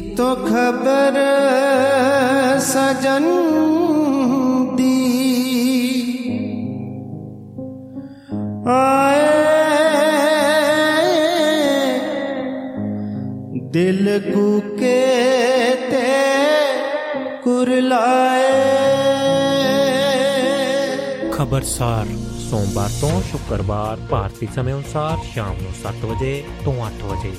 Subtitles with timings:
[0.00, 1.16] ਤੋ ਖਬਰ
[2.60, 3.26] ਸਜਨ
[4.76, 4.96] ਦੀ।
[8.68, 9.28] ਆਏ
[13.72, 15.00] ਦਿਲ ਕੁਕੇ
[15.90, 16.08] ਤੇ
[17.44, 18.48] ਕੁਰਲਾਏ
[21.32, 22.06] ਖਬਰਸਾਰ,
[22.50, 27.32] ਸੋਮਵਾਰ ਤੋਂ ਸ਼ੁੱਕਰਵਾਰ ਭਾਰਤੀ ਸਮੇਂ ਅਨੁਸਾਰ ਸ਼ਾਮ ਨੂੰ 7 ਵਜੇ ਤੋਂ 8 ਵਜੇ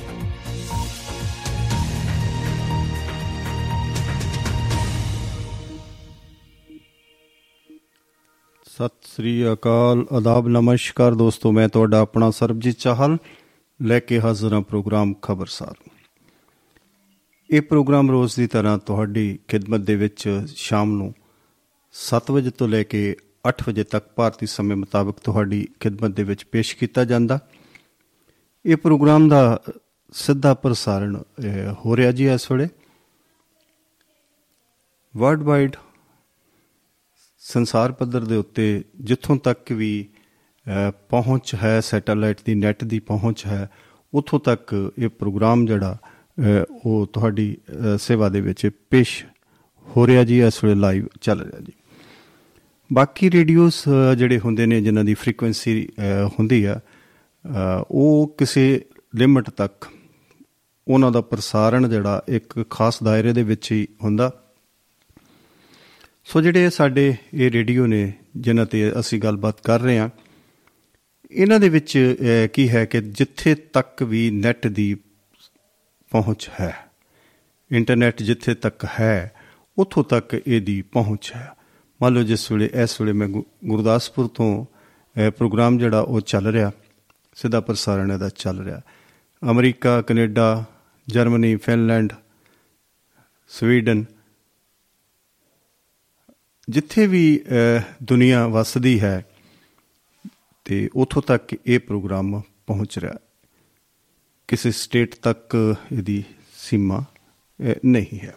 [8.82, 13.18] ਸਤਿ ਸ੍ਰੀ ਅਕਾਲ ਆਦਾਬ ਨਮਸਕਾਰ ਦੋਸਤੋ ਮੈਂ ਤੁਹਾਡਾ ਆਪਣਾ ਸਰਬਜੀਤ ਚਾਹਲ
[13.82, 15.92] ਲੈ ਕੇ ਹਾਜ਼ਰ ਹਾਂ ਪ੍ਰੋਗਰਾਮ ਖਬਰਸਾਰ।
[17.50, 21.14] ਇਹ ਪ੍ਰੋਗਰਾਮ ਰੋਜ਼ ਦੀ ਤਰ੍ਹਾਂ ਤੁਹਾਡੀ ਖਿਦਮਤ ਦੇ ਵਿੱਚ ਸ਼ਾਮ ਨੂੰ
[21.92, 23.16] 7 ਵਜੇ ਤੋਂ ਲੈ ਕੇ
[23.50, 27.40] 8 ਵਜੇ ਤੱਕ ਭਾਰਤੀ ਸਮੇਂ ਮੁਤਾਬਕ ਤੁਹਾਡੀ ਖਿਦਮਤ ਦੇ ਵਿੱਚ ਪੇਸ਼ ਕੀਤਾ ਜਾਂਦਾ।
[28.66, 29.62] ਇਹ ਪ੍ਰੋਗਰਾਮ ਦਾ
[30.12, 32.68] ਸਿੱਧਾ ਪ੍ਰਸਾਰਣ ਅਹ, ਹੋ ਰਿਹਾ ਜੀ ਇਸ ਵੇਲੇ।
[35.18, 35.76] ਵਰਲਡ ਵਾਈਡ
[37.52, 40.08] ਸੰਸਾਰ ਪੱਧਰ ਦੇ ਉੱਤੇ ਜਿੱਥੋਂ ਤੱਕ ਵੀ
[40.68, 43.70] ਅਹ, ਪਹੁੰਚ ਹੈ ਸੈਟੇਲਾਈਟ ਦੀ ਨੈਟ ਦੀ ਪਹੁੰਚ ਹੈ
[44.14, 45.98] ਉੱਥੋਂ ਤੱਕ ਇਹ ਪ੍ਰੋਗਰਾਮ ਜਿਹੜਾ
[46.40, 49.24] ਅਹ, ਉਹ ਤੁਹਾਡੀ ਅਹ, ਸੇਵਾ ਦੇ ਵਿੱਚ ਪੇਸ਼
[49.88, 51.74] ਹੋ ਰਿਹਾ ਜੀ ਇਸ ਵੇਲੇ ਲਾਈਵ ਚੱਲ ਰਿਹਾ ਜੀ।
[52.94, 55.88] ਬਾਕੀ ਰੇਡੀਓਸ ਅਹ, ਜਿਹੜੇ ਹੁੰਦੇ ਨੇ ਜਿਨ੍ਹਾਂ ਦੀ ਫ੍ਰੀਕੁਐਂਸੀ
[56.40, 58.86] ਹੁੰਦੀ ਆ ਅਹ, ਉਹ ਕਿਸੇ
[59.16, 59.86] ਲਿਮਟ ਤੱਕ
[60.88, 64.32] ਉਹਨਾਂ ਦਾ ਪ੍ਰਸਾਰਣ ਜਿਹੜਾ ਇੱਕ ਖਾਸ ਦਾਇਰੇ ਦੇ ਵਿੱਚ ਹੀ ਹੁੰਦਾ।
[66.24, 70.10] ਸੋ ਜਿਹੜੇ ਸਾਡੇ ਇਹ ਰੇਡੀਓ ਨੇ ਜਿਨ੍ਹਾਂ ਤੇ ਅਸੀਂ ਗੱਲਬਾਤ ਕਰ ਰਹੇ ਹਾਂ
[71.32, 74.96] ਇਹਨਾਂ ਦੇ ਵਿੱਚ ਅਹ, ਕੀ ਹੈ ਕਿ ਜਿੱਥੇ ਤੱਕ ਵੀ ਨੈਟ ਦੀ
[76.12, 76.76] ਪਹੁੰਚ ਹੈ
[77.72, 79.32] ਇੰਟਰਨੈਟ ਜਿੱਥੇ ਤੱਕ ਹੈ
[79.78, 81.54] ਉੱਥੋਂ ਤੱਕ ਇਹਦੀ ਪਹੁੰਚ ਹੈ।
[82.02, 84.66] ਮੰਨ ਲਓ ਜਿਸ ਵੇਲੇ ਇਸ ਵੇਲੇ ਮੈਂ ਗੁ- ਗੁਰਦਾਸਪੁਰ ਤੋਂ
[85.16, 86.72] ਅਹ, ਪ੍ਰੋਗਰਾਮ ਜਿਹੜਾ ਉਹ ਚੱਲ ਰਿਹਾ
[87.36, 88.82] ਸਿੱਧਾ ਪ੍ਰਸਾਰਣ ਇਹਦਾ ਚੱਲ ਰਿਹਾ।
[89.52, 90.64] America Canada
[91.08, 92.14] Germany Finland
[93.50, 94.06] Sweden
[96.72, 99.26] ਜਿੱਥੇ ਵੀ ਅਹ, ਦੁਨੀਆ ਵਸਦੀ ਹੈ
[100.66, 103.18] ਤੇ ਉਥੋਂ ਤੱਕ ਇਹ ਪ੍ਰੋਗਰਾਮ ਪਹੁੰਚ ਰਿਹਾ ਹੈ।
[104.48, 106.24] ਕਿਸੇ ਸਟੇਟ ਤੱਕ ਇਹਦੀ
[106.56, 108.36] ਸੀਮਾ ਅਹ, ਨਹੀਂ ਹੈ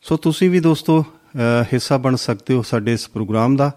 [0.00, 3.70] ਸੋ ਤੁਸੀਂ ਵੀ ਦੋਸਤੋ ਅਹ, ਹਿੱਸਾ ਬਣ ਸਕਦੇ ਹੋ ਸਾਡੇ ਇਸ ਪ੍ਰੋਗਰਾਮ ਦਾ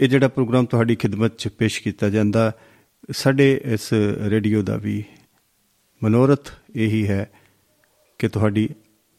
[0.00, 2.52] ਇਹ ਜਿਹੜਾ ਪ੍ਰੋਗਰਾਮ ਤੁਹਾਡੀ ਖਿਦਮਤ 'ਚ ਪੇਸ਼ ਕੀਤਾ ਜਾਂਦਾ
[3.10, 3.92] ਸਾਡੇ ਇਸ
[4.28, 5.04] ਰੇਡੀਓ ਦਾ ਵੀ
[6.02, 7.30] ਮਨੋਰਥ ਇਹੀ ਹੈ
[8.18, 8.68] ਕਿ ਤੁਹਾਡੀ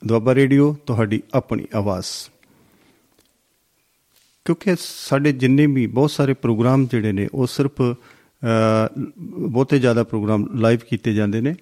[0.07, 2.05] ਦੁਆਬਾ ਰੇਡੀਓ ਤੁਹਾਡੀ ਆਪਣੀ ਆਵਾਜ਼।
[4.45, 7.95] ਕਿਉਂਕਿ ਸਾਡੇ ਜਿੰਨੇ ਵੀ ਬਹੁਤ ਸਾਰੇ ਪ੍ਰੋਗਰਾਮ ਜਿਹੜੇ ਨੇ ਉਹ ਸਿਰਫ ਅ,
[9.29, 11.55] ਬਹੁਤੇ ਜ਼ਿਆਦਾ ਪ੍ਰੋਗਰਾਮ ਲਾਈਵ ਕੀਤੇ ਜਾਂਦੇ ਨੇ।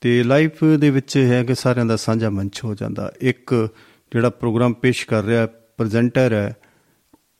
[0.00, 3.68] ਤੇ ਲਾਈਵ ਦੇ ਵਿੱਚ ਹੈ ਕਿ ਸਾਰਿਆਂ ਦਾ ਸਾਂਝਾ ਮੰਚ ਹੋ ਜਾਂਦਾ। ਇੱਕ
[4.12, 6.56] ਜਿਹੜਾ ਪ੍ਰੋਗਰਾਮ ਪੇਸ਼ ਕਰ ਰਿਹਾ ਪ੍ਰੈਜ਼ੈਂਟਰ ਹੈ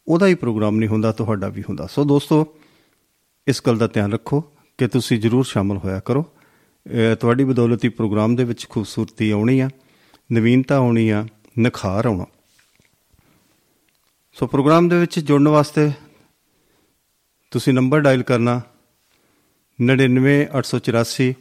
[0.08, 2.46] ਉਹਦਾ ਹੀ ਪ੍ਰੋਗਰਾਮ ਨਹੀਂ ਹੁੰਦਾ ਤੁਹਾਡਾ ਵੀ ਹੁੰਦਾ। ਸੋ ਦੋਸਤੋ
[3.48, 4.40] ਇਸ ਗੱਲ ਦਾ ਧਿਆਨ ਰੱਖੋ
[4.78, 9.60] ਕਿ ਤੁਸੀਂ ਜਰੂਰ ਸ਼ਾਮਲ ਹੋਇਆ ਕਰੋ। ਅਹ ਤੁਹਾਡੀ ਬਦੌਲਤ ਹੀ ਪ੍ਰੋਗਰਾਮ ਦੇ ਵਿੱਚ ਖੂਬਸੂਰਤੀ ਆਉਣੀ
[9.60, 9.70] ਆ।
[10.32, 11.26] ਨਵੀਨਤਾ ਆਉਣੀ ਆ,
[11.58, 12.26] ਨਿਖਾਰ ਆਉਣਾ।
[14.32, 15.90] ਸੋ ਪ੍ਰੋਗਰਾਮ ਦੇ ਵਿੱਚ ਜੁੜਨ ਵਾਸਤੇ
[17.50, 18.62] ਤੁਸੀਂ ਨੰਬਰ ਡਾਇਲ ਕਰਨਾ
[19.80, 21.34] 99884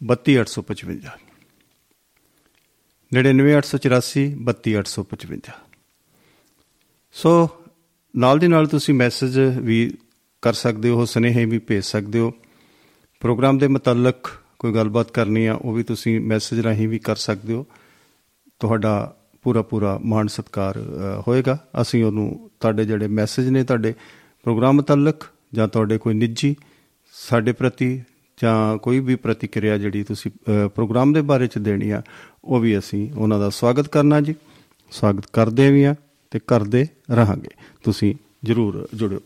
[0.00, 1.12] 32855
[3.12, 5.52] 99884 32855
[7.12, 7.48] ਸੋ
[8.16, 9.94] ਨਾਲ ਦੀ ਨਾਲ ਤੁਸੀਂ ਮੈਸੇਜ ਵੀ
[10.42, 12.32] ਕਰ ਸਕਦੇ ਹੋ, ਸੁਨੇਹੇ ਵੀ ਭੇਜ ਸਕਦੇ ਹੋ।
[13.20, 17.52] ਪ੍ਰੋਗਰਾਮ ਦੇ ਮੁਤਲਕ ਕੋਈ ਗੱਲਬਾਤ ਕਰਨੀ ਆ, ਉਹ ਵੀ ਤੁਸੀਂ ਮੈਸੇਜ ਰਾਹੀਂ ਵੀ ਕਰ ਸਕਦੇ
[17.52, 17.66] ਹੋ।
[18.64, 23.94] ਤੁਹਾਡਾ ਪੂਰਾ ਪੂਰਾ ਮਾਣ ਸਤਕਾਰ ਅ, ਹੋਏਗਾ। ਅਸੀਂ ਉਹਨੂੰ ਤੁਹਾਡੇ ਜਿਹੜੇ ਮੈਸੇਜ ਨੇ ਤੁਹਾਡੇ
[24.42, 26.56] ਪ੍ਰੋਗਰਾਮ ਮੁਤਲਕ ਜਾਂ ਤੁਹਾਡੇ ਕੋਈ ਨਿੱਜੀ
[27.12, 28.02] ਸਾਡੇ ਪ੍ਰਤੀ
[28.42, 32.02] ਜਾਂ ਕੋਈ ਵੀ ਪ੍ਰਤੀਕਿਰਿਆ ਜਿਹੜੀ ਤੁਸੀਂ ਅ, ਪ੍ਰੋਗਰਾਮ ਦੇ ਬਾਰੇ ਚ ਦੇਣੀ ਆ
[32.44, 34.34] ਉਹ ਵੀ ਅਸੀਂ ਉਹਨਾਂ ਦਾ ਸਵਾਗਤ ਕਰਨਾ ਜੀ।
[34.90, 35.94] ਸਵਾਗਤ ਕਰਦੇ ਵੀ ਆ
[36.30, 37.50] ਤੇ ਕਰਦੇ ਰਹਾਂਗੇ।
[37.82, 38.14] ਤੁਸੀਂ
[38.44, 39.20] ਜਰੂਰ ਜੁੜਿਓ।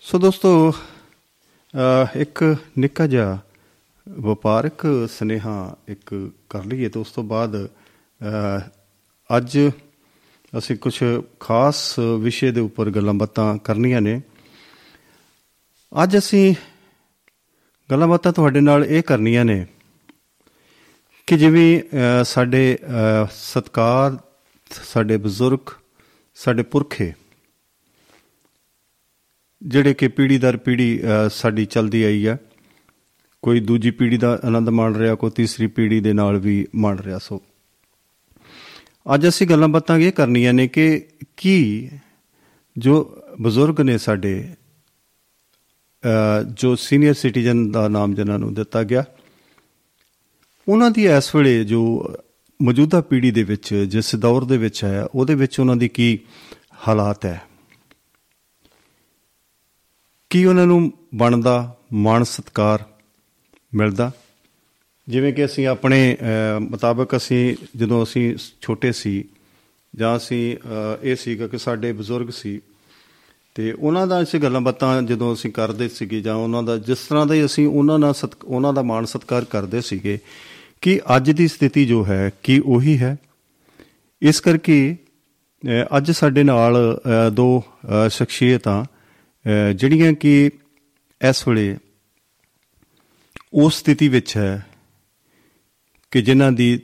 [0.00, 3.38] ਸੋ ਦੋਸਤੋ ਅ, ਇੱਕ ਨਿੱਕਾ ਜਿਹਾ
[4.08, 8.60] ਵਪਾਰਕ ਸਨੇਹਾ ਇੱਕ ਕਰ ਲਈਏ ਤੇ ਉਸ ਤੋਂ ਬਾਅਦ ਅ,
[9.36, 9.58] ਅੱਜ
[10.58, 11.04] ਅਸੀਂ ਕੁਝ
[11.40, 14.20] ਖਾਸ ਵਿਸ਼ੇ ਦੇ ਉੱਪਰ ਗੱਲਾਂ ਬਾਤਾਂ ਕਰਨੀਆਂ ਨੇ।
[16.04, 16.54] ਅੱਜ ਅਸੀਂ
[17.90, 19.66] ਗੱਲਾਂ ਬਾਤਾਂ ਤੁਹਾਡੇ ਨਾਲ ਇਹ ਕਰਨੀਆਂ ਨੇ
[21.26, 24.18] ਕਿ ਜਿਵੇਂ ਅ, ਸਾਡੇ ਅ, ਸਤਕਾਰ
[24.84, 25.70] ਸਾਡੇ ਬਜ਼ੁਰਗ
[26.34, 27.12] ਸਾਡੇ ਪੁਰਖੇ
[29.62, 32.38] ਜਿਹੜੇ ਕਿ ਪੀੜ੍ਹੀ ਦਰ ਪੀੜ੍ਹੀ ਅ, ਸਾਡੀ ਚੱਲਦੀ ਆਈ ਹੈ
[33.46, 37.18] ਕੋਈ ਦੂਜੀ ਪੀੜ੍ਹੀ ਦਾ ਆਨੰਦ ਮਾਣ ਰਿਹਾ ਕੋਈ ਤੀਸਰੀ ਪੀੜ੍ਹੀ ਦੇ ਨਾਲ ਵੀ ਮਾਣ ਰਿਹਾ।
[37.18, 37.42] ਸੋ
[39.14, 40.86] ਅੱਜ ਅਸੀਂ ਗੱਲਾਂ ਬਾਤਾਂ ਇਹ ਕਰਨੀਆਂ ਨੇ ਕਿ
[41.36, 41.90] ਕੀ
[42.76, 44.54] ਜੋ ਬਜ਼ੁਰਗ ਨੇ ਸਾਡੇ
[46.04, 49.04] ਅ, ਜੋ ਸੀਨੀਅਰ ਸਿਟੀਜ਼ਨ ਦਾ ਨਾਮ ਜਿਨ੍ਹਾਂ ਨੂੰ ਦਿੱਤਾ ਗਿਆ
[50.68, 51.82] ਉਹਨਾਂ ਦੀ ਇਸ ਵੇਲੇ ਜੋ
[52.62, 56.18] ਮੌਜੂਦਾ ਪੀੜ੍ਹੀ ਦੇ ਵਿੱਚ ਜਿਸ ਦੌਰ ਦੇ ਵਿੱਚ ਹੈ ਉਹਦੇ ਵਿੱਚ ਉਹਨਾਂ ਦੀ ਕੀ
[56.88, 57.42] ਹਾਲਾਤ ਹੈ?
[60.30, 62.84] ਕੀ ਉਹਨਾਂ ਨੂੰ ਬਣਦਾ ਮਾਣ ਸਤਕਾਰ
[63.74, 64.10] ਮਿਲਦਾ।
[65.08, 69.24] ਜਿਵੇਂ ਕਿ ਅਸੀਂ ਆਪਣੇ ਅਹ, ਮੁਤਾਬਕ ਅਸੀਂ ਜਦੋਂ ਅਸੀਂ ਛੋਟੇ ਸੀ
[69.96, 72.60] ਜਾਂ ਅਸੀਂ ਅਹ, ਇਹ ਸੀਗਾ ਕਿ ਸਾਡੇ ਬਜ਼ੁਰਗ ਸੀ
[73.54, 77.26] ਤੇ ਉਹਨਾਂ ਦਾ ਅਸੀਂ ਗੱਲਾਂ ਬਾਤਾਂ ਜਦੋਂ ਅਸੀਂ ਕਰਦੇ ਸੀਗੇ ਜਾਂ ਉਹਨਾਂ ਦਾ ਜਿਸ ਤਰ੍ਹਾਂ
[77.26, 80.18] ਦਾ ਹੀ ਅਸੀਂ ਉਹਨਾਂ ਨਾਲ ਸਤ ਉਹਨਾਂ ਦਾ ਮਾਣ ਸਤਕਾਰ ਕਰਦੇ ਸੀਗੇ
[80.80, 83.16] ਕਿ ਅੱਜ ਦੀ ਸਥਿਤੀ ਜੋ ਹੈ ਕੀ ਉਹੀ ਹੈ।
[84.22, 84.96] ਇਸ ਕਰਕੇ
[85.64, 90.50] ਅਹ, ਅੱਜ ਸਾਡੇ ਨਾਲ ਅਹ, ਦੋ ਅਹ, ਸ਼ਖਸੀਅਤਾਂ ਅਹ, ਜਿਹੜੀਆਂ ਕਿ
[91.28, 91.76] ਇਸ ਵੇਲੇ
[93.56, 94.66] ਉਸ ਸਥਿਤੀ ਵਿੱਚ ਹੈ
[96.10, 96.80] ਕਿ ਜਿਨ੍ਹਾਂ ਦੀ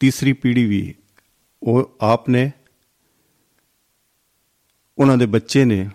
[0.00, 0.94] ਤੀਸਰੀ ਪੀੜ੍ਹੀ ਵੀ
[1.62, 2.52] ਉਹ ਆਪ ਨੇ
[4.98, 5.90] ਉਹਨਾਂ ਦੇ ਬੱਚੇ ਨੇ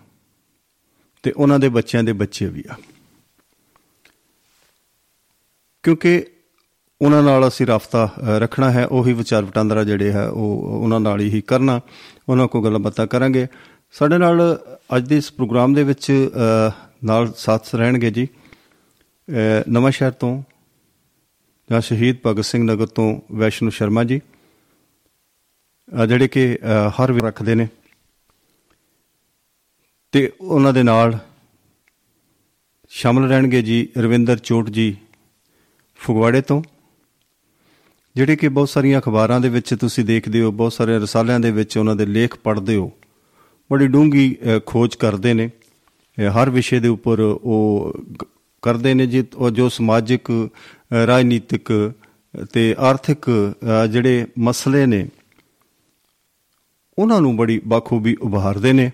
[1.22, 2.74] ਤੇ ਉਹਨਾਂ ਦੇ ਬੱਚਿਆਂ ਦੇ ਬੱਚੇ ਵੀ ਆ।
[5.82, 6.26] ਕਿਉਂਕਿ
[7.02, 11.20] ਉਹਨਾਂ ਨਾਲ ਅਸੀਂ ਰਾਫਤਾ ਅ, ਰੱਖਣਾ ਹੈ ਉਹੀ ਵਿਚਾਰ ਵਟਾਂਦਰਾ ਜਿਹੜੇ ਹੈ ਉਹ ਉਹਨਾਂ ਨਾਲ
[11.20, 11.80] ਹੀ ਕਰਨਾ।
[12.28, 13.46] ਉਹਨਾਂ ਕੋਲ ਗੱਲਾਂ ਬਾਤਾਂ ਕਰਾਂਗੇ।
[13.92, 14.60] ਸਾਡੇ ਨਾਲ
[14.96, 16.70] ਅੱਜ ਦੇ ਇਸ ਪ੍ਰੋਗਰਾਮ ਦੇ ਵਿੱਚ ਅ,
[17.04, 18.39] ਨਾਲ ਸਾਥ ਰਹਿਣਗੇ ਜੀ। ਅ,
[19.68, 20.42] ਨਵਾਂ ਸ਼ਹਿਰ ਤੋਂ
[21.70, 24.20] ਜਾਂ ਸ਼ਹੀਦ ਭਗਤ ਸਿੰਘ ਨਗਰ ਤੋਂ ਵੈਸ਼ਨੂ ਸ਼ਰਮਾ ਜੀ
[26.02, 27.68] ਅ, ਜਿਹੜੇ ਕਿ ਅ, ਹਰ ਵੇ ਰੱਖਦੇ ਨੇ।
[30.12, 31.18] ਤੇ ਉਹਨਾਂ ਦੇ ਨਾਲ
[32.88, 34.96] ਸ਼ਾਮਲ ਰਹਿਣਗੇ ਜੀ ਰਵਿੰਦਰ ਚੋਟ ਜੀ
[35.96, 36.62] ਫਗਵਾੜੇ ਤੋਂ
[38.16, 41.78] ਜਿਹੜੇ ਕਿ ਬਹੁਤ ਸਾਰੀਆਂ ਅਖਬਾਰਾਂ ਦੇ ਵਿੱਚ ਤੁਸੀਂ ਦੇਖਦੇ ਹੋ ਬਹੁਤ ਸਾਰੇ ਰਸਾਲਿਆਂ ਦੇ ਵਿੱਚ
[41.78, 42.92] ਉਹਨਾਂ ਦੇ ਲੇਖ ਪੜ੍ਹਦੇ ਹੋ।
[43.72, 44.36] ਬੜੀ ਡੂੰਗੀ
[44.66, 47.92] ਖੋਜ ਕਰਦੇ ਨੇ। ਅ, ਹਰ ਵਿਸ਼ੇ ਦੇ ਉੱਪਰ ਉਹ
[48.22, 48.24] ਗ-
[48.62, 51.92] ਕਰਦੇ ਨੇ ਜੀ ਉਹ ਜੋ ਸਮਾਜਿਕ ਅ, ਰਾਜਨੀਤਿਕ
[52.52, 55.08] ਤੇ ਆਰਥਿਕ ਅ, ਜਿਹੜੇ ਮਸਲੇ ਨੇ
[56.98, 58.90] ਉਹਨਾਂ ਨੂੰ ਬੜੀ ਬਾਖੂਬੀ ਉਭਾਰਦੇ ਨੇ।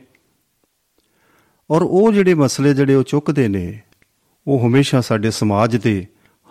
[1.70, 3.80] ਔਰ ਉਹ ਜਿਹੜੇ ਮਸਲੇ ਜਿਹੜੇ ਉਹ ਚੁੱਕਦੇ ਨੇ
[4.46, 6.06] ਉਹ ਹਮੇਸ਼ਾ ਸਾਡੇ ਸਮਾਜ ਦੇ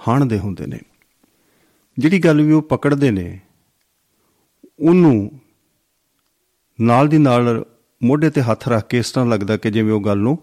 [0.09, 0.79] ਹਣ ਦੇ ਹੁੰਦੇ ਨੇ।
[1.97, 3.39] ਜਿਹੜੀ ਗੱਲ ਵੀ ਉਹ ਪਕੜਦੇ ਨੇ
[4.79, 5.39] ਉਹਨੂੰ
[6.79, 7.65] ਨਾਲ ਦੀ ਨਾਲ
[8.03, 10.37] ਮੋਢੇ ਤੇ ਹੱਥ ਰੱਖ ਕੇ ਇਸ ਤਰ੍ਹਾਂ ਲੱਗਦਾ ਕਿ ਜਿਵੇਂ ਉਹ ਗੱਲ ਨੂੰ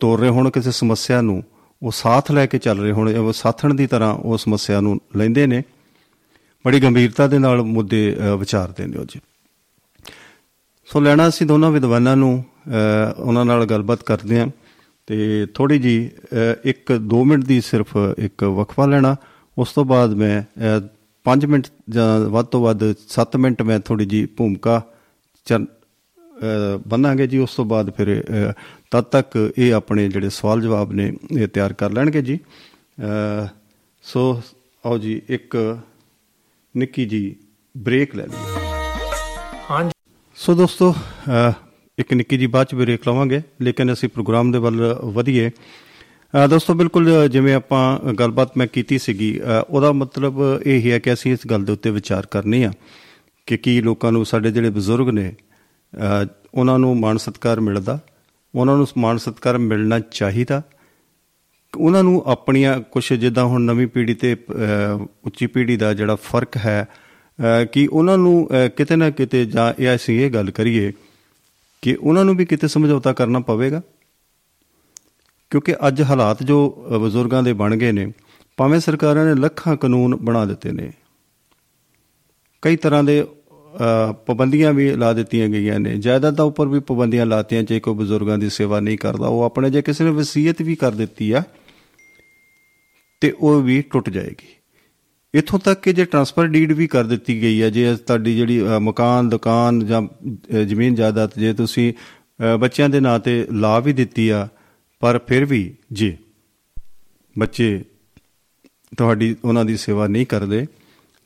[0.00, 1.42] ਤੋੜ ਰਹੇ ਹੋਣ ਕਿਸੇ ਸਮੱਸਿਆ ਨੂੰ
[1.82, 5.46] ਉਹ ਸਾਥ ਲੈ ਕੇ ਚੱਲ ਰਹੇ ਹੋਣ ਉਹ ਸਾਥਣ ਦੀ ਤਰ੍ਹਾਂ ਉਹ ਸਮੱਸਿਆ ਨੂੰ ਲੈਂਦੇ
[5.46, 5.62] ਨੇ।
[6.64, 9.20] ਬੜੀ ਗੰਭੀਰਤਾ ਦੇ ਨਾਲ ਮੁੱਦੇ ਅ, ਵਿਚਾਰਦੇ ਨੇ ਉਹ ਜੀ।
[10.84, 12.70] ਸੋ ਲੈਣਾ ਅਸੀਂ ਦੋਨਾਂ ਵਿਦਵਾਨਾਂ ਨੂੰ ਅ,
[13.18, 14.46] ਉਹਨਾਂ ਨਾਲ ਗੱਲਬਾਤ ਕਰਦੇ ਹਾਂ
[15.06, 16.10] ਤੇ ਥੋੜੀ ਜੀ
[16.66, 19.16] 1-2 ਮਿੰਟ ਦੀ ਸਿਰਫ ਇੱਕ ਵਕਫਾ ਲੈਣਾ।
[19.58, 20.42] ਉਸ ਤੋਂ ਬਾਅਦ ਮੈਂ
[21.26, 24.82] 5 ਮਿੰਟ ਜਾਂ ਵੱਧ ਤੋਂ ਵੱਧ 7 ਮਿੰਟ ਮੈਂ ਥੋੜੀ ਜੀ ਭੂਮਿਕਾ
[25.46, 25.66] ਚਰ ਅ,
[26.88, 28.22] ਬੰਨਾਂਗੇ ਜੀ ਉਸ ਤੋਂ ਬਾਅਦ ਫਿਰ
[28.90, 32.38] ਤਦ ਤੱਕ ਇਹ ਆਪਣੇ ਜਿਹੜੇ ਸਵਾਲ ਜਵਾਬ ਨੇ ਇਹ ਤਿਆਰ ਕਰ ਲੈਣਗੇ ਜੀ।
[34.04, 34.42] ਸੋ
[34.86, 35.78] ਆਓ ਜੀ ਇੱਕ
[36.74, 37.36] ਨਿੱਕੀ ਜੀ
[37.76, 38.56] ਬ੍ਰੇਕ ਲੈ ਲਈਏ।
[39.70, 39.90] ਹਾਂਜੀ।
[40.36, 40.94] ਸੋ ਦੋਸਤੋ
[41.98, 45.50] ਇੱਕ ਨਿੱਕੀ ਜੀ ਬਾਅਦ ਚ ਬ੍ਰੇਕ ਲਵਾਂਗੇ ਲੇਕਿਨ ਅਸੀਂ ਪ੍ਰੋਗਰਾਮ ਦੇ ਵੱਲ ਵਧੀਏ।
[46.50, 51.46] ਦੋਸਤੋ ਬਿਲਕੁਲ ਜਿਵੇਂ ਆਪਾਂ ਗੱਲਬਾਤ ਮੈਂ ਕੀਤੀ ਸੀਗੀ ਉਹਦਾ ਮਤਲਬ ਇਹ ਹੀ ਕਿ ਅਸੀਂ ਇਸ
[51.50, 52.72] ਗੱਲ ਦੇ ਉੱਤੇ ਵਿਚਾਰ ਕਰਨੀ ਆ
[53.46, 55.34] ਕਿ ਕੀ ਲੋਕਾਂ ਨੂੰ ਸਾਡੇ ਜਿਹੜੇ ਬਜ਼ੁਰਗ ਨੇ
[56.54, 57.98] ਉਹਨਾਂ ਨੂੰ ਮਾਣ ਸਤਿਕਾਰ ਮਿਲਦਾ
[58.54, 60.62] ਉਹਨਾਂ ਨੂੰ ਮਾਣ ਸਤਿਕਾਰ ਮਿਲਣਾ ਚਾਹੀਦਾ।
[61.76, 66.56] ਉਹਨਾਂ ਨੂੰ ਆਪਣੀਆਂ ਕੁਝ ਜਿੱਦਾਂ ਹੁਣ ਨਵੀਂ ਪੀੜ੍ਹੀ ਤੇ ਅ, ਉੱਚੀ ਪੀੜ੍ਹੀ ਦਾ ਜਿਹੜਾ ਫ਼ਰਕ
[66.56, 66.88] ਹੈ
[67.38, 70.92] ਅ, ਕਿ ਉਹਨਾਂ ਨੂੰ ਅ, ਕਿਤੇ ਨਾ ਕਿਤੇ ਜਾਂ ਇਹ ਅਸੀਂ ਇਹ ਗੱਲ ਕਰੀਏ
[71.82, 73.82] ਕਿ ਉਹਨਾਂ ਨੂੰ ਵੀ ਕਿਤੇ ਸਮਝੌਤਾ ਕਰਨਾ ਪਵੇਗਾ।
[75.50, 78.12] ਕਿਉਂਕਿ ਅੱਜ ਹਾਲਾਤ ਜੋ ਅ, ਬਜ਼ੁਰਗਾਂ ਦੇ ਬਣ ਗਏ ਨੇ
[78.56, 80.92] ਭਾਵੇਂ ਸਰਕਾਰਾਂ ਨੇ ਲੱਖਾਂ ਕਾਨੂੰਨ ਬਣਾ ਦਿੱਤੇ ਨੇ
[82.62, 83.26] ਕਈ ਤਰ੍ਹਾਂ ਦੇ ਅ,
[84.26, 88.48] ਪਾਬੰਦੀਆਂ ਵੀ ਲਾ ਦਿੱਤੀਆਂ ਗਈਆਂ ਨੇ। ਜਾਇਦਾਦਾਂ ਉੱਪਰ ਵੀ ਪਾਬੰਦੀਆਂ ਲਾਤੀਆਂ ਜੇ ਕੋਈ ਬਜ਼ੁਰਗਾਂ ਦੀ
[88.50, 91.42] ਸੇਵਾ ਨਹੀਂ ਕਰਦਾ। ਉਹ ਆਪਣੇ ਜੇ ਕਿਸੇ ਨੇ ਵਸੀਅਤ ਵੀ ਕਰ ਦਿੱਤੀ ਆ
[93.22, 94.46] ਤੇ ਉਹ ਵੀ ਟੁੱਟ ਜਾਏਗੀ।
[95.34, 98.78] ਇੱਥੋਂ ਤੱਕ ਕਿ ਜੇ ਟ੍ਰਾਂਸਫਰ ਡੀਡ ਵੀ ਕਰ ਦਿੱਤੀ ਗਈ ਹੈ ਜੇ ਤੁਹਾਡੀ ਜਿਹੜੀ ਅ,
[98.78, 103.92] ਮਕਾਨ ਦੁਕਾਨ ਜਾਂ ਅ, ਜ਼ਮੀਨ ਜਾਇਦਾਦ ਜੇ ਤੁਸੀਂ ਅ, ਬੱਚਿਆਂ ਦੇ ਨਾਂ ਤੇ ਲਾ ਵੀ
[103.92, 104.48] ਦਿੱਤੀ ਆ
[105.00, 106.16] ਪਰ ਫਿਰ ਵੀ ਜੇ
[107.38, 107.84] ਬੱਚੇ
[108.98, 110.66] ਤੁਹਾਡੀ ਉਹਨਾਂ ਦੀ ਸੇਵਾ ਨਹੀਂ ਕਰਦੇ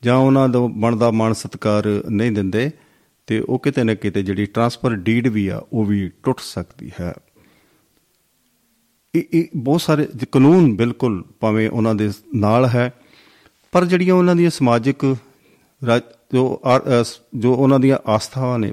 [0.05, 2.71] ਜਾਂ ਉਹਨਾਂ ਦਾ ਬਣਦਾ ਮਾਣ ਸਤਕਾਰ ਨਹੀਂ ਦਿੰਦੇ
[3.27, 7.15] ਤੇ ਉਹ ਕਿਤੇ ਨਾ ਕਿਤੇ ਜਿਹੜੀ ਟ੍ਰਾਂਸਫਰ ਡੀਡ ਵੀ ਆ ਉਹ ਵੀ ਟੁੱਟ ਸਕਦੀ ਹੈ।
[9.15, 12.93] ਇਹ ਇਹ ਬਹੁਤ ਸਾਰੇ ਜ- ਕਾਨੂੰਨ ਬਿਲਕੁਲ ਭਾਵੇਂ ਉਹਨਾਂ ਦੇ ਨਾਲ ਹੈ
[13.73, 15.17] ਪਰ ਜਿਹੜੀਆਂ ਉਹਨਾਂ ਦੀਆਂ ਸਮਾਜਿਕ
[15.87, 18.73] ਰਾ- ਜੋ ਆ- ਅ, ਸ- ਜੋ ਉਹਨਾਂ ਦੀਆਂ ਆਸਥਾਵਾਂ ਨੇ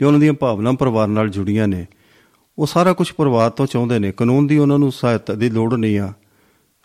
[0.00, 1.86] ਜੋ ਉਹਨਾਂ ਦੀਆਂ ਭਾਵਨਾ ਪਰਿਵਾਰ ਨਾਲ ਜੁੜੀਆਂ ਨੇ
[2.58, 5.98] ਉਹ ਸਾਰਾ ਕੁਝ ਪਰਿਵਾਰ ਤੋਂ ਚਾਹੁੰਦੇ ਨੇ। ਕਾਨੂੰਨ ਦੀ ਉਹਨਾਂ ਨੂੰ ਸਹਾਇਤਾ ਦੀ ਲੋੜ ਨਹੀਂ
[5.98, 6.12] ਆ।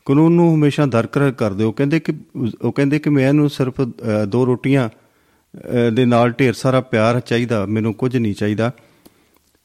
[0.08, 2.14] ਕਾਨੂੰਨ ਨੂੰ ਹਮੇਸ਼ਾ ਦਰਕਰ ਕਰ ਦਿਓ ਕਹਿੰਦੇ ਕਿ
[2.62, 7.66] ਉਹ ਕਹਿੰਦੇ ਕਿ ਮੈਨੂੰ ਸਿਰਫ ਅ, ਦੋ ਰੋਟੀਆਂ ਅ, ਦੇ ਨਾਲ ਢੇਰ ਸਾਰਾ ਪਿਆਰ ਚਾਹੀਦਾ
[7.66, 8.72] ਮੈਨੂੰ ਕੁਝ ਨਹੀਂ ਚਾਹੀਦਾ।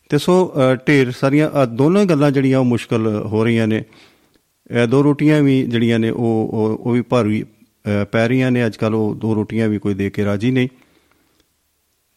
[0.08, 3.84] ਤੇ ਸੋ ਅ, ਢੇਰ ਸਾਰੀਆਂ ਆਹ ਦੋਨੋਂ ਗੱਲਾਂ ਜਿਹੜੀਆਂ ਉਹ ਮੁਸ਼ਕਲ ਹੋ ਰਹੀਆਂ ਨੇ।
[4.84, 8.66] ਅ, ਦੋ ਰੋਟੀਆਂ ਵੀ ਜਿਹੜੀਆਂ ਨੇ ਉਹ ਉਹ ਉਹ ਵੀ ਭਾਰੀ ਅ, ਪੈ ਰਹੀਆਂ ਨੇ।
[8.66, 10.68] ਅੱਜ ਕੱਲ ਉਹ ਦੋ ਰੋਟੀਆਂ ਵੀ ਕੋਈ ਦੇ ਕੇ ਰਾਜੀ ਨਹੀਂ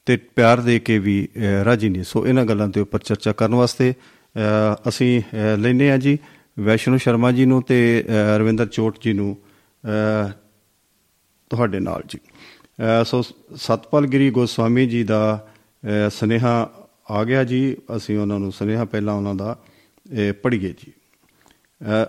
[0.05, 3.55] ਤੇ ਪਿਆਰ ਦੇ ਕੇ ਵੀ ਅ, ਰਾਜੀ ਨਹੀਂ। ਸੋ ਇਹਨਾਂ ਗੱਲਾਂ ਦੇ ਉੱਪਰ ਚਰਚਾ ਕਰਨ
[3.55, 6.17] ਵਾਸਤੇ ਅ, ਅਸੀਂ ਅ, ਲੈਂਦੇ ਹਾਂ ਜੀ।
[6.59, 9.37] ਵੈਸ਼ਨੂ ਸ਼ਰਮਾ ਜੀ ਨੂੰ ਤੇ ਅ, ਰਵਿੰਦਰ ਚੋਟ ਜੀ ਨੂੰ
[9.85, 10.31] ਅ,
[11.49, 12.19] ਤੁਹਾਡੇ ਨਾਲ ਜੀ।
[13.01, 13.21] ਅ, ਸੋ
[13.55, 15.47] ਸਤਪਾਲ ਗਿਰੀ ਗੋਸਵਾਮੀ ਜੀ ਦਾ
[16.07, 16.69] ਅ, ਸੁਨੇਹਾ
[17.11, 19.57] ਆ ਗਿਆ ਜੀ। ਅਸੀਂ ਉਹਨਾਂ ਨੂੰ ਸੁਨੇਹਾ ਪਹਿਲਾਂ ਉਹਨਾਂ ਦਾ
[20.43, 20.93] ਪੜ੍ਹੀਏ ਜੀ।
[21.81, 22.05] ਅ,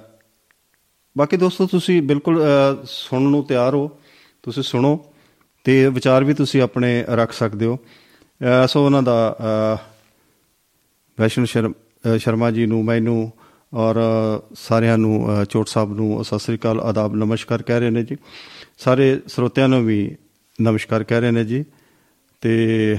[1.19, 3.99] ਬਾਕੀ ਦੋਸਤੋ ਤੁਸੀਂ ਬਿਲਕੁਲ ਅ, ਸੁਣਨ ਨੂੰ ਤਿਆਰ ਹੋ।
[4.43, 5.05] ਤੁਸੀਂ ਸੁਣੋ
[5.65, 7.79] ਤੇ ਵਿਚਾਰ ਵੀ ਤੁਸੀਂ ਆਪਣੇ ਰੱਖ ਸਕਦੇ ਹੋ।
[8.65, 9.79] ਅ, ਸੋ ਉਹਨਾਂ ਦਾ ਅ,
[11.21, 13.33] ਵੈਸ਼ਨੂ ਸ਼ਰਮ ਅ, ਸ਼ਰਮਾ ਜੀ ਨੂੰ ਮੈਨੂੰ
[13.77, 17.91] ਔਰ ਅ, ਸਾਰਿਆਂ ਨੂੰ ਅ, ਚੋਟ ਸਾਹਿਬ ਨੂੰ ਸਤਿ ਸ੍ਰੀ ਅਕਾਲ ਆਦਾਬ ਨਮਸਕਾਰ ਕਹਿ ਰਹੇ
[17.91, 18.17] ਨੇ ਜੀ।
[18.79, 20.17] ਸਾਰੇ ਸਰੋਤਿਆਂ ਨੂੰ ਵੀ
[20.63, 21.65] ਨਮਸਕਾਰ ਕਹਿ ਰਹੇ ਨੇ ਜੀ।
[22.41, 22.99] ਤੇ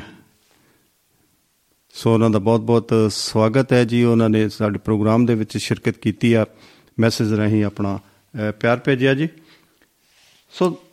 [1.94, 6.34] ਸੋ ਉਹਨਾਂ ਦਾ ਬਹੁਤ-ਬਹੁਤ ਸਵਾਗਤ ਹੈ ਜੀ। ਉਹਨਾਂ ਨੇ ਸਾਡੇ ਪ੍ਰੋਗਰਾਮ ਦੇ ਵਿੱਚ ਸ਼ਿਰਕਤ ਕੀਤੀ
[6.34, 6.46] ਆ।
[7.00, 8.00] ਮੈਸੇਜ ਰਾਹੀਂ ਆਪਣਾ
[8.50, 9.30] ਅ, ਪਿਆਰ ਭੇਜਿਆ ਜੀ।
[10.52, 10.84] ਸੋ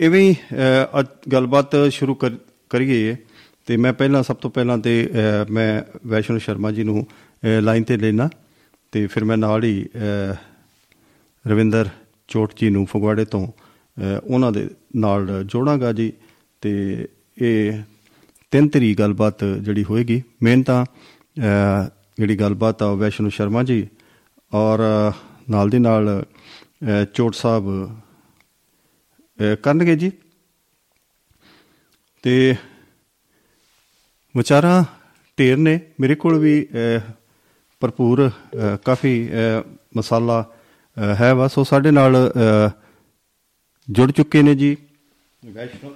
[0.00, 2.36] ਇਵੇਂ ਹੀ ਅ, ਅੱਜ ਗੱਲਬਾਤ ਸ਼ੁਰੂ ਕਰ-
[2.70, 3.16] ਕਰੀਏ।
[3.68, 7.06] ਤੇ ਮੈਂ ਪਹਿਲਾਂ ਸਭ ਤੋਂ ਪਹਿਲਾਂ ਤੇ ਅ, ਮੈਂ ਵੈਸ਼ਨੂ ਸ਼ਰਮਾ ਜੀ ਨੂੰ
[7.62, 8.28] ਲਾਈਨ ਤੇ ਲੈਣਾ
[8.92, 10.34] ਤੇ ਫਿਰ ਮੈਂ ਨਾਲ ਹੀ ਅ,
[11.44, 11.88] ਰਵਿੰਦਰ
[12.28, 16.12] ਚੋਟ ਜੀ ਨੂੰ ਫਗਵਾੜੇ ਤੋਂ ਅ, ਉਹਨਾਂ ਦੇ ਨਾਲ ਜੋੜਾਂਗਾ ਜੀ
[16.62, 16.72] ਤੇ
[17.42, 17.82] ਇਹ
[18.52, 23.86] ਤਿੰਨ ਤਰੀ ਗੱਲਬਾਤ ਜਿਹੜੀ ਹੋਏਗੀ। ਮੇਨ ਤਾਂ ਅ, ਜਿਹੜੀ ਗੱਲਬਾਤ ਆ ਉਹ ਵੈਸ਼ਨੂ ਸ਼ਰਮਾ ਜੀ
[24.52, 25.12] ਔਰ ਅ,
[25.50, 27.68] ਨਾਲ ਦੀ ਨਾਲ ਅ, ਚੋਟ ਸਾਹਿਬ
[29.38, 30.10] ਅ, ਕਰਨਗੇ ਜੀ।
[32.24, 32.54] ਤੇ
[34.34, 34.82] ਵਿਚਾਰਾਂ
[35.38, 36.66] ਢੇਰ ਨੇ। ਮੇਰੇ ਕੋਲ ਵੀ
[37.80, 38.30] ਭਰਪੂਰ
[38.84, 39.28] ਕਾਫੀ
[39.96, 40.44] ਮਸਾਲਾ
[41.20, 42.16] ਹੈ ਵਾ। ਸੋ ਸਾਡੇ ਨਾਲ
[43.88, 44.76] ਜੁੜ ਚੁੱਕੇ ਨੇ ਜੀ।
[45.42, 45.90] ਵੈਸ਼ਨੂ।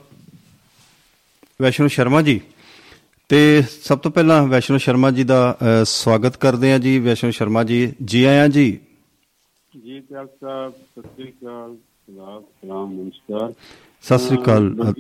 [1.62, 2.40] ਵੈਸ਼ਨੂ ਸ਼ਰਮਾ ਜੀ।
[3.28, 7.80] ਤੇ ਸਭ ਤੋਂ ਪਹਿਲਾਂ ਵੈਸ਼ਨੂ ਸ਼ਰਮਾ ਜੀ ਦਾ ਸਵਾਗਤ ਕਰਦੇ ਹਾਂ ਜੀ। ਵੈਸ਼ਨੂ ਸ਼ਰਮਾ ਜੀ
[8.04, 8.71] ਜੀ ਆਇਆਂ ਜੀ।
[9.85, 11.75] ਜੀ ਪਿਆਰ ਸਾਹਿਬ ਸਤਿ ਸ੍ਰੀ ਅਕਾਲ।
[12.61, 13.52] ਸਲਾਮ ਨਮਸਕਾਰ।
[14.02, 14.92] ਸਤਿ ਸ੍ਰੀ ਅਕਾਲ।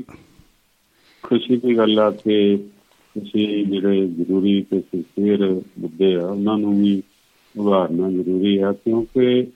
[1.22, 2.36] ਖੁਸ਼ੀ ਦੀ ਗੱਲ ਆ ਕਿ
[3.20, 7.02] ਤੁਸੀਂ ਜਿਹੜੇ ਜ਼ਰੂਰੀ ਤੇ ਸਿਰ ਮੁੱਦੇ ਆ ਉਹਨਾਂ ਨੂੰ ਵੀ
[7.58, 9.46] ਉਭਾਰਨਾ ਜ਼ਰੂਰੀ ਆ ਕਿਉਂਕਿ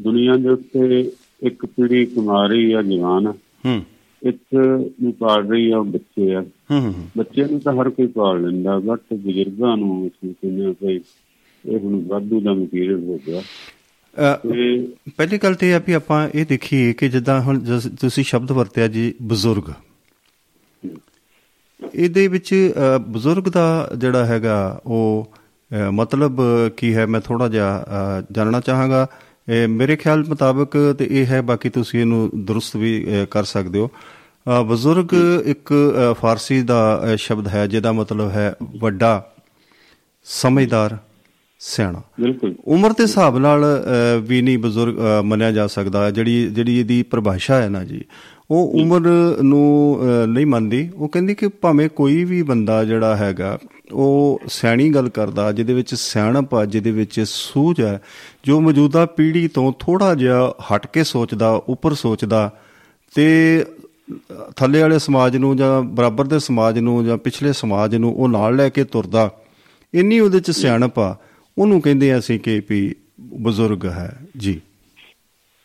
[0.00, 1.10] ਦੁਨੀਆ ਦੇ ਉੱਤੇ
[1.42, 3.26] ਇੱਕ ਪੀੜ੍ਹੀ ਕੁਮਾਰੀ ਆ ਜਵਾਨ
[3.66, 3.82] ਹੂੰ।
[4.22, 4.54] ਇੱਕ
[5.02, 9.00] ਨੂੰ ਪਾਲ ਰਹੀ ਆ ਬੱਚੇ ਆ। ਹੂੰ ਬੱਚਿਆਂ ਨੂੰ ਤਾਂ ਹਰ ਕੋਈ ਪਾਲ ਲੈਂਦਾ ਬਟ
[9.14, 11.00] ਬਜ਼ੁਰਗਾਂ ਨੂੰ ਅਸੀਂ ਕਹਿੰਦੇ ਹਾਂ ਕਿ
[11.64, 13.42] ਇਹ ਹੁਣ ਵਾਧੂ ਦਾ ਮਟੀਰੀਅਲ ਹੋ ਗਿਆ।
[15.16, 17.60] ਪਹਿਲੀ ਗੱਲ ਤੇ ਆ ਵੀ ਆਪਾਂ ਇਹ ਦੇਖੀਏ ਕਿ ਜਿੱਦਾਂ ਹੁਣ
[18.00, 19.70] ਤੁਸੀਂ ਸ਼ਬਦ ਵਰਤਿਆ ਜੀ ਬਜ਼ੁਰਗ।
[21.94, 22.54] ਇਹਦੇ ਵਿੱਚ
[23.08, 25.32] ਬਜ਼ੁਰਗ ਦਾ ਜਿਹੜਾ ਹੈਗਾ ਉਹ
[25.92, 26.40] ਮਤਲਬ
[26.76, 27.84] ਕੀ ਹੈ ਮੈਂ ਥੋੜਾ ਜਿਹਾ
[28.32, 29.06] ਜਾਣਨਾ ਚਾਹਾਂਗਾ।
[29.48, 33.90] ਇਹ ਮੇਰੇ ਖਿਆਲ ਮੁਤਾਬਕ ਤੇ ਇਹ ਹੈ ਬਾਕੀ ਤੁਸੀਂ ਇਹਨੂੰ ਦਰੁਸਤ ਵੀ ਕਰ ਸਕਦੇ ਹੋ।
[34.66, 35.12] ਬਜ਼ੁਰਗ
[35.46, 35.72] ਇੱਕ
[36.20, 39.30] ਫਾਰਸੀ ਦਾ ਸ਼ਬਦ ਹੈ ਜਿਹਦਾ ਮਤਲਬ ਹੈ ਵੱਡਾ
[40.26, 40.96] ਸਮਝਦਾਰ
[41.60, 43.64] ਸਿਆਣਾ। ਬਿਲਕੁਲ। ਉਮਰ ਦੇ ਹਿਸਾਬ ਨਾਲ
[44.22, 48.04] ਵੀ ਨਹੀਂ ਬਜ਼ੁਰਗ ਮੰਨਿਆ ਜਾ ਸਕਦਾ। ਜਿਹੜੀ ਜਿਹੜੀ ਇਹਦੀ ਪਰਿਭਾਸ਼ਾ ਹੈ ਨਾ ਜੀ
[48.50, 49.00] ਉਹ ਉਮਰ
[49.42, 53.58] ਨੂੰ ਅ, ਨਹੀਂ ਮੰਨਦੀ। ਉਹ ਕਹਿੰਦੀ ਕਿ ਭਾਵੇਂ ਕੋਈ ਵੀ ਬੰਦਾ ਜਿਹੜਾ ਹੈਗਾ
[53.92, 58.00] ਉਹ ਸਿਆਣੀ ਗੱਲ ਕਰਦਾ ਜਿਹਦੇ ਵਿੱਚ ਸਿਆਣਪ ਆ ਜਿਹਦੇ ਵਿੱਚ ਸੂਝ ਹੈ
[58.44, 62.50] ਜੋ ਮੌਜੂਦਾ ਪੀੜ੍ਹੀ ਤੋਂ ਥੋੜਾ ਜਿਹਾ ਹਟ ਕੇ ਸੋਚਦਾ ਉੱਪਰ ਸੋਚਦਾ
[63.14, 63.26] ਤੇ
[64.32, 68.28] ਅ, ਥੱਲੇ ਵਾਲੇ ਸਮਾਜ ਨੂੰ ਜਾਂ ਬਰਾਬਰ ਦੇ ਸਮਾਜ ਨੂੰ ਜਾਂ ਪਿਛਲੇ ਸਮਾਜ ਨੂੰ ਉਹ
[68.28, 69.30] ਨਾਲ ਲੈ ਕੇ ਤੁਰਦਾ।
[69.94, 71.16] ਇੰਨੀ ਉਹਦੇ ਚ ਸਿਆਣਪ ਆ।
[71.58, 74.60] ਉਹਨੂੰ ਕਹਿੰਦੇ ਆ ਅਸੀਂ ਕਿ ਵੀ ਬਜ਼ੁਰਗ ਹੈ। ਜੀ।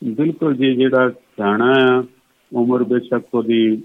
[0.03, 2.03] ਬਿਲਕੁਲ ਜੀ ਜਿਹੜਾ ਸਿਆਣਾ ਆ
[2.51, 3.75] ਉਮਰ ਬੇਸ਼ੱਕ ਉਹਦੀ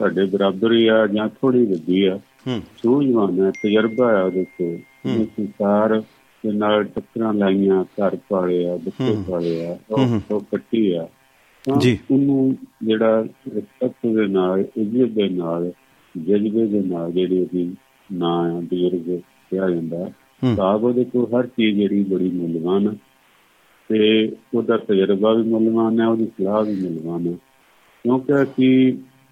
[0.00, 4.76] ਸਾਡੇ ਬਰਾਬਰ ਹੀ ਆ ਜਾਂ ਥੋੜੀ ਵੱਡੀ ਆ ਹੂੰ ਸੂਝਵਾਨ ਹੈ ਤਜਰਬਾ ਆ ਉਹਦੇ ਕੋਲ
[5.06, 6.00] ਹੂੰ। ਸੰਸਾਰ
[6.44, 10.90] ਦੇ ਨਾਲ ਟੱਕਰਾਂ ਲਾਈਆਂ ਘਰ ਪਾਲੇ ਆ ਬੱਚੇ ਹੂੰ। ਪਾਲੇ ਆ ਹੂੰ, ਹੂੰ। ਉਹ ਕੱਟੀ
[10.92, 11.06] ਆ
[11.64, 13.22] ਜੀ। ਉਹਨੂੰ ਜਿਹੜਾ
[13.54, 15.70] ਰਿਸਪੈਕਟ ਦੇ ਨਾਲ ਇੱਜ਼ਤ ਦੇ ਨਾਲ
[16.14, 17.70] ਜਜ਼ਬੇ ਦੇ ਨਾਲ ਜਿਹੜੀ ਉਹਦੀ
[18.10, 19.18] ਨਾਂ ਆ ਬਜ਼ੁਰਗ
[19.50, 20.04] ਕਿਹਾ ਜਾਂਦਾ
[20.42, 22.94] ਹੂੰ। ਸਾਬ ਉਹਦੇ ਕੋਲ ਹਰ ਚੀਜ਼ ਜਿਹੜੀ ਬੜੀ ਮੁੱਲਵਾਨ ਆ
[23.90, 27.34] ਤੇ ਉਹਦਾ ਤਜਰਬਾ ਵੀ ਮੁੱਲਵਾਨ ਹੈ ਉਹਦੀ ਸਲਾਹ ਵੀ ਮੁੱਲਵਾਨ ਹੈ
[28.04, 28.72] ਕਿਉਂਕਿ ਅਸੀਂ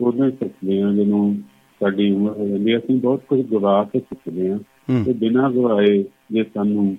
[0.00, 1.32] ਉਹਦੇ ਸਿੱਖਦੇ ਹਾਂ ਜਦੋਂ
[1.80, 4.58] ਸਾਡੀ ਉਮਰ ਹੋ ਜਾਂਦੀ ਹੈ, ਅਸੀਂ ਬਹੁਤ ਕੁਝ ਗਵਾ ਕੇ ਸਿੱਖਦੇ ਹਾਂ।
[5.04, 6.96] ਤੇ ਬਿਨਾਂ ਗਵਾਏ ਜੇ ਸਾਨੂੰ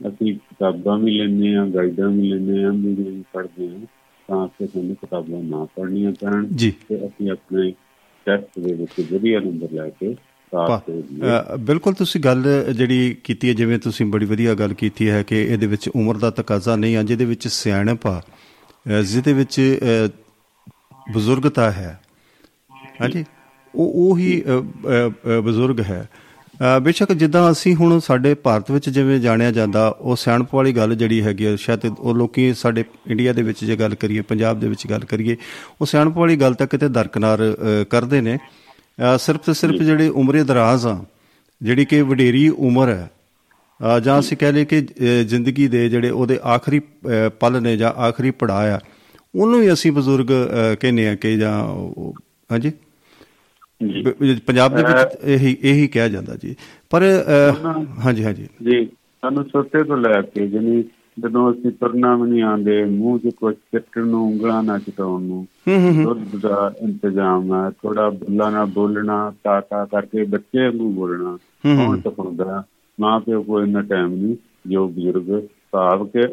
[0.00, 3.80] ਅਸੀਂ ਕਿਤਾਬਾਂ ਵੀ ਲੈਂਦੇ ਹਾਂ ਗਾਈਡਾਂ ਵੀ ਲੈਂਦੇ ਹਾਂ ਵੀ ਵੀ ਪੜ੍ਹਦੇ ਹਾਂ
[4.28, 6.46] ਤਾਂ ਅਸੀਂ ਸਾਨੂੰ ਕਿਤਾਬਾਂ ਨਾ ਪੜ੍ਹਨੀਆਂ ਪੈਣ
[6.88, 7.72] ਤੇ ਅਸੀਂ ਆਪਣੇ
[8.26, 10.14] ਟੈਸਟ ਦੇ ਵਿੱਚ ਵਧੀਆ ਨੰਬਰ ਲੈ ਕੇ
[11.60, 12.42] ਬਿਲਕੁਲ ਤੁਸੀਂ ਗੱਲ
[12.72, 16.30] ਜਿਹੜੀ ਕੀਤੀ ਹੈ ਜਿਵੇਂ ਤੁਸੀਂ ਬੜੀ ਵਧੀਆ ਗੱਲ ਕੀਤੀ ਹੈ ਕਿ ਇਹਦੇ ਵਿੱਚ ਉਮਰ ਦਾ
[16.32, 18.20] ਤਕਾਜ਼ਾ ਨਹੀਂ ਆ ਜਿਹਦੇ ਵਿੱਚ ਸਿਆਣਪ ਆ
[18.86, 19.60] ਜਿਹਦੇ ਵਿੱਚ
[21.14, 21.98] ਬਜ਼ੁਰਗਤਾ ਹੈ।
[23.00, 23.24] ਹਾਂਜੀ?
[23.74, 24.42] ਉਹ ਉਹ ਹੀ
[25.44, 26.08] ਬਜ਼ੁਰਗ ਹੈ।
[26.82, 31.20] ਬੇਸ਼ੱਕ ਜਿੱਦਾਂ ਅਸੀਂ ਹੁਣ ਸਾਡੇ ਭਾਰਤ ਵਿੱਚ ਜਿਵੇਂ ਜਾਣਿਆ ਜਾਂਦਾ ਉਹ ਸਿਆਣਪ ਵਾਲੀ ਗੱਲ ਜਿਹੜੀ
[31.22, 34.86] ਹੈਗੀ ਆ, ਸ਼ਾਇਦ ਉਹ ਲੋਕੀ ਸਾਡੇ ਇੰਡੀਆ ਦੇ ਵਿੱਚ ਜੇ ਗੱਲ ਕਰੀਏ ਪੰਜਾਬ ਦੇ ਵਿੱਚ
[34.86, 35.36] ਗੱਲ ਕਰੀਏ
[35.80, 37.38] ਉਹ ਸਿਆਣਪ ਵਾਲੀ ਗੱਲ ਤਾਂ ਕਿਤੇ ਦਰਕਨਾਰ
[37.90, 38.38] ਕਰਦੇ ਨੇ।
[39.18, 40.98] ਸਿਰਫ ਤੇ ਸਿਰਫ ਜਿਹੜੇ ਉਮਰੇ ਦਰਾਜ਼ ਆ
[41.60, 43.10] ਜਿਹੜੀ ਕਿ ਵਡੇਰੀ ਉਮਰ ਹੈ
[44.02, 44.80] ਜਾਂ ਅਸੀਂ ਕਹਿ ਲਈਏ ਕਿ
[45.24, 46.80] ਜ਼ਿੰਦਗੀ ਦੇ ਜਿਹੜੇ ਉਹਦੇ ਆਖਰੀ
[47.40, 48.78] ਪਲ ਨੇ ਜਾਂ ਆਖਰੀ ਪੜਾਅ ਆ
[49.36, 50.26] ਉਹਨੂੰ ਹੀ ਅਸੀਂ ਬਜ਼ੁਰਗ
[50.80, 51.52] ਕਹਿੰਦੇ ਆ ਕਿ ਜਾਂ
[52.50, 52.72] ਹਾਂਜੀ?
[54.46, 56.54] ਪੰਜਾਬ ਦੇ ਵਿੱਚ ਇਹੀ ਇਹੀ ਕਿਹਾ ਜਾਂਦਾ ਜੀ।
[56.90, 57.02] ਪਰ
[58.04, 58.84] ਹਾਂਜੀ ਹਾਂਜੀ। ਜੀ
[59.22, 60.82] ਸਾਨੂੰ ਛੋਟੇ ਤੋਂ ਲੈ ਕੇ ਜਿਵੇਂ
[61.20, 65.46] ਜਦੋਂ ਅਸੀਂ ਤੁਰਨਾ ਵੀ ਨਹੀਂ ਆਉਂਦੇ ਮੂੰਹ 'ਚ ਕੁਝ ਚੱਟਣ ਨੂੰ ਉਂਗਲਾਂ ਨਾ ਚਟਾਉਣ ਨੂੰ
[65.68, 70.70] ਹੂੰ ਹੂੰ ਹੂੰ। ਦੁੱਧ ਦਾ ਇੰਤਜ਼ਾਮ ਹੈ ਥੋੜਾ ਬੁੱਲਾ ਨਾ ਬੋਲਣਾ ਤਾ ਤਾ ਕਰਕੇ ਬੱਚੇ
[70.70, 71.36] ਨੂੰ ਬੋਲਣਾ।
[71.76, 72.62] ਕੌਣ ਤਪਾਉਂਦਾ
[72.98, 75.30] ਮਾਂ ਪਿਓ ਕੋਲ ਇੰਨਾ ਟਾਈਮ ਨਹੀਂ ਜੋ ਬਜ਼ੁਰਗ
[75.72, 76.26] ਭਾਵ ਕਿ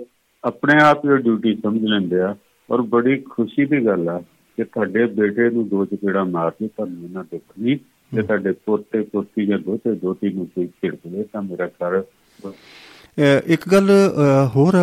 [0.43, 2.35] ਆਪਣੇ ਆਪ ਹੀ ਡਿਊਟੀ ਸਮਝ ਲੈਂਦੇ ਆ।
[2.71, 4.19] ਔਰ ਬੜੀ ਖੁਸ਼ੀ ਦੀ ਗੱਲ ਆ
[4.57, 7.77] ਕਿ ਤੁਹਾਡੇ ਬੇਟੇ ਨੂੰ ਦੋ ਚਪੇੜਾ ਮਾਰ ਕੇ ਤੁਹਾਨੂੰ ਇਹਨਾਂ ਦੁੱਖ ਨਹੀਂ
[8.15, 12.03] ਤੇ ਤੁਹਾਡੇ ਪੋਤੇ ਪੋਤੀ ਜਾਂ ਦੋਤੇ ਦੋਤੀ ਨੂੰ ਕੋਈ ਛਿੜਕਦੇ ਤਾਂ ਮੇਰਾ ਘਰ।
[13.45, 13.89] ਇੱਕ ਗੱਲ
[14.55, 14.73] ਹੋਰ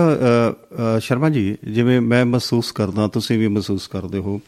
[1.01, 4.41] ਸ਼ਰਮਾ ਜੀ ਜਿਵੇਂ ਮੈਂ ਮਹਿਸੂਸ ਕਰਦਾ ਤੁਸੀਂ ਵੀ ਮਹਿਸੂਸ ਕਰਦੇ ਹੋ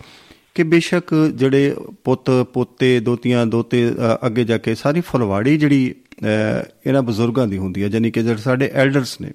[0.55, 3.91] ਕਿ ਬੇਸ਼ੱਕ ਜਿਹੜੇ ਪੁੱਤ ਪੋਤੇ ਦੋਤੀਆਂ ਦੋਤੇ
[4.27, 5.95] ਅੱਗੇ ਜਾ ਕੇ ਸਾਰੀ ਫੁਲਵਾੜੀ ਜਿਹੜੀ
[6.87, 9.33] ਇਹਨਾਂ ਬਜ਼ੁਰਗਾਂ ਦੀ ਹੁੰਦੀ ਹੈ ਯਾਨੀ ਕਿ ਜਿਹੜੇ ਸਾਡੇ ਐਲਡਰਸ ਨੇ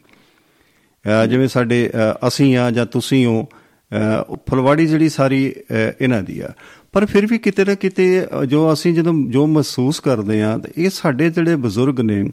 [1.30, 1.89] ਜਿਵੇਂ ਸਾਡੇ
[2.27, 3.48] ਅਸੀਂ ਆ ਜਾਂ ਤੁਸੀਂ ਹੋ
[4.50, 6.50] ਫੁਲਵਾੜੀ ਜਿਹੜੀ ਸਾਰੀ ਅ, ਇਹਨਾਂ ਦੀ ਆ।
[6.94, 10.89] ਪਰ ਫਿਰ ਵੀ ਕਿਤੇ ਨਾ ਕਿਤੇ ਅ, ਜੋ ਅਸੀਂ ਜਦੋਂ ਜੋ ਮਹਿਸੂਸ ਕਰਦੇ ਆ ਇਹ
[10.89, 12.29] ਸਾਡੇ ਜਿਹੜੇ ਬਜ਼ੁਰਗ ਨੇ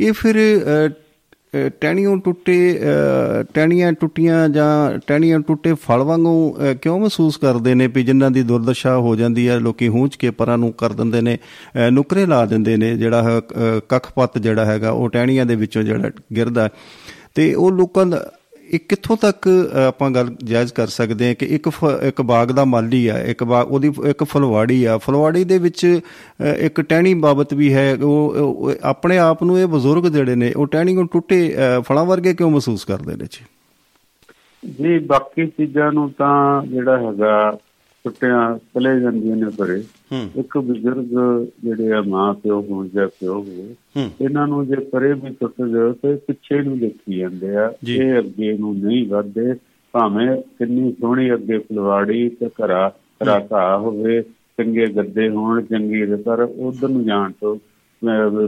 [0.00, 6.74] ਇਹ ਫਿਰ ਅ, ਅ, ਟਹਿਣੀਆਂ ਟੁੱਟੇ ਅ, ਟਹਿਣੀਆਂ ਟੁੱਟੀਆਂ ਜਾਂ ਟਹਿਣੀਆਂ ਟੁੱਟੇ ਫਲ ਵਾਂਗੂ ਅ,
[6.74, 10.58] ਕਿਉਂ ਮਹਿਸੂਸ ਕਰਦੇ ਨੇ ਵੀ ਜਿਨ੍ਹਾਂ ਦੀ ਦੁਰਦਸ਼ਾ ਹੋ ਜਾਂਦੀ ਹੈ ਲੋਕੀ ਹੂੰਚ ਕੇ ਪਰਾਂ
[10.58, 11.38] ਨੂੰ ਕਰ ਦਿੰਦੇ ਨੇ
[11.86, 13.42] ਅ, ਨੁਕਰੇ ਲਾ ਦਿੰਦੇ ਨੇ ਜਿਹੜਾ ਹੈ, ਅ,
[13.88, 16.68] ਕੱਖਪੱਤ ਜਿਹੜਾ ਹੈਗਾ ਉਹ ਟਹਿਣੀਆਂ ਦੇ ਵਿੱਚੋਂ ਜਿਹੜਾ ਗਿਰਦਾ।
[17.34, 18.32] ਤੇ ਉਹ ਲੋਕਾਂ ਦਾ
[18.72, 22.48] ਇਹ ਕਿੱਥੋਂ ਤੱਕ ਅ, ਆਪਾਂ ਗੱਲ ਜਾਇਜ਼ ਕਰ ਸਕਦੇ ਹਾਂ ਕਿ ਇੱਕ ਫ- ਇੱਕ ਬਾਗ
[22.48, 26.00] ਦਾ ਮਾਲੀ ਆ ਇੱਕ ਬਾਗ ਉਹਦੀ ਇੱਕ ਫੁਲਵਾੜੀ ਆ। ਫੁਲਵਾੜੀ ਦੇ ਵਿੱਚ
[26.40, 30.52] ਅ, ਇੱਕ ਟਹਿਣੀ ਬਾਬਤ ਵੀ ਹੈ। ਉਹ ਉਹ ਆਪਣੇ ਆਪ ਨੂੰ ਇਹ ਬਜ਼ੁਰਗ ਜਿਹੜੇ ਨੇ
[30.52, 33.44] ਉਹ ਟਹਿਣੀ ਨੂੰ ਟੁੱਟੇ ਅ, ਫਲਾਂ ਵਰਗੇ ਕਿਉਂ ਮਹਿਸੂਸ ਕਰਦੇ ਨੇ ਜੀ?
[34.80, 37.58] ਜੀ ਬਾਕੀ ਚੀਜ਼ਾਂ ਨੂੰ ਤਾਂ ਜਿਹੜਾ ਹੈਗਾ
[38.06, 39.46] ਟੁੱਟਿਆਂ ਚਲੇ ਜਾਂਦੀਆਂ ਨੇ
[40.12, 41.06] ਹੂੰ। ਇੱਕ ਬਜ਼ੁਰਗ
[41.64, 45.62] ਜਿਹੜੇ ਆ ਮਾਂ ਪਿਓ ਹੋਣ ਜਾਂ ਪਿਓ ਹੋਵੇ ਹੂੰ। ਇਹਨਾਂ ਨੂੰ ਜੇ ਪਰੇ ਵੀ ਟੁੱਟ
[45.62, 49.54] ਜਾਓ ਤੇ ਪਿੱਛੇ ਨੂੰ ਦੇਖੀ ਜਾਂਦੇ ਆ। ਇਹ ਅੱਗੇ ਨੂੰ ਨਹੀਂ ਵਧਦੇ।
[49.94, 52.92] ਭਾਵੇਂ ਕਿੰਨੀ ਸੋਹਣੀ ਅੱਗੇ ਫੁਲਵਾੜੀ ਤੇ ਘਰਾ
[53.24, 54.22] ਘਰਾ ਘਾਹ ਹੋਵੇ
[54.58, 57.56] ਚੰਗੇ ਗੱਦੇ ਹੋਣ ਚੰਗੀ ਪਰ ਉਧਰ ਨੂੰ ਜਾਣ ਤੋਂ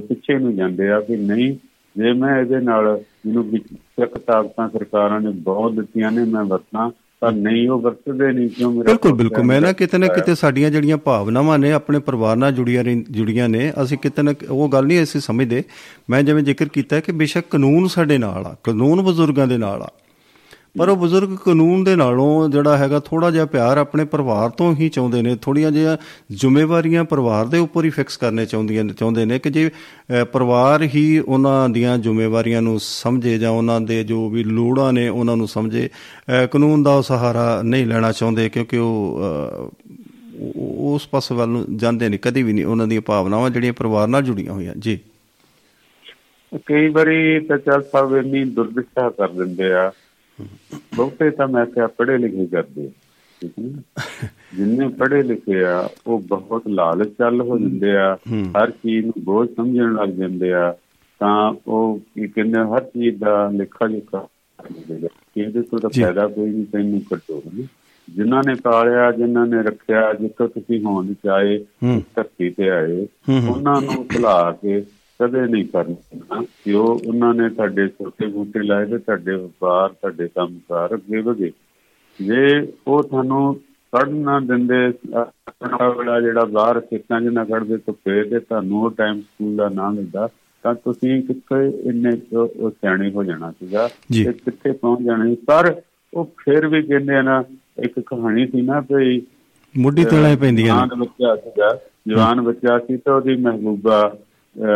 [0.01, 1.57] ਪਿੱਛੇ ਨੂੰ ਜਾਂਦੇ ਆ ਕਿ ਨਹੀਂ
[1.97, 2.85] ਜੇ ਮੈਂ ਇਹਦੇ ਨਾਲ
[3.27, 8.49] ਮੈਨੂੰ ਵਿਚਕ ਤਾਕਤਾਂ ਸਰਕਾਰਾਂ ਨੇ ਬਹੁਤ ਦਿੱਤੀਆਂ ਨੇ ਮੈਂ ਵਰਤਾਂ ਪਰ ਨਹੀਂ ਉਹ ਵਰਤਦੇ ਨਹੀਂ
[8.49, 12.37] ਕਿਉਂ ਮੇਰਾ ਬਿਲਕੁਲ ਬਿਲਕੁਲ। ਮੈਂ ਨਾ ਕਿਤੇ ਨਾ। ਕਿਤੇ ਸਾਡੀਆਂ ਜਿਹੜੀਆਂ ਭਾਵਨਾਵਾਂ ਨੇ ਆਪਣੇ ਪਰਿਵਾਰ
[12.37, 15.65] ਨਾਲ ਜੁੜੀਆਂ ਜੁੜੀਆਂ ਨੇ ਅਸੀਂ ਕਿਤੇ ਨਾ ਉਹ ਗੱਲ ਨਹੀਂ ਅਸੀਂ ਸਮਝਦੇ।
[16.11, 19.91] ਮੈਂ ਜਿਵੇਂ ਜ਼ਿਕਰ ਕੀਤਾ ਕਿ ਬੇਸ਼ੱਕ ਕਾਨੂੰਨ ਸਾਡੇ ਨਾਲ ਆ ਕਾਨੂੰਨ ਬਜ਼ੁਰਗਾਂ ਦੇ ਨਾਲ ਆ।
[20.75, 24.89] ਪਰ ਉਹ ਬਜ਼ੁਰਗ ਕਾਨੂੰਨ ਦੇ ਨਾਲੋਂ ਜਿਹੜਾ ਹੈਗਾ ਥੋੜਾ ਜਿਹਾ ਪਿਆਰ ਆਪਣੇ ਪਰਿਵਾਰ ਤੋਂ ਹੀ
[24.89, 25.97] ਚਾਹੁੰਦੇ ਨੇ ਥੋੜੀਆਂ ਜਿਹੀਆਂ
[26.33, 30.83] ਜ਼ਿੰਮੇਵਾਰੀਆਂ ਪਰਿਵਾਰ ਦੇ ਉੱਪਰ ਹੀ ਫਿਕਸ ਕਰਨੇ ਚਾਹੁੰਦੀਆਂ ਨੇ ਚਾਹੁੰਦੇ ਨੇ ਕਿ ਜੇ ਅ, ਪਰਿਵਾਰ
[30.85, 35.49] ਹੀ ਉਹਨਾਂ ਦੀਆਂ ਜ਼ਿੰਮੇਵਾਰੀਆਂ ਨੂੰ ਸਮਝੇ ਜਾਂ ਉਹਨਾਂ ਦੇ ਜੋ ਵੀ ਲੋੜਾਂ ਨੇ ਉਹਨਾਂ ਨੂੰ
[35.49, 39.69] ਸਮਝੇ ਅ, ਕਾਨੂੰਨ ਦਾ ਉਹ ਸਹਾਰਾ ਨਹੀਂ ਲੈਣਾ ਚਾਹੁੰਦੇ ਕਿਉਂਕਿ ਉਹ ਅ,
[40.41, 44.09] ਉਹ- ਉਸ ਪਾਸੇ ਵੱਲ ਨੂੰ ਜਾਂਦੇ ਨਹੀਂ ਕਦੀ ਵੀ ਨਹੀਂ ਉਹਨਾਂ ਦੀਆਂ ਭਾਵਨਾਵਾਂ ਜਿਹੜੀਆਂ ਪਰਿਵਾਰ
[44.09, 44.99] ਨਾਲ ਜੁੜੀਆਂ ਹੋਈਆਂ ਜੀ।
[46.67, 49.91] ਕਈ ਵਾਰੀ ਤਾਂ ਚੱਲ ਸਾਹਿਬ ਇੰਨੀ ਦੁਰਦਸ਼ਾ ਕਰ ਦਿੰਦੇ ਆ
[50.97, 52.91] ਬਹੁਤੇ ਤਾਂ ਮੈਂ ਕਿਹਾ ਪੜ੍ਹੇ ਲਿਖੇ ਕਰਦੇ
[54.55, 58.19] ਜਿੰਨੇ ਪੜ੍ਹੇ ਲਿਖੇ ਆ ਉਹ ਬਹੁਤ ਲਾਲਚ ਚੱਲ ਹੋ ਜਾਂਦੇ ਆ।
[58.51, 60.75] ਹਰ ਚੀਜ਼ ਨੂੰ ਬੋਝ ਸਮਝਣ ਲੱਗ ਜਾਂਦੇ ਆ
[61.19, 66.67] ਤਾਂ ਉਹ ਕੀ ਕਹਿੰਦੇ ਹਰ ਚੀਜ਼ ਦਾ ਲੇਖਾ ਕਿ ਇਹਦੇ ਤੋਂ ਤਾਂ। ਫਾਇਦਾ ਕੋਈ ਨਹੀਂ
[66.73, 67.03] ਤੈਨੂੰ
[67.55, 67.65] ਨਹੀਂ
[68.11, 71.65] ਜਿਨ੍ਹਾਂ ਨੇ ਪਾਲਿਆ ਜਿਨ੍ਹਾਂ ਨੇ ਰੱਖਿਆ ਜਿੱਥੋਂ ਤੁਸੀਂ ਹੋਣ ਚਾਹੇ
[72.15, 73.07] ਧਰਤੀ ਤੇ ਆਏ।
[73.49, 74.85] ਉਹਨਾਂ ਨੂੰ ਭੁਲਾ ਕੇ
[75.23, 80.29] ਕਦੇ ਨਹੀਂ ਕਰਨਾ। ਕਿ ਉਹ ਉਹਨਾਂ ਨੇ ਤੁਹਾਡੇ ਛੋਟੇ ਬੂਟੇ ਲਾਏ ਤੇ ਤੁਹਾਡੇ ਵਪਾਰ ਤੁਹਾਡੇ
[80.29, 81.53] ਕੰਮਕਾਰ ਅੱਗੇ ਵਧੇ।
[82.19, 83.55] ਜੇ ਉਹ ਤੁਹਾਨੂੰ
[83.93, 89.21] ਕੱਢ ਨਾ ਦਿੰਦੇ ਆਪਣਾ ਵਾਲਾ ਜਿਹੜਾ ਬਾਹਰ 'ਚ ਨਾ ਕੱਢਦੇ ਧੁੱਪੇ ਤੇ ਤੁਹਾਨੂੰ ਉਹ ਟਾਈਮ
[89.21, 90.29] ਸਕੂਲ ਦਾ ਨਾ ਮਿਲਦਾ
[90.65, 92.11] ਤਾਂ ਤੁਸੀਂ ਕਿੱਥੇ ਇੰਨੇ
[92.71, 95.35] ਸਿਆਣੇ ਹੋ ਜਾਣਾ ਸੀਗਾ। ਤੇ ਕਿੱਥੇ ਪਹੁੰਚ ਜਾਣਾ ਸੀ?
[95.35, 95.75] ਪਰ
[96.15, 97.45] ਉਹ ਫਿਰ ਵੀ ਕਹਿੰਦੇ ਨਾ
[97.79, 99.21] ਇੱਕ ਕਹਾਣੀ ਸੀ ਨਾ ਭਈ
[99.75, 101.79] ਮੁੱਢੀ ਤੇਲਾਂ ਪੈਂਦੀਆਂ ਨੇ। ਜਵਾਨ ਬੱਚਾ ਸੀਗਾ
[102.09, 104.17] ਜਵਾਨ ਬੱਚਾ ਸੀ ਤਾਂ ਉਹਦੀ ਮਹਿਬੂਬਾ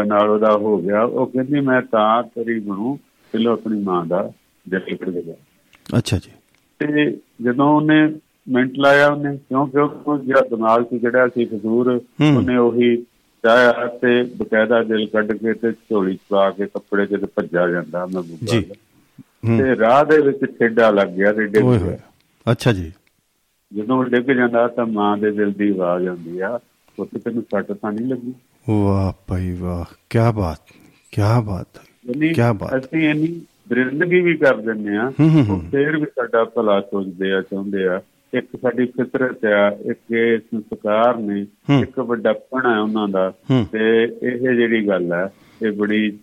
[0.06, 2.98] ਨਾਲ ਉਹਦਾ ਹੋ ਗਿਆ। ਉਹ ਕਹਿੰਦੀ ਮੈਂ ਤਾਂ ਤੇਰੀ ਬਣੂ
[3.32, 4.32] ਪਹਿਲਾਂ ਆਪਣੀ ਮਾਂ ਦਾ
[4.68, 5.34] ਦਿਲ ਕਰ ਗਿਆ
[5.98, 6.30] ਅੱਛਾ ਜੀ।
[6.78, 8.14] ਤੇ ਜਦੋਂ ਉਹਨੇ
[8.48, 12.00] ਮਿੰਟ ਲਾਇਆ ਉਹਨੇ ਕਿਉਂਕਿ ਉਹ ਜਿਹੜਾ ਦਿਮਾਗ ਸੀ ਜਿਹੜਾ ਸੀ ਫਜ਼ੂਰ।
[12.36, 12.96] ਉਹਨੇ ਉਹੀ
[13.44, 18.46] ਚਾਹਿਆ ਤੇ ਬਕਾਇਦਾ ਦਿਲ ਕੱਢ ਕੇ ਤੇ ਝੋਲੀ ਪਾ ਕੇ ਕੱਪੜੇ ਤੇ ਭੱਜਾ ਜਾਂਦਾ ਮਹਿਬੂਬਾ
[18.46, 18.60] ਜੀ।
[19.58, 21.98] ਤੇ ਰਾਹ ਦੇ ਵਿੱਚ ਠੇਡਾ ਲੱਗ ਗਿਆ ਤੇ ਡਿੱਗ ਗਿਆ।
[22.52, 22.92] ਅੱਛਾ ਜੀ।
[23.72, 26.58] ਜਦੋਂ ਉਹ ਡਿੱਗ ਜਾਂਦਾ ਤਾਂ ਮਾਂ ਦੇ ਦਿਲ ਦੀ ਆਵਾਜ਼ ਆਉਂਦੀ ਆ
[26.98, 28.34] ਉੱਥੇ ਤੈਨੂੰ ਸੱਟ ਤਾਂ ਨਹੀਂ ਲੱਗੀ?
[28.68, 30.58] ਵਾਹ ਭਾਈ ਵਾਹ ਕੀ ਬਾਤ
[31.12, 31.66] ਕੀ ਬਾਤ
[32.34, 35.10] ਕਿਆ ਬਾਤ। ਅਸੀਂ ਇੰਨੀ ਦਰਿੰਦਗੀ ਵੀ ਕਰ ਦਿੰਦੇ ਆ
[35.70, 38.00] ਫੇਰ ਵੀ ਸਾਡਾ ਭਲਾ ਸੋਚਦੇ ਆ ਚਾਹੁੰਦੇ ਆ
[38.34, 41.46] ਇੱਕ ਸਾਡੀ ਫਿਤਰਤ ਆ ਇੱਕ ਇਹ ਸੰਸਕਾਰ ਨੇ।
[41.80, 43.32] ਇੱਕ ਵੱਡਾਪਣ ਆ ਉਹਨਾਂ ਦਾ।
[43.72, 46.18] ਤੇ ਇਹ ਜਿਹੜੀ ਗੱਲ ਹੈ ਇਹ ਬੜੀ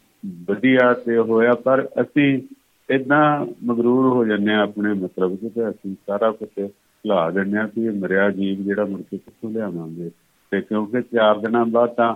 [0.50, 2.42] ਵਧੀਆ ਤੇ ਹੋਇਆ ਪਰ ਅਸੀਂ
[2.90, 7.82] ਇਦਾਂ ਮਗਰੂਰ ਹੋ ਜੰਨੇ ਆ ਆਪਣੇ ਮਤਲਬ ਤੇ ਅਸੀਂ ਸਾਰਾ ਕੁਝ ਭੁਲਾ ਦਿੰਦੇ ਆ ਕਿ
[7.86, 10.10] ਇਹ ਮਰਿਆ ਜੀਵ ਜਿਹੜਾ ਮੁੜ ਕੇ ਕਿੱਥੋਂ ਲਿਆਵਾਂਗੇ
[10.52, 12.16] ਤੇ ਕਿਉਂਕਿ ਚਾਰ ਦਿਨਾਂ ਬਾਅਦ ਤਾਂ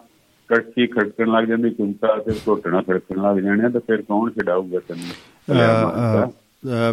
[0.56, 6.34] ਕੜਕੀ ਖੜਕਣ ਲੱਗ ਜਾਂਦੀ ਚੁੰਤਾ ਤੇ ਘੋਟਣਾ ਖੜਕਣ ਲੱਗ ਜਾਣੇ ਤੇ ਫਿਰ ਕੌਣ ਛਡਾਊਗਾ ਤੈਨੂੰ?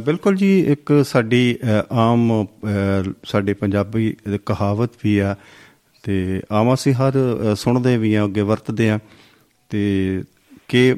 [0.07, 1.59] ਬਿਲਕੁਲ ਜੀ ਇੱਕ ਸਾਡੀ
[1.93, 2.47] ਆਮ
[3.25, 5.37] ਸਾਡੇ ਪੰਜਾਬੀ ਕਹਾਵਤ ਵੀ ਆ
[6.03, 7.13] ਤੇ ਆਮ ਅਸੀਂ ਹਰ
[7.57, 8.99] ਸੁਣਦੇ ਵੀ ਆ ਅੱਗੇ ਵਰਤਦੇ ਆ
[9.69, 10.23] ਤੇ
[10.69, 10.95] ਕਿ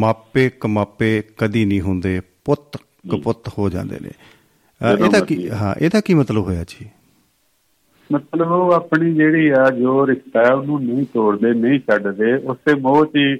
[0.00, 2.76] ਮਾਪੇ ਕਮਾਪੇ ਕਦੀ ਨਹੀਂ ਹੁੰਦੇ ਪੁੱਤ
[3.10, 4.10] ਕਪੁੱਤ ਹੋ ਜਾਂਦੇ ਨੇ।
[5.04, 6.86] ਇਹਦਾ ਕੀ। ਹਾਂ ਇਹਦਾ ਕੀ ਮਤਲਬ ਹੋਇਆ ਜੀ?
[8.12, 13.06] ਮਤਲਬ ਉਹ ਆਪਣੀ ਜਿਹੜੀ ਆ ਜੋ ਰਿਸ਼ਤਾ ਹੈ ਉਹਨੂੰ ਨਹੀਂ ਤੋੜਦੇ ਨਹੀਂ ਛੱਡਦੇ ਉਸੇ ਮੋਹ
[13.06, 13.36] 'ਚ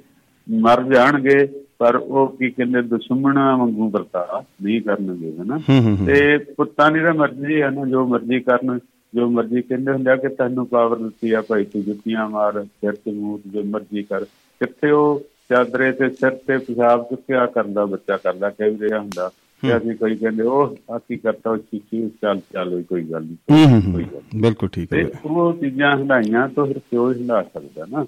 [0.51, 1.49] ਮਰ ਜਾਣਗੇ
[1.79, 5.59] ਪਰ ਉਹ ਕੀ ਕਹਿੰਦੇ ਦੁਸ਼ਮਣਾ ਵਾਂਗੂ ਵਰਤਾ ਨਹੀਂ ਕਰਨਗੇ ਹਨਾ।
[6.07, 8.79] ਤੇ ਪੁੱਤਾਂ ਦੀ ਤਾਂ ਮਰਜ਼ੀ ਹੈ ਨਾ ਜੋ ਮਰਜ਼ੀ ਕਰਨ
[9.15, 12.93] ਜੋ ਮਰਜ਼ੀ ਕਹਿੰਦੇ ਹੁੰਦੇ ਆ ਕਿ ਤੈਨੂੰ ਪਾਵਰ ਦਿੱਤੀ ਆ ਭਾਈ ਤੂੰ ਜੁੱਤੀਆਂ ਮਾਰ ਸਿਰ
[12.93, 17.85] ਤੇ ਮੂੰਹ ਤੇ ਜੋ ਮਰਜ਼ੀ ਕਰ। ਕਿੱਥੇ ਉਹ ਚਾਦਰੇ ਤੇ ਸਿਰ ਤੇ ਪਿਸ਼ਾਬ ਚੁੱਕਿਆ ਕਰਦਾ
[17.85, 19.31] ਬੱਚਾ ਕਰਦਾ ਕਈ ਰਿਹਾ ਹੁੰਦਾ।
[19.65, 23.73] ਤੇ ਅਸੀਂ ਕੋਈ ਕਹਿੰਦੇ ਉਹ ਕੀ ਕਰਤਾ ਉਹ ਚੀਚੀ ਚੱਲ ਚੱਲ ਕੋਈ ਗੱਲ ਨਹੀਂ ਹੂੰ
[23.73, 27.87] ਹੂੰ ਕੋਈ ਹੂੰ। ਗੱਲ ਬਿਲਕੁਲ ਠੀਕ ਹੈ ਉਹ ਚੀਜ਼ਾਂ ਹੰਡਾਈਆਂ ਤੋਂ ਫਿਰ ਕਿਉਂ ਹਿਲਾ ਸਕਦਾ
[27.91, 28.05] ਨਾ?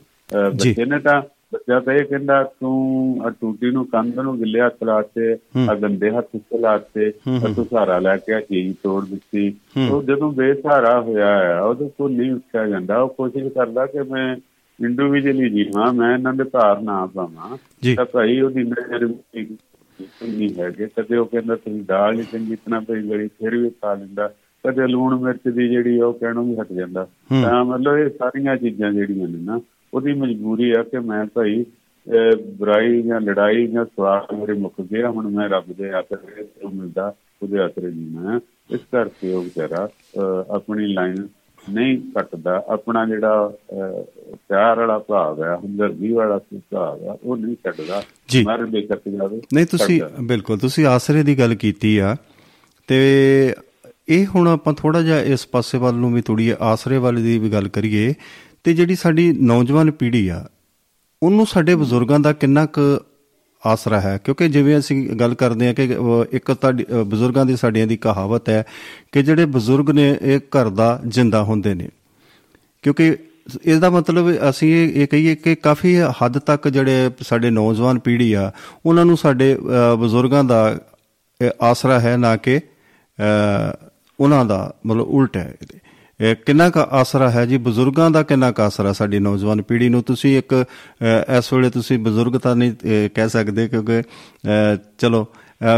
[0.55, 4.61] ਜੀ। ਬੱਚੇ ਨੇ ਤਾਂ ਬੱਚਾ ਤਾਂ ਇਹ ਕਹਿੰਦਾ ਤੂੰ ਆ ਟੂਟੀ ਨੂੰ ਕੰਧ ਨੂੰ ਗਿੱਲੇ
[4.61, 5.33] ਹੱਥ ਲਾਤੇ
[5.69, 7.13] ਆ ਗੰਦੇ ਹੱਥ ਉੱਤੇ ਲਾਤੇ
[7.45, 9.55] ਆ ਤੂੰ ਸਹਾਰਾ ਲੈ ਕੇ ਆ ਚੀਜ਼ ਤੋੜ ਦਿੱਤੀ।
[9.91, 14.37] ਉਹ ਜਦੋਂ ਬੇਸਹਾਰਾ ਹੋਇਆ ਹੈ ਉਹਦੇ ਕੋਲ ਨਹੀਂ ਉੱਠਿਆ ਜਾਂਦਾ। ਉਹ ਕੋਸ਼ਿਸ਼ ਕਰਦਾ ਕਿ ਮੈਂ
[14.79, 19.53] ਇੰਡੀਵਿਜੂਅਲੀ ਜੀਵਾਂ ਮੈਂ ਇਹਨਾਂ ਦੇ ਭਾਰ ਨਾ ਪਾਵਾਂ। ਜੀ। ਤਾਂ ਭਾਈ ਉਹਦੀ ਵਿੱਚ
[20.03, 23.95] ਨਹੀਂ ਹੈਗੇ। ਕਦੇ ਉਹ ਕਹਿੰਦਾ ਤੁਸੀਂ ਦਾਲ ਨਹੀਂ ਚੰਗੀ ਤਰ੍ਹਾਂ ਪਈ ਗਲੀ ਫਿਰ ਵੀ ਖਾ
[23.95, 24.29] ਲੈਂਦਾ।
[24.65, 27.09] ਕਦੇ ਲੂਣ ਮਿਰਚ ਦੀ ਜਿਹੜੀ ਉਹ ਕਹਿਣੋਂ ਵੀ ਹਟ ਜਾਂਦਾ।
[27.43, 29.61] ਤਾਂ ਮਤਲਬ ਇਹ ਸਾਰੀਆਂ ਚੀਜ਼ਾਂ ਜਿਹੜੀਆਂ ਨੇ ਨਾ
[29.95, 31.65] ਉਹਦੀ ਮਜਬੂਰੀ ਆ ਕਿ ਮੈਂ ਭਾਈ
[32.57, 37.15] ਬੁਰਾਈ ਜਾਂ ਲੜਾਈ ਜਾਂ ਸਵਾਲ ਮੇਰੇ ਮੁੱਕ ਗਿਆ ਹੁਣ ਮੈਂ ਰੱਬ ਦੇ ਆਸਰੇ ਤੋਂ ਮਿਲਦਾ
[37.43, 39.89] ਉਹਦੇ ਆਸਰੇ ਜੀਣਾ ਹੈ। ਇਸ ਕਰਕੇ ਉਹ ਵਿਚਾਰਾ
[40.51, 41.29] ਆਪਣੀ ਲਾਈਨ
[41.71, 43.53] ਨਹੀਂ ਕੱਟਦਾ ਆਪਣਾ ਜਿਹੜਾ
[44.49, 47.57] ਪਿਆਰ ਵਾਲਾ ਭਾਵ ਹੈ ਹਮਦਰਦੀ ਵਾਲਾ ਭਾਵ ਹੈ ਉਹ ਨਹੀਂ
[48.29, 52.17] ਜੀ। ਮਰ ਬੇਕਤ ਜਾਵੇ ਨਹੀਂ ਤੁਸੀਂ। ਬਿਲਕੁਲ ਤੁਸੀਂ ਆਸਰੇ ਦੀ ਗੱਲ ਕੀਤੀ ਆ
[52.89, 53.55] ਤੇ
[54.09, 57.53] ਇਹ ਹੁਣ ਆਪਾਂ ਥੋੜਾ ਜਿਹਾ ਇਸ ਪਾਸੇ ਵੱਲ ਨੂੰ ਵੀ ਥੋੜੀ ਆਸਰੇ ਵਾਲੀ ਦੀ ਵੀ
[57.53, 58.15] ਗੱਲ ਕਰੀਏ
[58.65, 60.49] ਤੇ ਜਿਹੜੀ ਸਾਡੀ ਨੌਜਵਾਨ ਪੀੜ੍ਹੀ ਆ
[61.23, 62.81] ਉਹਨੂੰ ਸਾਡੇ ਬਜ਼ੁਰਗਾਂ ਦਾ ਕਿੰਨਾ ਕੁ
[63.67, 67.57] ਆਸਰਾ ਹੈ ਕਿਉਂਕਿ ਜਿਵੇਂ ਅਸੀਂ ਗੱਲ ਕਰਦੇ ਹਾਂ ਕਿ ਅਹ, ਇੱਕ ਤੁਹਾਡੀ ਅਹ, ਬਜ਼ੁਰਗਾਂ ਦੀ
[67.57, 68.65] ਸਾਡੀਆਂ ਦੀ ਕਹਾਵਤ ਹੈ
[69.13, 71.89] ਕਿ ਜਿਹੜੇ ਬਜ਼ੁਰਗ ਨੇ ਇਹ ਘਰ ਦਾ ਜਿੰਦਾ ਹੁੰਦੇ ਨੇ
[72.85, 73.17] ਕਿਉਂਕਿ
[73.65, 78.33] ਇਸ ਦਾ ਮਤਲਬ ਅਸੀਂ ਇਹ ਇਹ ਕਹੀਏ ਕਿ ਕਾਫੀ ਹੱਦ ਤੱਕ ਜਿਹੜੇ ਸਾਡੇ ਨੌਜਵਾਨ ਪੀੜ੍ਹੀ
[78.33, 78.51] ਆ
[78.87, 80.61] ਉਹਨਾਂ ਨੂੰ ਸਾਡੇ ਅ, ਬਜ਼ੁਰਗਾਂ ਦਾ
[81.41, 83.73] ਅ, ਆਸਰਾ ਹੈ ਨਾ ਕਿ ਅ,
[84.21, 85.86] ਉਹਨਾਂ ਦਾ ਮਤਲਬ ਉਲਟ ਹੈ ਇਹਦੇ। ਇਹ
[86.21, 87.57] ਕਿੰਨਾ ਕੁ ਆਸਰਾ ਹੈ ਜੀ?
[87.59, 90.03] ਬਜ਼ੁਰਗਾਂ ਦਾ ਕਿੰਨਾ ਕੁ ਆਸਰਾ ਸਾਡੀ ਨੌਜਵਾਨ ਪੀੜ੍ਹੀ ਨੂੰ?
[90.03, 90.53] ਤੁਸੀਂ ਇੱਕ
[91.39, 94.03] ਇਸ ਵੇਲੇ ਤੁਸੀਂ ਬਜ਼ੁਰਗ ਤਾਂ ਨਹੀਂ ਕਹਿ ਸਕਦੇ ਕਿਉਂਕਿ
[94.99, 95.25] ਚਲੋ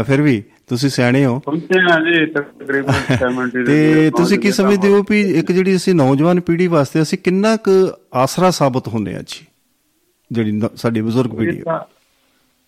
[0.07, 4.89] ਫਿਰ ਵੀ ਤੁਸੀਂ ਸਿਆਣੇ ਹੋ। ਪਹੁੰਚੇ ਆ ਜੀ ਤਕਰੀਬਨ 70 ਦੇ ਤੇ ਤੁਸੀਂ ਕੀ ਸਮਝਦੇ
[4.89, 7.71] ਹੋ ਵੀ ਇੱਕ ਜਿਹੜੀ ਅਸੀਂ ਨੌਜਵਾਨ ਪੀੜ੍ਹੀ ਵਾਸਤੇ ਅਸੀਂ ਕਿੰਨਾ ਕੁ
[8.13, 9.45] ਆਸਰਾ ਸਾਬਤ ਹੁੰਦੇ ਆ ਜੀ?
[10.31, 11.79] ਜਿਹੜੀ ਸਾਡੀ ਬਜ਼ੁਰਗ ਪੀੜ੍ਹੀ ਹੈ।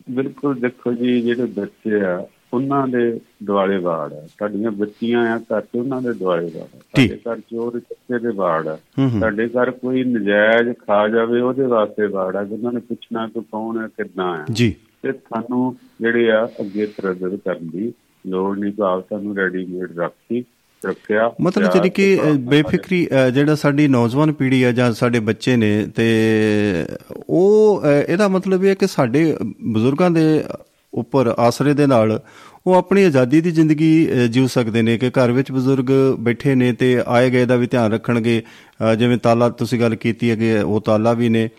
[0.10, 2.18] ਬਿਲਕੁਲ ਦੇਖੋ ਜੀ ਜਿਹੜੇ ਬੱਚੇ ਆ
[2.54, 6.80] ਉਹਨਾਂ ਦੇ ਦੁਆਲੇ ਵਾੜ ਆ ਸਾਡੀਆਂ ਬੱਚੀਆਂ ਆ ਘਰ ਚ ਉਹਨਾਂ ਦੇ ਦੁਆਲੇ ਵਾੜ ਆ।
[6.98, 11.42] ਸਾਡੇ ਘਰ ਚੋਰ ਚੱਕੇ ਦੇ ਵਾੜ ਆ ਹੂੰ ਹੂੰ। ਸਾਡੇ ਘਰ ਕੋਈ ਨਜਾਇਜ਼ ਖਾ ਜਾਵੇ
[11.42, 15.76] ਉਹਦੇ ਵਾਸਤੇ ਵਾੜ ਆ ਉਹਨਾਂ ਨੇ ਪੁੱਛਣਾ ਕਿ ਕੌਣ ਹੈ ਕਿੱਦਾਂ ਆ ਜੀ। ਤੇ ਸਾਨੂੰ
[16.02, 17.92] ਜਿਹੜੇ ਆ ਅੱਗੇ ਤਰੱਦਦ ਕਰਨ ਦੀ
[18.26, 20.44] ਲੋੜ ਨਹੀਂ। ਭਾਵ ਸਾਨੂੰ ਰੈਡੀਮੇਡ ਰੱਖੀ
[20.82, 25.70] ਰੱਖਿਆ ਮਤਲਬ ਜਿਹੜੀ ਕਿ ਤੇ ਬੇਫਿਕਰੀ ਜਿਹੜਾ ਸਾਡੀ ਨੌਜਵਾਨ ਪੀੜ੍ਹੀ ਹੈ ਜਾਂ ਸਾਡੇ ਬੱਚੇ ਨੇ
[25.96, 26.06] ਤੇ
[27.30, 29.24] ਉਹ ਇਹਦਾ ਮਤਲਬ ਇਹ ਹੈ ਕਿ ਸਾਡੇ
[29.74, 30.24] ਬਜ਼ੁਰਗਾਂ ਦੇ
[30.94, 32.20] ਉੱਪਰ ਆਸਰੇ ਦੇ ਨਾਲ
[32.68, 37.02] ਉਹ ਆਪਣੀ ਆਜ਼ਾਦੀ ਦੀ ਜ਼ਿੰਦਗੀ ਜਿਉ ਸਕਦੇ ਨੇ ਕਿ ਘਰ ਵਿੱਚ ਬਜ਼ੁਰਗ ਬੈਠੇ ਨੇ ਤੇ
[37.08, 38.42] ਆਏ ਗਏ ਦਾ ਵੀ ਧਿਆਨ ਰੱਖਣਗੇ।
[38.98, 41.50] ਜਿਵੇਂ ਤਾਲਾ ਤੁਸੀਂ ਗੱਲ ਕੀਤੀ ਹੈ ਕਿ ਉਹ ਤਾਲਾ ਵੀ ਨੇ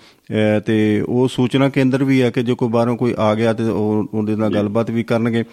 [0.66, 4.04] ਤੇ ਉਹ ਸੂਚਨਾ ਕੇਂਦਰ ਵੀ ਹੈ ਕਿ ਜੇ ਕੋਈ ਬਾਹਰੋਂ ਕੋਈ ਆ ਗਿਆ ਤੇ ਉਹ
[4.14, 5.44] ਉਹਦੇ ਨਾਲ ਗੱਲਬਾਤ ਵੀ ਕਰਨਗੇ।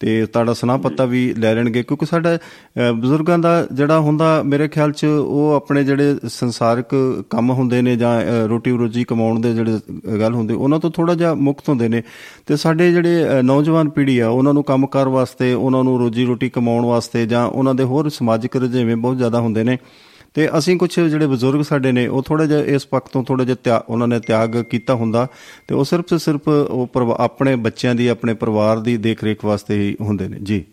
[0.00, 4.68] ਤੇ ਤੁਹਾਡਾ ਸੁਨਾਹ ਪੱਤਾ ਵੀ ਲੈ ਲੈਣਗੇ। ਕਿਉਂਕਿ ਸਾਡਾ ਅ, ਬਜ਼ੁਰਗਾਂ ਦਾ ਜਿਹੜਾ ਹੁੰਦਾ ਮੇਰੇ
[4.68, 9.54] ਖਿਆਲ 'ਚ ਉਹ ਆਪਣੇ ਜਿਹੜੇ ਸੰਸਾਰਿਕ ਕੰਮ ਹੁੰਦੇ ਨੇ ਜਾਂ ਅ, ਰੋਟੀ ਰੋਜੀ ਕਮਾਉਣ ਦੇ
[9.54, 12.02] ਜਿਹੜੇ ਅ, ਗੱਲ ਹੁੰਦੇ ਉਹਨਾਂ ਤੋਂ ਥੋੜਾ ਜਿਹਾ ਮੁਕਤ ਹੁੰਦੇ ਨੇ।
[12.46, 16.50] ਤੇ ਸਾਡੇ ਜਿਹੜੇ ਅ, ਨੌਜਵਾਨ ਪੀੜ੍ਹੀ ਆ ਉਹਨਾਂ ਨੂੰ ਕੰਮਕਾਰ ਵਾਸਤੇ ਉਹਨਾਂ ਨੂੰ ਰੋਜੀ ਰੋਟੀ
[16.50, 19.78] ਕਮਾਉਣ ਵਾਸਤੇ ਜਾਂ ਉਹਨਾਂ ਦੇ ਹੋਰ ਸਮਾਜਿਕ ਰੁਝੇਵੇਂ ਬਹੁਤ ਜ਼ਿਆਦਾ ਹੁੰਦੇ ਨੇ।
[20.34, 23.84] ਤੇ ਅਸੀਂ ਕੁਝ ਜਿਹੜੇ ਬਜ਼ੁਰਗ ਸਾਡੇ ਨੇ ਉਹ ਥੋੜਾ ਜਿਹਾ ਇਸ ਪੱਖ ਤੋਂ ਥੋੜਾ ਜਿਹਾ
[23.88, 25.28] ਉਹਨਾਂ ਨੇ ਤਿਆਗ ਕੀਤਾ ਹੁੰਦਾ
[25.68, 26.88] ਤੇ ਉਹ ਸਿਰਫ ਸਿਰਫ ਉਹ
[27.18, 30.64] ਆਪਣੇ ਬੱਚਿਆਂ ਦੀ ਆਪਣੇ ਪਰਿਵਾਰ ਦੀ ਦੇਖ ਰੇਖ ਵਾਸਤੇ ਹੀ ਹੁੰਦੇ ਨੇ। ਜੀ।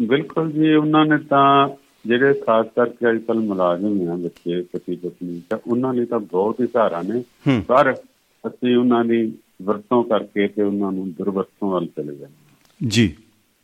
[0.00, 1.68] ਬਿਲਕੁਲ ਜੀ ਉਹਨਾਂ ਨੇ ਤਾਂ
[2.06, 6.60] ਜਿਹੜੇ ਖਾਸ ਕਰਕੇ ਅੱਜ ਕੱਲ ਮੁਲਾਜ਼ਮ ਆ ਬੱਚੇ ਪਤੀ ਪਤਨੀ ਤਾਂ ਉਹਨਾਂ ਲਈ ਤਾਂ ਬਹੁਤ
[6.60, 7.22] ਹੀ ਸਹਾਰਾ ਨੇ।
[7.60, 7.94] ਪਰ
[8.46, 9.32] ਅਸੀਂ ਉਹਨਾਂ ਦੀ
[9.62, 13.14] ਵਰਤੋਂ ਕਰਕੇ ਤੇ ਉਹਨਾਂ ਨੂੰ ਦੁਰਵਰਤੋਂ ਵੱਲ ਚਲੇ ਜਾਂਦੇ ਜੀ।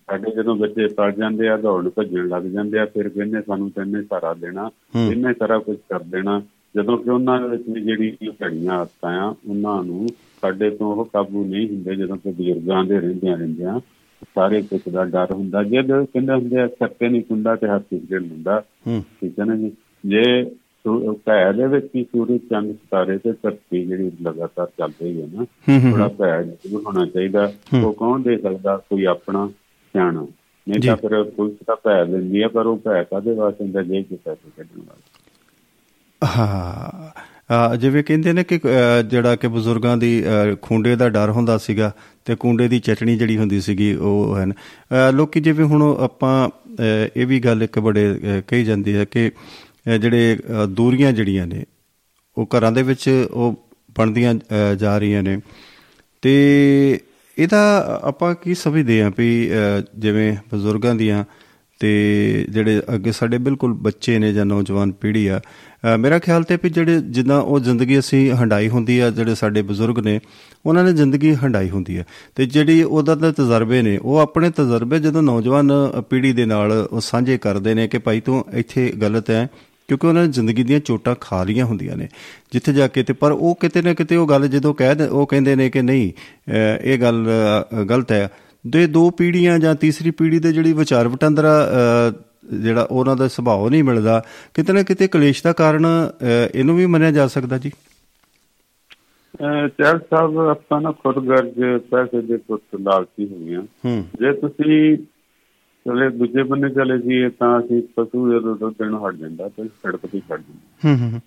[0.07, 4.03] ਸਾਡੇ ਜਦੋਂ ਬੱਚੇ ਪੜ ਜਾਂਦੇ ਆ ਦੌੜ ਭੱਜਣ ਲੱਗ ਜਾਂਦੇ ਆ ਫਿਰ ਕਹਿੰਦੇ ਸਾਨੂੰ ਤੈਨੇ
[4.03, 6.41] ਸਹਾਰਾ ਦੇਣਾ। ਇਹਨੇ ਸਾਰਾ ਕੁਝ ਕਰ ਦੇਣਾ।
[6.77, 10.07] ਜਦੋਂ ਕਿ ਉਹਨਾਂ ਦੇ ਵਿੱਚ ਜਿਹੜੀ ਘੜੀਆਂ ਆਦਤਾਂ ਆ ਉਹਨਾਂ ਨੂੰ
[10.43, 13.79] ਸਾਡੇ ਤੋਂ ਉਹ ਕਾਬੂ ਨਹੀਂ ਹੁੰਦੇ ਜਦੋਂ ਕਿ ਬਜ਼ੁਰਗਾਂ ਦੇ ਰਹਿੰਦਿਆਂ ਰਹਿੰਦਿਆਂ
[14.35, 18.19] ਸਾਰੇ ਕੁਝ ਦਾ ਡਰ ਹੁੰਦਾ। ਜਦ ਕਹਿੰਦੇ ਹੁੰਦੇ ਆ ਸੱਤੇ ਨਹੀਂ ਹੁੰਦਾ ਤੇ ਹੱਥ ਸਿੱਧੇ
[18.19, 18.63] ਹੁੰਦਾ।
[19.21, 19.73] ਠੀਕ ਹੈ ਨਾ ਜੀ?
[20.05, 20.23] ਜੇ
[21.25, 25.45] ਭੈ ਦੇ ਵਿੱਚ ਹੀ ਸੂਰਜ ਚੰਦ ਸਿਤਾਰੇ ਤੇ ਧਰਤੀ ਜਿਹੜੀ ਲਗਾਤਾਰ ਚੱਲਦੀ ਹੀ ਹੈ ਨਾ
[25.91, 27.53] ਥੋੜਾ ਭੈ ਜ਼ਰੂਰ ਹੋਣਾ ਚਾਹੀਦਾ।
[27.85, 28.77] ਉਹ ਕੌਣ ਦੇ ਸਕਦਾ?
[28.91, 29.49] ਕੋਈ ਆਪਣਾ
[29.93, 30.27] ਸਿਆਣਾ।
[30.69, 34.03] ਨਹੀਂ। ਤਾਂ ਫਿਰ ਪੁਲਿਸ ਤਾਂ ਭੈ ਦਿੰਦੀ ਆ ਪਰ ਉਹ ਭੈ ਕਾਦੇ ਵਾਸਤੇ ਹੁੰਦਾ ਜੇ
[34.03, 35.21] ਕਿ ਪੈਸੇ ਕੱਢਣ ਵਾਸਤੇ।
[36.37, 38.61] ਹਾਂ। ਜਿਵੇਂ ਕਹਿੰਦੇ ਨੇ ਕਿ
[39.07, 40.25] ਜਿਹੜਾ ਕਿ ਬਜ਼ੁਰਗਾਂ ਦੀ
[40.63, 41.93] ਖੁੰਡੇ ਦਾ ਡਰ ਹੁੰਦਾ ਸੀਗਾ
[42.25, 46.49] ਤੇ ਕੁੰਡੇ ਦੀ ਚਟਣੀ ਜਿਹੜੀ ਹੁੰਦੀ ਸੀਗੀ ਉਹ ਹੈ ਨਾ ਅ, ਲੋਕੀ ਜਿਵੇਂ ਹੁਣ ਆਪਾਂ
[47.17, 49.31] ਇਹ ਵੀ ਗੱਲ ਇੱਕ ਬੜੇ ਕਹੀ ਜਾਂਦੀ ਹੈ ਕਿ
[50.01, 51.65] ਜਿਹੜੇ ਦੂਰੀਆਂ ਜਿਹੜੀਆਂ ਨੇ
[52.39, 54.35] ਉਹ ਘਰਾਂ ਦੇ ਵਿੱਚ ਉਹ ਬਣਦੀਆਂ
[54.77, 55.41] ਜਾ ਰਹੀਆਂ ਨੇ।
[56.23, 57.01] ਤੇ
[57.37, 57.61] ਇਹਦਾ
[58.05, 61.25] ਆਪਾਂ ਕੀ ਸਮਝਦੇ ਹਾਂ ਵੀ ਅ, ਜਿਵੇਂ ਬਜ਼ੁਰਗਾਂ ਦੀਆਂ
[61.81, 65.41] ਤੇ ਜਿਹੜੇ ਅੱਗੇ ਸਾਡੇ ਬਿਲਕੁਲ ਬੱਚੇ ਨੇ ਜਾਂ ਨੌਜਵਾਨ ਪੀੜ੍ਹੀ ਆ
[65.85, 69.63] ਅ, ਮੇਰਾ ਖਿਆਲ ਤੇ ਵੀ ਜਿਹੜੇ ਜਿੱਦਾਂ ਉਹ ਜ਼ਿੰਦਗੀ ਅਸੀਂ ਹੰਡਾਈ ਹੁੰਦੀ ਆ ਜਿਹੜੇ ਸਾਡੇ
[69.63, 70.19] ਬਜ਼ੁਰਗ ਨੇ
[70.65, 74.99] ਉਹਨਾਂ ਨੇ ਜ਼ਿੰਦਗੀ ਹੰਡਾਈ ਹੁੰਦੀ ਹੈ ਤੇ ਜਿਹੜੀ ਉਹਦਾ ਦੇ ਤਜਰਬੇ ਨੇ ਉਹ ਆਪਣੇ ਤਜਰਬੇ
[74.99, 75.71] ਜਦੋਂ ਨੌਜਵਾਨ
[76.11, 79.49] ਪੀੜ੍ਹੀ ਦੇ ਨਾਲ ਉਹ ਸਾਂਝੇ ਕਰਦੇ ਨੇ ਕਿ ਭਾਈ ਤੂੰ ਇੱਥੇ ਗਲਤ ਹੈ
[79.89, 82.09] ਕਿਉਂਕਿ ਉਹਨਾਂ ਨੇ ਜ਼ਿੰਦਗੀ ਦੀਆਂ ਚੋਟਾਂ ਖਾ ਲੀਆਂ ਹੁੰਦੀਆਂ ਨੇ
[82.53, 85.57] ਜਿੱਥੇ ਜਾ ਕੇ ਤੇ ਪਰ ਉਹ ਕਿਤੇ ਨਾ ਕਿਤੇ ਉਹ ਗੱਲ ਜਦੋਂ ਕਹਿ ਉਹ ਕਹਿੰਦੇ
[85.57, 86.13] ਨੇ ਕਿ ਨਹੀਂ
[86.85, 87.27] ਇਹ ਗੱਲ
[87.89, 88.29] ਗਲਤ ਹੈ।
[88.67, 91.69] ਦੇ ਦੋ ਪੀੜ੍ਹੀਆਂ ਜਾਂ ਤੀਸਰੀ ਪੀੜ੍ਹੀ ਦੇ ਜਿਹੜੀ ਵਿਚਾਰ ਵਟਾਂਦਰਾ
[92.55, 95.87] ਜਿਹੜਾ ਉਹਨਾਂ ਦਾ ਸੁਭਾਅ ਨਹੀਂ ਮਿਲਦਾ ਕਿਤੇ ਨਾ ਕਿਤੇ ਕਲੇਸ਼ ਦਾ ਕਾਰਨ
[96.55, 97.71] ਇਹਨੂੰ ਵੀ ਮੰਨਿਆ ਜਾ ਸਕਦਾ ਜੀ।
[99.69, 104.97] ਚਾਰ ਸਾਹਿਬ ਆਪਾਂ ਨਾ ਖੁਦਗਰਜ ਪੈਸੇ ਦੇ ਪੁੱਤ ਲਾਲਚੀ ਹੋ ਗਏ ਹਾਂ। ਹੂੰ। ਜੇ ਤੁਸੀਂ
[105.87, 110.07] ਚਲੇ ਦੂਜੇ ਬੰਨੇ ਚਲੇ ਜੀਏ ਤਾਂ ਅਸੀਂ ਪਸ਼ੂ ਜਦੋਂ ਦੁੱਧ ਦੇਣੋਂ ਹਟ ਜਾਂਦਾ ਤੇ ਸੜਕ
[110.07, 111.21] ਤੇ ਛੱਡ ਦਿੰਦੇ ਹੂੰ ਹੂੰ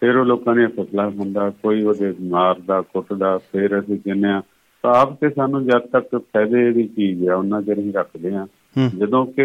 [0.00, 4.42] ਫਿਰ ਉਹ ਲੋਕਾਂ ਨੇ ਫਸਲਾ ਹੁੰਦਾ ਕੋਈ ਉਹਦੇ ਮਾਰਦਾ ਕੁੱਟਦਾ ਫਿਰ ਅਸੀਂ ਕਹਿੰਦੇ ਆ
[4.84, 8.46] ਆਪ ਤੇ ਸਾਨੂੰ ਜਦ ਤੱਕ ਫਾਇਦੇ ਦੀ ਚੀਜ਼ ਆ ਉਹਨਾਂ ਚਿਰ ਹੀ ਰੱਖਦੇ ਆ।
[8.98, 9.42] ਜਦੋਂ ਕਿ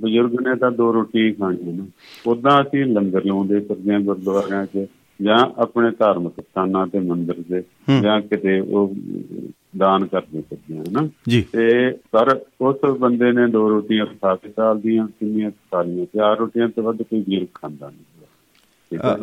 [0.00, 1.84] ਬਜ਼ੁਰਗ ਨੇ ਤਾਂ ਦੋ ਰੋਟੀ ਖਾਣੀ ਨਾ
[2.26, 4.86] ਉਦਾਂ ਅਸੀਂ ਲੰਗਰ ਲਾਉਂਦੇ ਫਿਰਦੇ ਹਾਂ ਗੁਰਦੁਆਰਿਆਂ 'ਚ
[5.20, 8.94] ਜਾਂ ਆਪਣੇ ਧਾਰਮਿਕ ਸਥਾਨਾਂ ਤੇ ਮੰਦਿਰ ਦੇ ਹੂੰ। ਜਾਂ ਕਿਤੇ ਉਹ
[9.74, 14.48] ਦਾਨ ਕਰਦੇ ਫਿਰਦੇ ਹਾਂ ਨਾ ਜੀ। ਤੇ ਪਰ ਉਸ ਬੰਦੇ ਨੇ ਦੋ ਰੋਟੀਆਂ ਖਾ ਕੇ
[14.56, 16.06] ਸਾਲ ਦੀਆਂ ਕਿੰਨੀਆਂ ਖਾ ਲਈਆਂ?
[16.06, 18.04] ਚਾਰ ਰੋਟੀਆਂ ਤੋਂ ਵੱਧ ਕੋਈ ਵੀਰ ਖਾਂਦਾ ਨਹੀਂ।
[18.90, 19.16] ਹੈ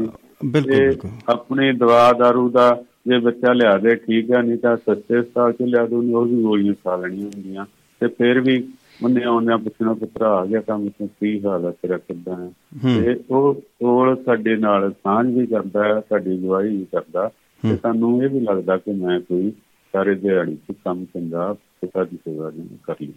[0.46, 5.52] ਬਿਲਕੁਲ ਆਪਣੀ ਦਵਾ ਦਾਰੂ ਦਾ ਜੇ ਬੱਚਾ ਲਿਆ ਦੇ ਠੀਕ ਆ ਨਹੀਂ ਤਾਂ ਸੱਚੇ ਸਾਲ
[5.52, 7.66] ਚ ਲਿਆ ਦੋ ਉਹ ਵੀ ਗੋਲੀਆਂ ਖਾ ਲੈਣੀਆਂ ਹੁੰਦੀਆਂ।
[8.02, 8.64] ਤੇ ਫਿਰ ਵੀ
[9.04, 12.52] ਉਹਨੇ ਆਉਂਦਿਆਂ ਪੁੱਛਣਾ ਪੁੱਤਰਾ ਆ ਗਿਆ ਕੰਮ ਤੋਂ ਕੀ ਹਾਲ ਹੈ ਤੇਰਾ ਕਿੱਦਾਂ ਹੈ?
[12.84, 17.32] ਹੂੰ। ਤੇ ਉਹ ਕੋਲ ਸਾਡੇ ਨਾਲ ਸਾਂਝ ਵੀ ਕਰਦਾ ਹੈ ਸਾਡੀ ਗਵਾਹੀ ਵੀ ਕਰਦਾ।
[17.64, 19.52] ਤੇ ਸਾਨੂੰ ਇਹ ਵੀ ਲੱਗਦਾ ਕਿ ਮੈਂ ਕੋਈ
[19.94, 23.14] ਸਾਰੇ ਦਿਹਾੜੀ ਚ ਕੰਮ ਚੰਗਾ ਪਿਤਾ ਦੀ ਸੇਵਾ ਨੂੰ ਕਰ ਲਈ।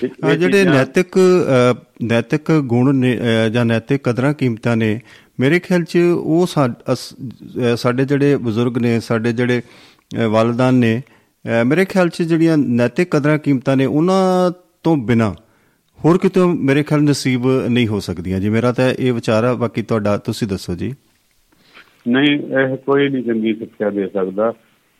[0.00, 1.18] ਤੇ ਜਿਹੜੇ ਨੈਤਿਕ
[2.02, 3.04] ਨੈਤਿਕ ਗੁਣ
[3.52, 5.00] ਜਾਂ ਨੈਤਿਕ ਕਦਰਾਂ ਕੀਮਤਾਂ ਨੇ
[5.40, 6.46] ਮੇਰੇ ਖਿਆਲ 'ਚ ਉਹ
[7.76, 9.62] ਸਾਡੇ ਜਿਹੜੇ ਬਜ਼ੁਰਗ ਨੇ ਸਾਡੇ ਜਿਹੜੇ
[10.28, 11.02] ਵਾਲਿਦਾਨ ਨੇ
[11.66, 15.34] ਮੇਰੇ ਖਿਆਲ 'ਚ ਜਿਹੜੀਆਂ ਨੈਤਿਕ ਕਦਰਾਂ ਕੀਮਤਾਂ ਨੇ ਉਹਨਾਂ ਤੋਂ ਬਿਨਾ
[15.98, 19.82] ਹੋਰ ਕਿਤੇ ਮੇਰੇ ਖਿਆਲ ਨਸੀਬ ਨਹੀਂ ਹੋ ਸਕਦੀਆਂ। ਜੀ ਮੇਰਾ ਤਾਂ ਇਹ ਵਿਚਾਰ ਆ ਬਾਕੀ
[19.82, 20.94] ਤੁਹਾਡਾ ਤੁਸੀਂ ਦੱਸੋ ਜੀ।
[22.08, 24.52] ਨਹੀਂ ਇਹ ਕੋਈ ਨਹੀਂ ਚੰਗੀ ਸਿੱਖਿਆ ਦੇ ਸਕਦਾ।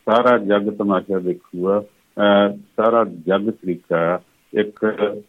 [0.09, 1.83] ਸਾਰਾ ਜੱਗ ਤਮਾਸ਼ਾ ਦੇਖੂਗਾ
[2.77, 4.19] ਸਾਰਾ ਜੱਗ ਤਰੀਕਾ।
[4.53, 4.79] ਇੱਕ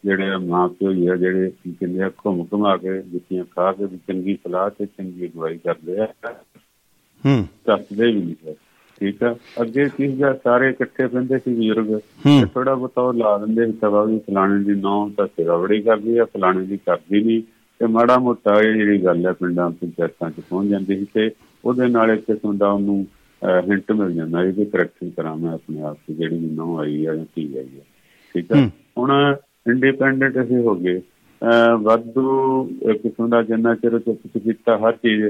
[0.05, 3.85] ਜਿਹੜੇ ਮਾਂ ਪਿਓ ਹੀ ਆ ਜਿਹੜੇ ਕੀ ਕਹਿੰਦੇ ਆ ਘੁੰਮ ਘੁਮਾ ਕੇ ਜੁੱਤੀਆਂ ਖਾ ਕੇ
[3.85, 6.07] ਵੀ ਚੰਗੀ ਸਲਾਹ ਤੇ ਚੰਗੀ ਅਗਵਾਈ ਕਰਦੇ ਆ।
[7.27, 8.55] ਹੂੰ। ਦੱਸਦੇ ਵੀ ਨਹੀਂ
[9.01, 9.35] ਠੀਕ ਆ?
[9.61, 10.33] ਅੱਗੇ ਕੀ ਸੀਗਾ?
[10.45, 14.81] ਸਾਰੇ ਇਕੱਠੇ ਬੰਦੇ ਸੀ ਬਜ਼ੁਰਗ। ਤੇ ਥੋੜਾ ਉਹ ਲਾ ਦਿੰਦੇ ਸੀ ਤਵਾ ਵੀ ਫਲਾਣੇ ਦੀ
[14.81, 17.43] ਨੌ ਤਾਂ ਸੇਵਾ ਬੜੀ ਕਰਦੀ ਆ ਫਲਾਣੇ ਦੀ ਕਰਦੀ ਨਹੀਂ।
[17.79, 21.31] ਤੇ ਮਾੜਾ ਮੋਟਾ ਇਹ ਜਿਹੜੀ ਗੱਲ ਹੈ ਪਿੰਡਾਂ ਪੰਚਾਇਤਾਂ 'ਚ ਪਹੁੰਚ ਜਾਂਦੀ ਸੀ ਤੇ
[21.65, 23.07] ਉਹਦੇ ਨਾਲ ਇੱਕ ਕਿਸਮ ਦਾ ਉਹਨੂੰ
[23.45, 27.07] ਹਿੰਟ ਮਿਲ ਜਾਂਦਾ ਇਹ ਕਿ ਕਰੈਕਸ਼ਨ ਕਰਾਂ ਮੈਂ ਆਪਣੇ ਆਪ ਦੀ ਜਿਹੜੀ ਵੀ ਨੌ ਆਈ
[27.07, 27.83] ਆ ਜਾਂ ਧੀ ਆਈ ਆ।
[28.35, 28.57] ਠੀਕ ਆ?
[28.57, 29.37] ਹੂੰ। ਹੁਣ
[29.69, 31.01] ਇੰਡੀਪੈਂਡੈਂਟ ਅਸੀਂ ਹੋ ਗਏ।
[31.81, 32.65] ਵਾਧੂ
[33.03, 35.25] ਕਿਸਮ ਦਾ ਜਿੰਨਾ ਚਿਰ ਚੁੱਪ ਕੀਤਾ ਹਰ ਚੀਜ਼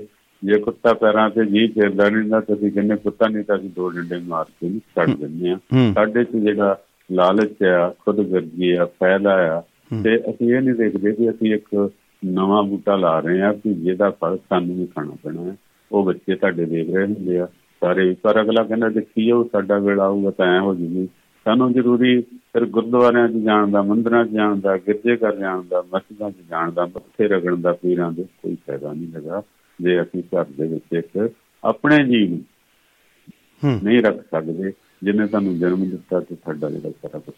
[0.45, 3.91] ਜੇ ਕੁੱਤਾ ਪੈਰਾਂ ਤੇ ਜੀ ਫੇਰਦਾ ਨਹੀਂ ਨਾ ਤੁਸੀਂ ਕਹਿੰਦੇ ਕੁੱਤਾ ਨਹੀਂ ਤਾਂ ਅਸੀਂ ਦੋ
[3.91, 5.59] ਡੰਡੇ ਮਾਰ ਕੇ ਨਹੀਂ ਛੱਡ ਦਿੰਦੇ ਆ।
[5.95, 6.79] ਸਾਡੇ 'ਚ ਜਿਹੜਾ
[7.13, 9.63] ਲਾਲਚ ਆ ਖੁਦਗਰਜੀ ਆ ਫੈਲਾ ਆ
[10.05, 11.91] ਤੇ ਅਸੀਂ ਇਹ ਨਹੀਂ ਦੇਖਦੇ ਕਿ ਅਸੀਂ ਇੱਕ
[12.25, 15.57] ਨਵਾਂ ਬੂਟਾ ਲਾ ਰਹੇ ਆ ਕਿ ਜਿਹਦਾ ਫਲ ਸਾਨੂੰ ਵੀ ਖਾਣਾ ਪੈਣਾ ਹੈ।
[15.93, 17.49] ਉਹ ਬੱਚੇ ਤੁਹਾਡੇ ਦੇਖ ਰਹੇ ਹੁੰਦੇ ਆ।
[17.83, 21.07] ਸਾਰੇ ਪਰ ਅਗਲਾ ਕਹਿੰਦਾ ਦੇਖੀਏ ਉਹ ਸਾਡਾ ਵੇਲਾ ਆਊਗਾ ਤਾਂ ਐ ਹੋ ਜੂਗੀ।
[21.47, 25.83] ਸਾਨੂੰ ਜ਼ਰੂਰੀ ਫਿਰ ਗੁਰਦੁਆਰਿਆਂ 'ਚ ਜਾਣ ਦਾ ਮੰਦਿਰਾਂ 'ਚ ਜਾਣ ਦਾ ਗਿਰਜੇ ਘਰ ਜਾਣ ਦਾ
[25.93, 29.43] ਮਸਜਿਦਾਂ 'ਚ ਜਾਣ ਦਾ ਮੱਥੇ ਰਗੜਨ ਦਾ ਪੀਰਾਂ ਦੇ ਕੋਈ ਫਾਇਦਾ ਨਹੀਂ ਹੈਗਾ।
[29.79, 31.31] ਜੇ ਅਸੀਂ ਘਰ ਦੇ ਵਿੱਚ ਇੱਕ
[31.65, 37.35] ਆਪਣੇ ਜੀਵ ਨੂੰ ਨਹੀਂ ਰੱਖ ਸਕਦੇ ਜਿਹਨੇ ਤੁਹਾਨੂੰ ਜਨਮ ਦਿੱਤਾ ਤੇ ਤੁਹਾਡਾ ਜਿਹੜਾ ਸਾਰਾ ਕੁਝ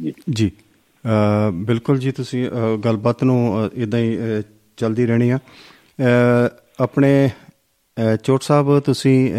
[0.00, 0.50] ਜੀ। ਜੀ।
[1.66, 2.48] ਬਿਲਕੁਲ ਜੀ ਤੁਸੀਂ
[2.84, 4.42] ਗੱਲਬਾਤ ਨੂੰ ਇਦਾਂ ਹੀ
[4.78, 5.38] ਚੱਲਦੀ ਰਹਿਣੀ ਆ।
[6.80, 7.30] ਆਪਣੇ
[8.22, 9.38] ਚੋਟ ਸਾਹਿਬ ਤੁਸੀਂ ਅ,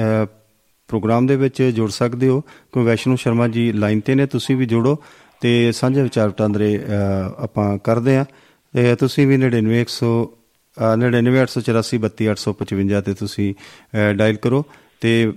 [0.88, 4.66] ਪ੍ਰੋਗਰਾਮ ਦੇ ਵਿੱਚ ਜੁੜ ਸਕਦੇ ਹੋ। ਕੋਈ ਵੈਸ਼ਨੂ ਸ਼ਰਮਾ ਜੀ ਲਾਈਨ ਤੇ ਨੇ ਤੁਸੀਂ ਵੀ
[4.66, 5.04] ਜੁੜੋ
[5.42, 6.82] ਤੇ ਸਾਂਝੇ ਵਿਚਾਰ ਵਟਾਂਦਰੇ ਅ,
[7.38, 8.26] ਆਪਾਂ ਕਰਦੇ ਆ।
[8.74, 10.30] ਤੇ ਤੁਸੀਂ ਵੀ 99100
[10.94, 14.66] ਅ, 9984432855 ਤੇ ਤੁਸੀਂ ਅ, ਡਾਇਲ ਕਰੋ।
[15.02, 15.34] ਤੇ ਅ,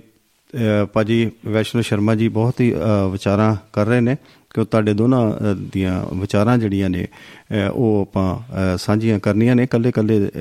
[0.93, 2.77] ਭਾਜੀ ਵੈਸ਼ਨੂ ਸ਼ਰਮਾ ਜੀ ਬਹੁਤ ਹੀ ਅ,
[3.11, 4.17] ਵਿਚਾਰਾਂ ਕਰ ਰਹੇ ਨੇ।
[4.55, 7.07] ਕਿ ਉਹ ਤੁਹਾਡੇ ਦੋਨਾਂ ਦੀਆਂ ਵਿਚਾਰਾਂ ਜਿਹੜੀਆਂ ਨੇ
[7.73, 8.39] ਉਹ ਆਪਾਂ
[8.77, 10.31] ਸਾਂਝੀਆਂ ਕਰਨੀਆਂ ਨੇ ਕੱਲੇ ਕੱਲੇ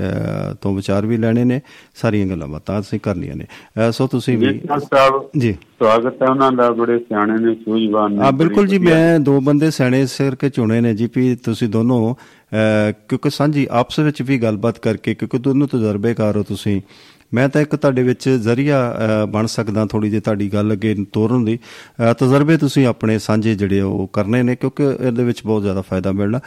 [0.60, 1.60] ਤੋਂ ਵਿਚਾਰ ਵੀ ਲੈਣੇ ਨੇ
[1.94, 3.44] ਸਾਰੀਆਂ ਗੱਲਾਂ ਬਾਤਾਂ ਅਸੀਂ ਕਰਨੀਆਂ ਨੇ।
[3.92, 4.60] ਸੋ ਤੁਸੀਂ ਵੀ
[5.38, 9.40] ਜੀ ਸਵਾਗਤ ਹੈ ਉਹਨਾਂ ਦਾ ਬੜੇ ਸਿਆਣੇ ਨੇ ਸੂਝਵਾਨ ਨੇ ਆ ਬਿਲਕੁਲ ਜੀ ਮੈਂ ਦੋ
[9.40, 12.14] ਬੰਦੇ ਸਿਆਣੇ ਸਿਰ ਕੇ ਚੁਣੇ ਨੇ ਜੀ ਵੀ ਤੁਸੀਂ ਦੋਨੋਂ
[13.08, 16.80] ਕਿਉਂਕਿ ਸਾਂਝੀ ਆਪਸ ਵਿੱਚ ਵੀ ਗੱਲਬਾਤ ਕਰਕੇ ਕਿਉਂਕਿ ਦੋਨੋਂ ਤਜਰਬੇਕਾਰ ਹੋ ਤੁਸੀਂ
[17.34, 18.94] ਮੈਂ ਤਾਂ ਇੱਕ ਤੁਹਾਡੇ ਵਿੱਚ ਜ਼ਰੀਆ
[19.28, 21.58] ਬਣ ਸਕਦਾ ਥੋੜੀ ਜਿਹੀ ਤੁਹਾਡੀ ਗੱਲ ਅੱਗੇ ਤੋਰਨ ਦੀ।
[22.18, 26.40] ਤਜਰਬੇ ਤੁਸੀਂ ਆਪਣੇ ਸਾਂਝੇ ਜਿਹੜੇ ਉਹ ਕਰਨੇ ਨੇ ਕਿਉਂਕਿ ਇਹਦੇ ਵਿੱਚ ਬਹੁਤ ਜ਼ਿਆਦਾ ਫਾਇਦਾ ਮਿਲਣਾ।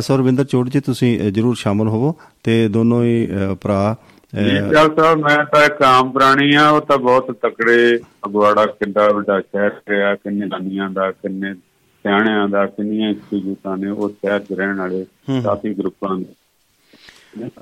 [0.00, 3.28] ਸੋ ਰਵਿੰਦਰ ਚੋੜ ਜੀ ਤੁਸੀਂ ਜਰੂਰ ਸ਼ਾਮਲ ਹੋਵੋ ਤੇ ਦੋਨੋਂ ਹੀ
[3.62, 3.96] ਭਰਾ
[4.34, 9.08] ਜੀ ਚੱਲ ਸਾਹਿਬ ਮੈਂ ਤਾਂ ਇੱਕ ਆਮ ਪ੍ਰਾਣੀ ਆ ਉਹ ਤਾਂ ਬਹੁਤ ਤਕੜੇ ਅਗਵਾੜਾ ਕਿੰਨਾ
[9.08, 14.52] ਵੱਡਾ ਸ਼ਹਿਰ ਰਿਹਾ ਕਿੰਨੇ ਦਾਨੀਆਂ ਦਾ ਕਿੰਨੇ ਸਿਆਣਿਆਂ ਦਾ ਕਿੰਨੀਆਂ ਇੰਸਟੀਚਿਊਟਾਂ ਨੇ ਉਹ ਸ਼ਹਿਰ 'ਚ
[14.52, 15.06] ਰਹਿਣ ਵਾਲੇ
[15.44, 16.26] ਕਾਫੀ ਗਰੁੱਪਾਂ ਦੇ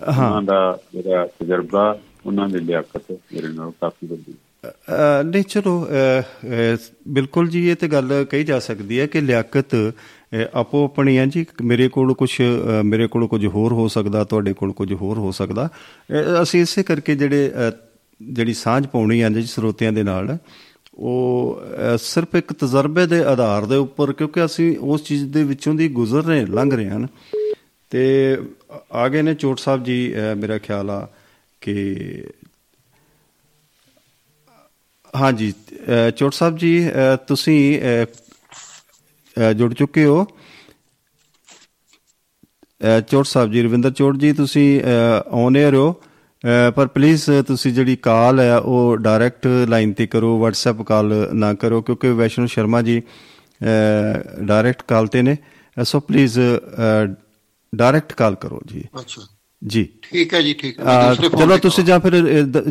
[0.08, 6.20] ਉਹਨਾਂ ਦਾ ਜਿਹੜਾ ਤਜਰਬਾ ਉਹਨਾਂ ਦੀ ਲਿਆਕਤ ਮੇਰੇ ਨਾਲ ਕਾਫੀ ਵੱਡੀ ਅ, ਨਹੀਂ ਚਲੋ ਅ,
[6.20, 6.76] ਅ,
[7.08, 9.90] ਬਿਲਕੁਲ ਜੀ ਇਹ ਤੇ ਗੱਲ ਕਹੀ ਜਾ ਸਕਦੀ ਹੈ ਕਿ ਲਿਆਕਤ ਅ,
[10.54, 12.30] ਆਪੋ ਆਪਣੀ ਹੈ ਜੀ। ਮੇਰੇ ਕੋਲ ਕੁਝ
[12.84, 15.68] ਮੇਰੇ ਕੋਲ ਕੁਝ ਹੋਰ ਹੋ ਸਕਦਾ ਤੁਹਾਡੇ ਕੋਲ ਕੁਝ ਹੋਰ ਹੋ ਸਕਦਾ।
[16.12, 17.70] ਅ, ਅਸੀਂ ਇਸੇ ਕਰਕੇ ਜਿਹੜੇ ਅ,
[18.22, 20.38] ਜਿਹੜੀ ਸਾਂਝ ਪਾਉਣੀ ਹੈ ਜੀ ਸਰੋਤਿਆਂ ਦੇ ਨਾਲ
[20.94, 21.60] ਉਹ
[21.94, 25.88] ਅ, ਸਿਰਫ ਇੱਕ ਤਜਰਬੇ ਦੇ ਆਧਾਰ ਦੇ ਉੱਪਰ ਕਿਉਂਕਿ ਅਸੀਂ ਉਸ ਚੀਜ਼ ਦੇ ਵਿੱਚੋਂ ਦੀ
[25.88, 27.06] ਗੁਜ਼ਰ ਰਹੇ ਲੰਘ ਰਹੇ ਹਨ।
[27.90, 28.36] ਤੇ
[28.92, 31.08] ਆਗੇ ਨੇ ਚੋਟ ਸਾਹਿਬ ਜੀ ਅ, ਮੇਰਾ ਖਿਆਲ ਆ।
[31.62, 31.74] ਕਿ
[35.14, 38.04] ਹਾਂਜੀ ਅ, ਚੋਟ ਸਾਹਿਬ ਜੀ ਅ, ਤੁਸੀਂ ਅ,
[39.36, 40.26] ਅ, ਜੁੜ ਚੁੱਕੇ ਹੋ।
[42.80, 44.80] ਅ, ਚੋਟ ਸਾਹਿਬ ਜੀ ਰਵਿੰਦਰ ਚੋਟ ਜੀ ਤੁਸੀਂ
[45.32, 45.92] ਔਨ 에ਅਰ ਹੋ।
[46.44, 51.52] ਅ, ਪਰ ਪਲੀਜ਼ ਤੁਸੀਂ ਜਿਹੜੀ ਕਾਲ ਹੈ ਉਹ ਡਾਇਰੈਕਟ ਲਾਈਨ ਤੇ ਕਰੋ WhatsApp ਕਾਲ ਨਾ
[51.54, 53.02] ਕਰੋ ਕਿਉਂਕਿ ਵੈਸ਼ਨੂ ਸ਼ਰਮਾ ਜੀ
[54.42, 55.36] ਡਾਇਰੈਕਟ ਕਾਲ ਤੇ ਨੇ।
[55.84, 56.38] ਸੋ ਪਲੀਜ਼
[57.72, 59.22] ਡਾਇਰੈਕਟ ਕਾਲ ਕਰੋ ਜੀ। ਅੱਛਾ।
[59.62, 62.14] ਜੀ। ਠੀਕ ਹੈ ਜੀ ਠੀਕ ਹੈ। ਚਲੋ ਤੁਸੀਂ ਜਾਂ ਫਿਰ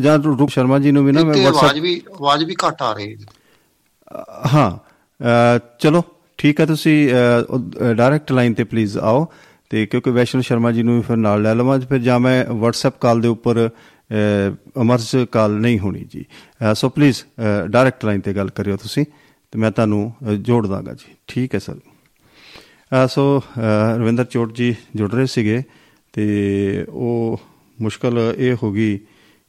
[0.00, 2.92] ਜਾਂ ਰੂਪ ਸ਼ਰਮਾ ਜੀ ਨੂੰ ਵੀ ਨਾ ਮੈਂ WhatsApp ਆਵਾਜ਼ ਵੀ ਆਵਾਜ਼ ਵੀ ਘੱਟ ਆ
[2.92, 3.26] ਰਹੀ ਹੈ।
[4.54, 4.70] ਹਾਂ।
[5.80, 6.02] ਚਲੋ
[6.38, 6.96] ਠੀਕ ਹੈ ਤੁਸੀਂ
[7.96, 9.26] ਡਾਇਰੈਕਟ ਲਾਈਨ ਤੇ ਪਲੀਜ਼ ਆਓ।
[9.70, 12.98] ਤੇ ਕਿਉਂਕਿ ਵੈਸ਼ਨੂ ਸ਼ਰਮਾ ਜੀ ਨੂੰ ਵੀ ਫਿਰ ਨਾਲ ਲੈ ਲਵਾਂ। ਫਿਰ ਜਾਂ ਮੈਂ WhatsApp
[13.00, 13.68] ਕਾਲ ਦੇ ਉੱਪਰ
[14.82, 16.24] ਅਮਰਜ ਕਾਲ ਨਹੀਂ ਹੋਣੀ ਜੀ।
[16.74, 17.22] ਸੋ ਪਲੀਜ਼
[17.70, 19.04] ਡਾਇਰੈਕਟ ਲਾਈਨ ਤੇ ਗੱਲ ਕਰਿਓ ਤੁਸੀਂ।
[19.52, 23.42] ਤੇ ਮੈਂ ਤੁਹਾਨੂੰ ਜੋੜ ਦਾਂਗਾ ਜੀ। ਠੀਕ ਹੈ ਸਰ। ਸੋ
[23.98, 25.62] ਰਵਿੰਦਰ ਚੋਟ ਜੀ ਜੁੜ ਰਹੇ ਸੀਗੇ।
[26.18, 27.40] ਤੇ ਉਹ
[27.78, 28.98] ਮੁਸ਼ਕਲ ਇਹ ਹੋ ਗਈ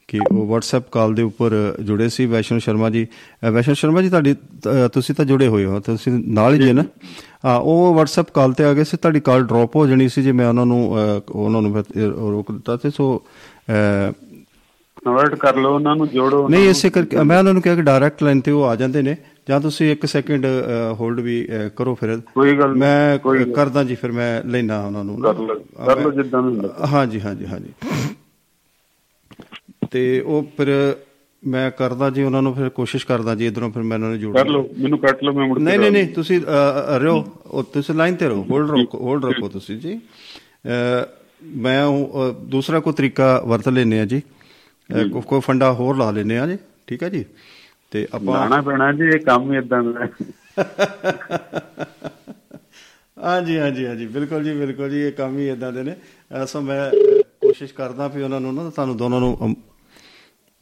[0.10, 1.54] ਕਿ ਉਹ WhatsApp ਕਾਲ ਦੇ ਉੱਪਰ
[1.84, 3.06] ਜੁੜੇ ਸੀ ਵੈਸ਼ਨੂ ਸ਼ਰਮਾ ਜੀ।
[3.54, 4.34] ਵੈਸ਼ਨੂ ਸ਼ਰਮਾ ਜੀ ਤੁਹਾਡੀ
[4.94, 6.84] ਤੁਸੀਂ ਤਾਂ ਜੁੜੇ ਹੋਏ ਹੋ ਤੁਸੀਂ ਨਾਲ ਹੀ ਜੇ ਨਾ।
[7.56, 10.48] ਉਹ WhatsApp ਕਾਲ ਤੇ ਆ ਗਏ ਸੀ ਤੁਹਾਡੀ ਕਾਲ ਡ੍ਰੌਪ ਹੋ ਜਾਣੀ ਸੀ ਜੇ ਮੈਂ
[10.50, 10.82] ਉਹਨਾਂ ਨੂੰ
[11.30, 11.84] ਉਹਨਾਂ ਨੂੰ
[12.32, 13.18] ਰੋਕ ਦਿੱਤਾ ਤੇ ਸੋ
[13.68, 18.24] ਕਨਵਰਟ ਕਰ ਲਓ ਉਹਨਾਂ ਨੂੰ ਜੋੜੋ ਨਹੀਂ। ਇਸੇ ਕਰਕੇ ਮੈਂ ਉਹਨਾਂ ਨੂੰ ਕਿਹਾ ਕਿ ਡਾਇਰੈਕਟ
[18.24, 19.16] ਲਾਈਨ ਤੇ ਉਹ ਆ ਜਾਂਦੇ ਨੇ।
[19.48, 20.46] ਜਾਂ ਤੁਸੀਂ ਇੱਕ ਸੈਕਿੰਡ
[21.00, 25.22] ਹੋਲਡ ਵੀ ਕਰੋ ਫਿਰ। ਕੋਈ ਗੱਲ ਨਹੀਂ, ਮੈਂ। ਕਰਦਾ ਜੀ ਫਿਰ ਮੈਂ ਲੈਣਾ ਉਹਨਾਂ ਨੂੰ।
[25.22, 26.42] ਕਰ ਲਓ ਜਿੱਦਾਂ
[26.88, 27.74] ਹਾਂਜੀ ਹਾਂਜੀ ਹਾਂਜੀ।
[29.92, 30.96] ਤੇ ਉਹ ਫਿਰ
[31.44, 34.36] ਮੈਂ ਕਰਦਾ ਜੀ ਉਹਨਾਂ ਨੂੰ ਫਿਰ ਕੋਸ਼ਿਸ਼ ਕਰਦਾ ਜੀ ਇਧਰੋਂ ਫਿਰ ਮੈਂ ਉਹਨਾਂ ਨੂੰ ਜੋੜ
[34.38, 36.42] ਕਰ ਲਓ ਮੈਨੂੰ ਕੱਟ ਲਓ ਮੈਂ ਮੁੜ ਕੇ ਨਹੀਂ ਨਹੀਂ ਨਹੀਂ ਤੁਸੀਂ
[36.98, 40.00] ਰਹੋ। ਉਹ ਤੁਸੀਂ ਲਾਈਨ ਤੇ ਰਹੋ ਹੋਲਡ ਰੱਖੋ ਹੋਲਡ ਰੱਖੋ ਤੁਸੀਂ ਜੀ।
[41.56, 41.86] ਮੈਂ
[42.42, 44.22] ਦੂਸਰਾ ਕੋਈ ਤਰੀਕਾ ਵਰਤ ਲੈਨੇ ਆ ਜੀ।
[45.14, 47.26] ਕੋ- ਕੋਈ ਫੰਡਾ ਹੋਰ ਲਾ ਲੈਨੇ ਆ ਜੀ ਠੀਕ ਹੈ ਜੀ?
[47.92, 50.08] ਤੇ ਆਪਾਂ ਲਾਣਾ ਪੈਣਾ ਜੀ ਇਹ ਕੰਮ ਹੀ ਇਦਾਂ ਦਾ।
[53.18, 55.96] ਹਾਂਜੀ ਹਾਂਜੀ ਹਾਂਜੀ ਬਿਲਕੁਲ ਜੀ ਬਿਲਕੁਲ ਜੀ ਇਹ ਕੰਮ ਹੀ ਇਦਾਂ ਦੇ ਨੇ।
[56.32, 56.90] ਸੋ ਮੈਂ
[57.42, 59.56] ਕੋਸ਼ਿਸ਼ ਕਰਦਾ ਵੀ ਉਹਨਾਂ ਨੂੰ ਨਾ ਤੁਹਾਨੂੰ ਦੋਨਾਂ ਨੂੰ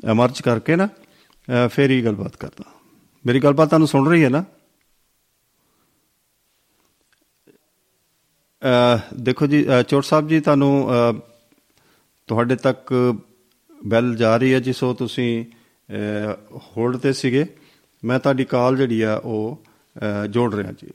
[0.03, 0.87] ਅਮਰਚ ਕਰਕੇ ਨਾ
[1.67, 2.63] ਫੇਰ ਹੀ ਗੱਲਬਾਤ ਕਰਦਾ।
[3.25, 4.43] ਮੇਰੀ ਗੱਲਬਾਤ ਤੁਹਾਨੂੰ ਸੁਣ ਰਹੀ ਹੈ ਨਾ?
[9.21, 11.21] ਦੇਖੋ ਜੀ ਚੋਟ ਸਾਹਿਬ ਜੀ ਤੁਹਾਨੂੰ
[12.29, 12.93] ਤੁਹਾਡੇ ਤੱਕ
[13.81, 15.29] ਬੈਲ ਜਾ ਰਹੀ ਹੈ ਜੀ ਸੋ ਤੁਸੀਂ
[16.51, 17.57] ਹੋਲਡ ਤੇ ਸੀਗੇ।
[18.03, 19.63] ਮੈਂ ਤੁਹਾਡੀ ਕਾਲ ਜਿਹੜੀ ਆ ਉਹ
[19.97, 20.91] ਅ, ਜੋੜ ਰਿਹਾ ਜੀ।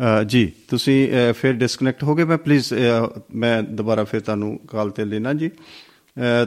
[0.00, 2.74] ਅ, ਜੀ ਤੁਸੀਂ ਅ, ਫਿਰ ਡਿਸਕਨੈਕਟ ਹੋ ਗਏ। ਮੈਂ ਪਲੀਜ਼
[3.34, 6.44] ਮੈਂ ਦੁਬਾਰਾ ਫਿਰ ਤੁਹਾਨੂੰ ਕਾਲ ਤੇ ਲੈਣਾ ਜੀ। ਅ,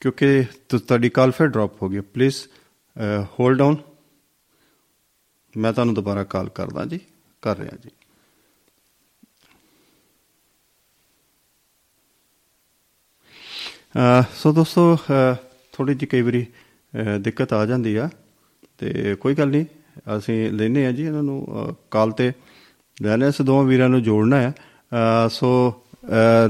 [0.00, 2.36] ਕਿਉਂਕਿ ਤੁ- ਤੁਹਾਡੀ ਕਾਲ ਫਿਰ ਡ੍ਰੌਪ ਹੋ ਗਈ ਪਲੀਜ਼
[3.40, 3.76] ਹੋਲਡ ਔਨ
[5.56, 7.00] ਮੈਂ ਤੁਹਾਨੂੰ ਦੁਬਾਰਾ ਕਾਲ ਕਰਦਾ ਜੀ
[7.42, 7.90] ਕਰ ਰਿਹਾ ਜੀ।
[14.34, 14.96] ਸੋ ਦੋਸਤੋ
[15.72, 16.46] ਥੋੜੀ ਜਿਹੀ ਕਈ ਵਾਰੀ
[17.20, 18.08] ਦਿੱਕਤ ਆ ਜਾਂਦੀ ਆ
[18.78, 19.64] ਤੇ ਕੋਈ ਗੱਲ ਨਹੀਂ
[20.16, 22.32] ਅਸੀਂ ਲੈਨੇ ਆ ਜੀ ਇਹਨਾਂ ਨੂੰ ਕਾਲ ਤੇ।
[22.96, 24.52] ਲੈਣੇ ਅਸੀਂ ਦੋਵਾਂ ਵੀਰਾਂ ਨੂੰ ਜੋੜਨਾ ਹੈ।
[25.30, 25.50] ਸੋ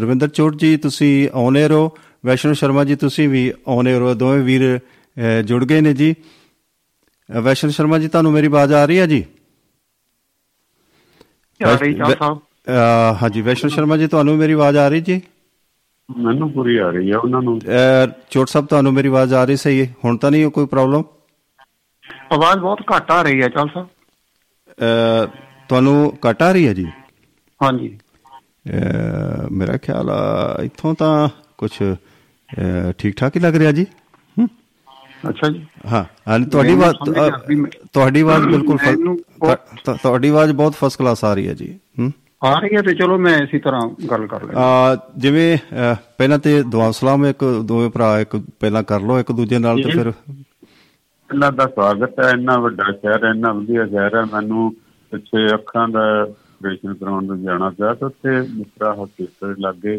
[0.01, 1.91] ਰਵਿੰਦਰ ਚੋਟ ਜੀ ਤੁਸੀਂ ਆਉਨੇ ਰਹੋ।
[2.27, 4.79] ਵੈਸ਼ਨੂ ਸ਼ਰਮਾ ਜੀ ਤੁਸੀਂ ਵੀ ਆਉਨੇ ਰਹੋ। ਦੋਵੇਂ ਵੀਰ
[5.47, 6.15] ਜੁੜ ਗਏ ਨੇ ਜੀ।
[7.29, 9.25] ਵੈਸ਼ਨੂ ਸ਼ਰਮਾ ਜੀ ਤੁਹਾਨੂੰ ਮੇਰੀ ਆਵਾਜ਼ ਆ ਰਹੀ ਹੈ ਜੀ?
[11.61, 12.39] ਆ ਰਹੀ ਚਾਲ ਸਾਹਿਬ
[13.23, 15.21] ਹਾਂਜੀ ਵੈਸ਼ਨੂ ਸ਼ਰਮਾ ਜੀ ਤੁਹਾਨੂੰ ਮੇਰੀ ਆਵਾਜ਼ ਆ ਰਹੀ ਜੀ?
[16.11, 19.57] ਮੈਨੂੰ ਪੂਰੀ ਆ ਰਹੀ ਹੈ ਉਹਨਾਂ ਨੂੰ ਅ, ਚੋਟ ਸਾਹਿਬ ਤੁਹਾਨੂੰ ਮੇਰੀ ਆਵਾਜ਼ ਆ ਰਹੀ
[19.57, 19.87] ਸਹੀ ਹੈ?
[20.05, 21.03] ਹੁਣ ਤਾਂ ਨਹੀਂ ਕੋਈ ਪ੍ਰੋਬਲਮ
[22.33, 23.87] ਆਵਾਜ਼ ਬਹੁਤ ਘੱਟ ਆ ਰਹੀ ਹੈ ਚਾਲ ਸਾਹਿਬ
[24.79, 25.27] ਅ,
[25.69, 26.87] ਤੁਹਾਨੂੰ ਘੱਟ ਆ ਰਹੀ ਹੈ ਜੀ?
[27.61, 27.97] ਹਾਂਜੀ।
[28.69, 31.71] ਅ, ਮੇਰਾ ਖਿਆਲ ਆ ਇੱਥੋਂ ਤਾਂ ਕੁਝ
[32.99, 33.87] ਠੀਕ ਠਾਕ ਹੀ ਲੱਗ ਰਿਹਾ ਜੀ?
[34.37, 34.47] ਹਮ?
[35.29, 36.95] ਅੱਛਾ ਜੀ। ਹਾਂ ਹਾਂ ਤੁਹਾਡੀ ਆਵਾਜ਼
[37.93, 38.79] ਤੁਹਾਡੀ ਆਵਾਜ਼ ਬਿਲਕੁਲ
[39.95, 41.75] ਤੁਹਾਡੀ ਆਵਾਜ਼ ਬਹੁਤ ਫਸਟ ਕਲਾਸ ਆ ਰਹੀ ਹੈ ਜੀ?
[42.43, 45.57] ਆ ਰਹੀ ਹੈ ਤੇ ਚਲੋ ਮੈਂ ਇਸੇ ਤਰ੍ਹਾਂ ਗੱਲ ਕਰ ਲੈਂਦਾ ਜਿਵੇਂ
[46.19, 49.91] ਪਹਿਲਾਂ ਤੇ ਦੁਆ ਸਲਾਮ ਇੱਕ ਦੋਵੇਂ ਭਰਾ ਇੱਕ ਪਹਿਲਾਂ ਕਰ ਲਓ ਇੱਕ ਦੂਜੇ ਨਾਲ ਤੇ।
[49.91, 50.07] ਫਿਰ
[51.31, 54.73] ਇਹਨਾਂ ਦਾ ਸਵਾਗਤ ਹੈ ਇੰਨਾ ਵੱਡਾ ਸ਼ਹਿਰ ਹੈ ਇੰਨਾ ਵਧੀਆ ਸ਼ਹਿਰ ਹੈ ਮੈਨੂੰ
[55.13, 59.99] ਪਿੱਛੇ ਅੱਖਾਂ ਦਾ ਆਪਰੇਸ਼ਨ ਕਰਾਉਣ ਨੂੰ ਜਾਣਾ ਪਿਆ ਤੇ ਉੱਥੇ ਮਿਸਰਾ ਹਸਪੀਟਲ ਲੱਗੇ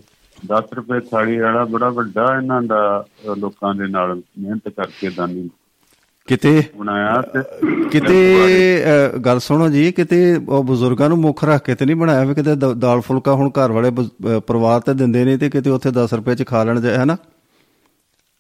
[0.49, 2.81] 10 ਰੁਪਏ ਥਾਲੀ ਵਾਲਾ ਬੜਾ ਵੱਡਾ ਇਹਨਾਂ ਦਾ
[3.37, 5.49] ਲੋਕਾਂ ਦੇ ਨਾਲ ਮਿਹਨਤ ਕਰਕੇ ਦਾਨੀ
[6.31, 7.21] ਕਿਤੇ ਬਣਾਇਆ
[7.91, 8.17] ਕਿਤੇ
[9.25, 12.55] ਗੱਲ ਸੁਣੋ ਜੀ ਕਿਤੇ ਉਹ ਬਜ਼ੁਰਗਾਂ ਨੂੰ ਮੁੱਖ ਰੱਖ ਕੇ ਤੇ ਨਹੀਂ ਬਣਾਇਆ ਵੀ ਕਿਤੇ
[12.77, 13.91] ਦਾਲ ਫੁਲਕਾ ਹੁਣ ਘਰ ਵਾਲੇ
[14.39, 17.17] ਪਰਿਵਾਰ ਤੇ ਦਿੰਦੇ ਨੇ ਤੇ ਕਿਤੇ ਉੱਥੇ 10 ਰੁਪਏ ਚ ਖਾ ਲੈਣ ਜਾਏ ਹੈ ਨਾ?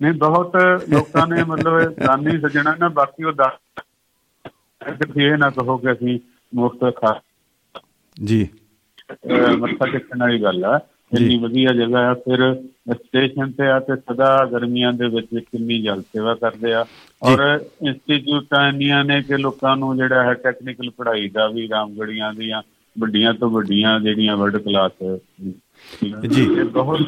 [0.01, 0.55] ਨਹੀਂ ਬਹੁਤ
[0.89, 3.57] ਲੋਕਾਂ ਨੇ ਮਤਲਬ ਦਾਨੀ ਸੱਜਣਾ ਨਾ ਬਾਕੀ ਉਹ ਦਾ
[5.17, 6.19] ਇਹ ਨਾ ਕਹੋ ਕਿ ਅਸੀਂ
[6.55, 7.21] ਮੁਫਤ ਖਾ
[8.23, 8.47] ਜੀ।
[9.57, 10.79] ਮੱਥਾ ਟੇਕਣ ਵਾਲੀ ਗੱਲ ਆ।
[11.19, 12.53] ਇੰਨੀ ਵਧੀਆ ਜਗ੍ਹਾ ਆ ਫਿਰ
[12.93, 16.85] ਸਟੇਸ਼ਨ ਤੇ ਆ ਤੇ ਸਦਾ ਗਰਮੀਆਂ ਦੇ ਵਿੱਚ ਕਿੰਨੀ ਜਲ ਸੇਵਾ ਕਰਦੇ ਆ।
[17.23, 22.61] ਔਰ ਇੰਸਟੀਚਿਊਟਾਂ ਇੰਨੀਆਂ ਨੇ ਕਿ ਲੋਕਾਂ ਨੂੰ ਜਿਹੜਾ ਹੈ ਟੈਕਨੀਕਲ ਪੜ੍ਹਾਈ ਦਾ ਵੀ ਰਾਮਗੜੀਆਂ ਦੀਆਂ
[22.99, 24.91] ਵੱਡੀਆਂ ਤੋਂ ਵੱਡੀਆਂ ਜਿਹੜੀਆਂ ਵਰਲਡ ਕਲਾਸ
[26.31, 26.99] ਜੀ। ਬਹੁਤ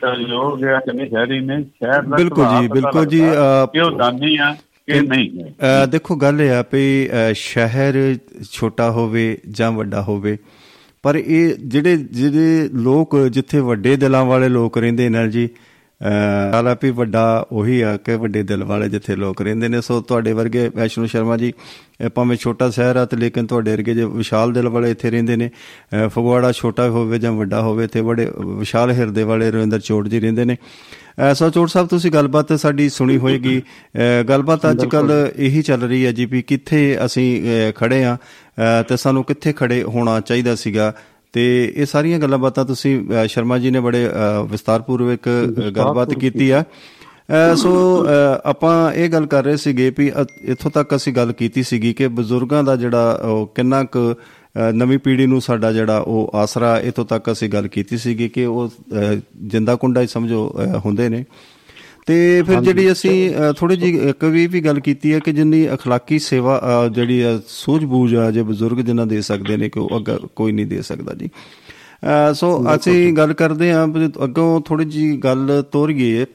[0.00, 3.90] ਸਹਿਯੋਗ ਹੈ ਕਿ ਸ਼ਹਿਰੀ ਨੇ ਸ਼ਹਿਰ ਦਾ ਬਿਲਕੁਲ ਜੀ, ਬਿਲਕੁਲ ਜੀ, ਲੱਗਦਾ ਅ, ਕਿ ਉਹ
[3.90, 4.52] ਦਾਨੀ ਆ
[4.86, 5.30] ਕਿ ਨਹੀਂ।
[5.88, 8.16] ਦੇਖੋ ਗੱਲ ਇਹ ਆ ਵੀ ਸ਼ਹਿਰ
[8.52, 10.38] ਛੋਟਾ ਹੋਵੇ ਜਾਂ ਵੱਡਾ ਹੋਵੇ
[11.02, 15.48] ਪਰ ਇਹ ਜਿਹੜੇ ਜਿਹੜੇ ਲੋਕ ਜਿੱਥੇ ਵੱਡੇ ਦਿਲਾਂ ਵਾਲੇ ਲੋਕ ਰਹਿੰਦੇ ਨੇ ਜੀ
[16.52, 20.32] ਹਾਲਾ ਵੀ ਵੱਡਾ ਉਹੀ ਆ ਕਿ ਵੱਡੇ ਦਿਲ ਵਾਲੇ ਜਿੱਥੇ ਲੋਕ ਰਹਿੰਦੇ ਨੇ। ਸੋ ਤੁਹਾਡੇ
[20.32, 21.52] ਵਰਗੇ ਵੈਸ਼ਨੂ ਸ਼ਰਮਾ ਜੀ
[22.14, 25.50] ਭਾਵੇਂ ਛੋਟਾ ਸ਼ਹਿਰ ਆ ਤੇ ਲੇਕਿਨ ਤੁਹਾਡੇ ਵਰਗੇ ਜੇ ਵਿਸ਼ਾਲ ਦਿਲ ਵਾਲੇ ਇੱਥੇ ਰਹਿੰਦੇ ਨੇ
[26.06, 30.44] ਫਗਵਾੜਾ ਛੋਟਾ ਹੋਵੇ ਜਾਂ ਵੱਡਾ ਹੋਵੇ ਤੇ ਬੜੇ ਵਿਸ਼ਾਲ ਹਿਰਦੇ ਵਾਲੇ ਰਵਿੰਦਰ ਚੋੜ ਜੀ ਰਹਿੰਦੇ
[30.44, 30.56] ਨੇ।
[31.32, 33.62] ਅ, ਸੋ ਚੋੜ ਸਾਹਿਬ ਤੁਸੀਂ ਗੱਲਬਾਤ ਸਾਡੀ ਸੁਣੀ ਹੋਏਗੀ।
[34.28, 37.42] ਗੱਲਬਾਤ ਅੱਜ ਕੱਲ ਇਹੀ ਚੱਲ ਰਹੀ ਹੈ ਜੀ ਵੀ ਕਿੱਥੇ ਅਸੀਂ
[37.72, 38.16] ਖੜੇ ਆ
[38.88, 40.94] ਤੇ ਸਾਨੂੰ ਕਿੱਥੇ ਖੜੇ ਹੋਣਾ ਚਾਹੀਦਾ ਸੀਗਾ?
[41.32, 44.10] ਤੇ ਇਹ ਸਾਰੀਆਂ ਗੱਲਾਂ ਬਾਤਾਂ ਤੁਸੀਂ ਸ਼ਰਮਾ ਜੀ ਨੇ ਬੜੇ
[44.48, 45.28] ਵਿਸਤਾਰਪੂਰਵਕ
[45.76, 46.64] ਗੱਲਬਾਤ ਕੀਤੀ। ਆ।
[47.56, 48.06] ਸੋ
[48.44, 52.64] ਆਪਾਂ ਇਹ ਗੱਲ ਕਰ ਰਹੇ ਸੀਗੇ ਵੀ ਇੱਥੋਂ ਤੱਕ ਅਸੀਂ ਗੱਲ ਕੀਤੀ ਸੀਗੀ ਕਿ ਬਜ਼ੁਰਗਾਂ
[52.64, 54.14] ਦਾ ਜਿਹੜਾ ਉਹ ਕਿੰਨਾ ਕੁ
[54.72, 58.68] ਨਵੀਂ ਪੀੜ੍ਹੀ ਨੂੰ ਸਾਡਾ ਜਿਹੜਾ ਉਹ ਆਸਰਾ ਇੱਥੋਂ ਤੱਕ ਅਸੀਂ ਗੱਲ ਕੀਤੀ ਸੀਗੀ ਕਿ ਉਹ
[59.36, 61.24] ਜਿੰਦਾ ਕੁੰਡਾ ਹੀ ਸਮਝੋ ਹੁੰਦੇ ਨੇ।
[62.08, 66.18] ਤੇ ਫਿਰ ਜਿਹੜੀ ਅਸੀਂ ਥੋੜੀ ਜੀ ਇੱਕ ਵੀ ਵੀ ਗੱਲ ਕੀਤੀ ਹੈ ਕਿ ਜਿੰਨੀ ਅਖਲਾਕੀ
[66.18, 66.60] ਸੇਵਾ
[66.92, 70.82] ਜਿਹੜੀ ਸੂਝ-ਬੂਝ ਆ ਜੇ ਬਜ਼ੁਰਗ ਜਿੰਨਾ ਦੇ ਸਕਦੇ ਨੇ ਕਿ ਉਹ ਅੱਗਾ ਕੋਈ ਨਹੀਂ ਦੇ
[70.82, 71.30] ਸਕਦਾ ਜੀ।
[72.34, 73.86] ਸੋ ਅਸੀਂ ਗੱਲ ਕਰਦੇ ਹਾਂ
[74.24, 76.26] ਅੱਗੋਂ ਥੋੜੀ ਜੀ ਗੱਲ ਤੋਰੀਏ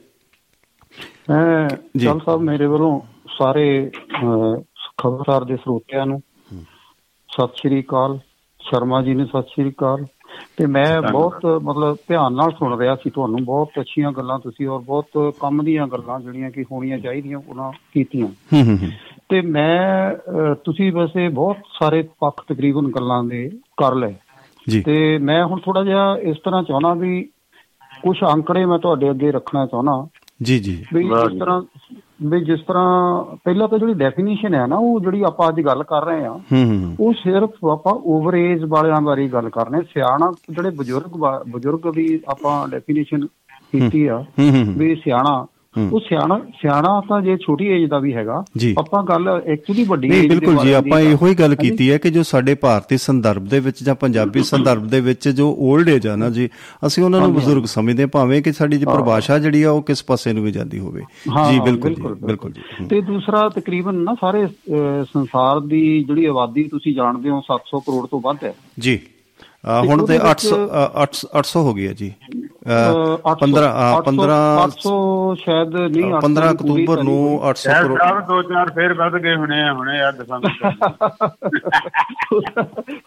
[1.30, 3.00] ਮੈਂ ਜੀ। ਚਲ ਸਾਹਿਬ ਮੇਰੇ ਵੱਲੋਂ
[3.38, 4.62] ਸਾਰੇ ਅਹ,
[5.02, 6.22] ਖਬਰਸਾਰ ਦੇ ਸਰੋਤਿਆਂ ਨੂੰ
[7.30, 8.18] ਸਤਿ ਸ਼੍ਰੀ ਅਕਾਲ
[8.60, 10.04] ਸ਼ਰਮਾ ਜੀ ਨੂੰ ਸਤਿ ਸ਼੍ਰੀ ਅਕਾਲ
[10.56, 14.80] ਤੇ ਮੈਂ ਬਹੁਤ ਮਤਲਬ ਧਿਆਨ ਨਾਲ ਸੁਣ ਰਿਹਾ ਸੀ ਤੁਹਾਨੂੰ ਬਹੁਤ ਅੱਛੀਆਂ ਗੱਲਾਂ ਤੁਸੀਂ ਔਰ
[14.80, 18.78] ਬਹੁਤ ਕੰਮ ਦੀਆਂ ਗੱਲਾਂ ਜਿਹੜੀਆਂ ਕਿ ਹੋਣੀਆਂ ਚਾਹੀਦੀਆਂ ਉਹਨਾਂ ਕੀਤੀਆਂ। ਹੂੰ ਹੂੰ
[19.28, 20.14] ਤੇ ਮੈਂ
[20.64, 24.14] ਤੁਸੀਂ ਵੈਸੇ ਬਹੁਤ ਸਾਰੇ ਪੱਖ ਤਕਰੀਬਨ ਗੱਲਾਂ ਦੇ ਕਰ ਲਏ।
[24.68, 27.30] ਜੀ। ਤੇ ਮੈਂ ਹੁਣ ਥੋੜਾ ਜਿਹਾ ਇਸ ਤਰ੍ਹਾਂ ਚਾਹਣਾ ਵੀ
[28.02, 30.06] ਕੁਝ ਅੰਕੜੇ ਮੈਂ ਤੁਹਾਡੇ ਅੱਗੇ ਰੱਖਣਾ ਚਾਹਣਾ
[30.42, 31.62] ਜੀ ਜੀ। ਜੀ। ਤਰ੍ਹਾਂ
[32.22, 36.04] ਵੀ ਜਿਸ ਤਰ੍ਹਾਂ ਪਹਿਲਾਂ ਤਾਂ ਜਿਹੜੀ ਡੈਫੀਨੇਸ਼ਨ ਹੈ ਨਾ ਉਹ ਜਿਹੜੀ ਆਪਾਂ ਅੱਜ ਗੱਲ ਕਰ
[36.04, 36.40] ਰਹੇ ਆ
[37.00, 41.94] ਉਹ ਸਿਰਫ ਆਪਾਂ ਓਵਰ ਏਜ ਵਾਲਿਆਂ ਬਾਰੇ ਗੱਲ ਕਰ ਰਹੇ। ਸਿਆਣਾ ਜਿਹੜੇ ਬਜ਼ੁਰਗ ਵਾ- ਬਜ਼ੁਰਗ
[41.94, 43.26] ਦੀ ਆਪਾਂ ਡੈਫੀਨੇਸ਼ਨ
[43.72, 44.24] ਕੀਤੀ ਆ।
[44.78, 45.46] ਵੀ ਸਿਆਣਾ।
[45.92, 48.44] ਉਹ ਸਿਆਣਾ ਸਿਆਣਾ ਤਾਂ ਜੇ ਛੋਟੀ ਏਜ ਦਾ ਵੀ ਹੈਗਾ।
[48.78, 51.98] ਆਪਾਂ ਗੱਲ ਐਕਚੁਅਲੀ ਵੱਡੀ ਨਹੀਂ age ਦੇ ਬਿਲਕੁਲ ਜੀ ਆਪਾਂ ਇਹੋ ਹੀ ਗੱਲ। ਕੀਤੀ ਹੈ
[51.98, 56.06] ਕਿ ਜੋ ਸਾਡੇ ਭਾਰਤੀ ਸੰਦਰਭ ਦੇ ਵਿੱਚ ਜਾਂ ਪੰਜਾਬੀ ਸੰਦਰਭ ਦੇ ਵਿੱਚ ਜੋ 올ਡ ਏਜ
[56.06, 56.48] ਆ ਨਾ ਜੀ
[56.86, 60.32] ਅਸੀਂ ਉਹਨਾਂ ਨੂੰ ਬਜ਼ੁਰਗ ਸਮਝਦੇ ਭਾਵੇਂ ਕਿ ਸਾਡੀ ਜੀ ਪਰਿਭਾਸ਼ਾ ਜਿਹੜੀ ਆ ਉਹ ਕਿਸ ਪਾਸੇ
[60.32, 61.02] ਨੂੰ ਵੀ ਜਾਂਦੀ ਹੋਵੇ।
[61.50, 64.46] ਜੀ ਬਿਲਕੁਲ ਬਿਲਕੁਲ ਜੀ। ਤੇ ਦੂਸਰਾ ਤਕਰੀਬਨ ਨਾ ਸਾਰੇ
[65.04, 69.00] ਸੰਸਾਰ ਦੀ ਜਿਹੜੀ ਆਬਾਦੀ ਤੁਸੀਂ ਜਾਣਦੇ ਹੋ 700 ਕਰੋੜ ਤੋਂ ਵੱਧ ਹੈ। ਜੀ।
[69.88, 73.68] ਹੁਣ ਤੇ ਉਹਦੇ ਵਿੱਚ- 800 ਅ, 800 800 ਹੋ ਗਈ ਹੈ ਜੀ। ਅਹ, 800 15
[74.04, 74.92] 15 800
[75.34, 78.92] ਸ਼ਾਇਦ ਨਹੀਂ 800 15 ਦੀ ਪੂਰੀ ਅਕਤੂਬਰ ਨੂੰ 800 ਸ਼ਹਿਰ ਕਰੋੜ ਸਾਹਿਬ ਦੋ ਚਾਰ ਫੇਰ
[78.94, 80.50] ਵੱਧ ਗਏ ਹੁਣੇ ਆ ਹੁਣੇ ਆ ਦਸੰਬਰ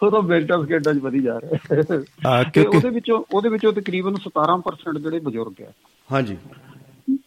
[0.02, 4.98] ਉਹ ਤਾਂ ਮਿੰਟਾਂ ਸਕਿੰਟਾਂ 'ਚ ਵਧੀ ਜਾ ਰਿਹਾ। ਕਿਉਂਕਿ- ਉਹਦੇ ਵਿੱਚੋਂ ਉਹਦੇ ਵਿੱਚੋਂ ਤਕਰੀਬਨ 17%
[4.98, 5.72] ਜਿਹੜੇ ਬਜ਼ੁਰਗ ਹੈ
[6.12, 6.36] ਹਾਂਜੀ।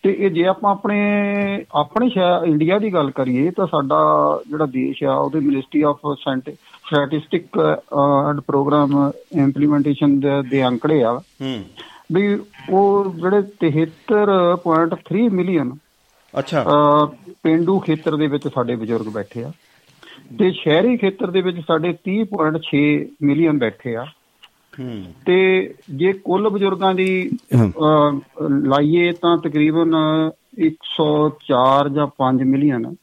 [0.03, 0.97] ਤੇ ਇਹ ਜੇ ਆਪਾਂ ਆਪਣੇ
[1.75, 2.09] ਆਪਣੇ
[2.45, 3.99] ਇੰਡੀਆ ਦੀ ਗੱਲ ਕਰੀਏ ਤਾਂ ਸਾਡਾ
[4.49, 5.99] ਜਿਹੜਾ ਦੇਸ਼ ਆ ਉਹਦੇ ministry of
[6.88, 7.57] statistic
[8.29, 10.19] and programme implementation
[10.49, 11.63] ਦੇ ਅੰਕੜੇ ਆ। ਹੂੰ।
[12.14, 12.39] ਵੀ
[12.70, 15.72] ਉਹ ਜਿਹੜੇ 73.3 ਮਿਲੀਅਨ
[16.39, 16.66] ਅੱਛਾ।
[17.43, 19.51] ਪਿੰਡੂ ਖੇਤਰ ਦੇ ਵਿੱਚ ਸਾਡੇ ਬਜ਼ੁਰਗ ਬੈਠੇ ਆ
[20.39, 22.82] ਤੇ ਸ਼ਹਿਰੀ ਖੇਤਰ ਦੇ ਵਿੱਚ ਸਾਡੇ 30.6
[23.22, 24.05] ਮਿਲੀਅਨ ਬੈਠੇ ਆ।
[24.80, 27.32] ਹੂੰ। ਤੇ ਜੇ ਕੁੱਲ ਬਜ਼ੁਰਗਾਂ ਦੀ
[28.49, 29.95] ਲਾਈਏ ਤਾਂ ਤਕਰੀਬਨ
[30.62, 32.95] 104 ਜਾਂ 5 ਮਿਲੀਅਨ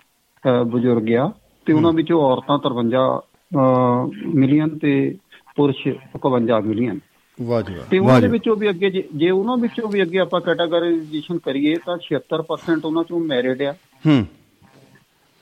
[0.66, 1.32] ਬਜ਼ੁਰਗ ਆ
[1.66, 3.20] ਤੇ ਉਹਨਾਂ ਵਿੱਚੋਂ ਔਰਤਾਂ 53
[3.56, 5.16] ਅਹ, ਮਿਲੀਅਨ ਤੇ
[5.56, 5.88] ਪੁਰਸ਼
[6.20, 6.98] 51 ਮਿਲੀਅਨ
[7.42, 10.02] ਵਾਹ ਜੀ ਵਾਹ ਤੇ ਵਾਹ ਉਹਨਾਂ ਦੇ ਜੀ ਵਿੱਚੋਂ ਵੀ ਅੱਗੇ ਜੇ ਉਹਨਾਂ ਵਿੱਚੋਂ ਵੀ
[10.02, 13.74] ਅੱਗੇ ਆਪਾਂ ਕੈਟਾਗਰਾਈਜੇਸ਼ਨ ਕਰੀਏ ਤਾਂ 76% ਉਹਨਾਂ ਚੋਂ ਮੈਰਿਡ ਆ।
[14.06, 14.26] ਹੂੰ।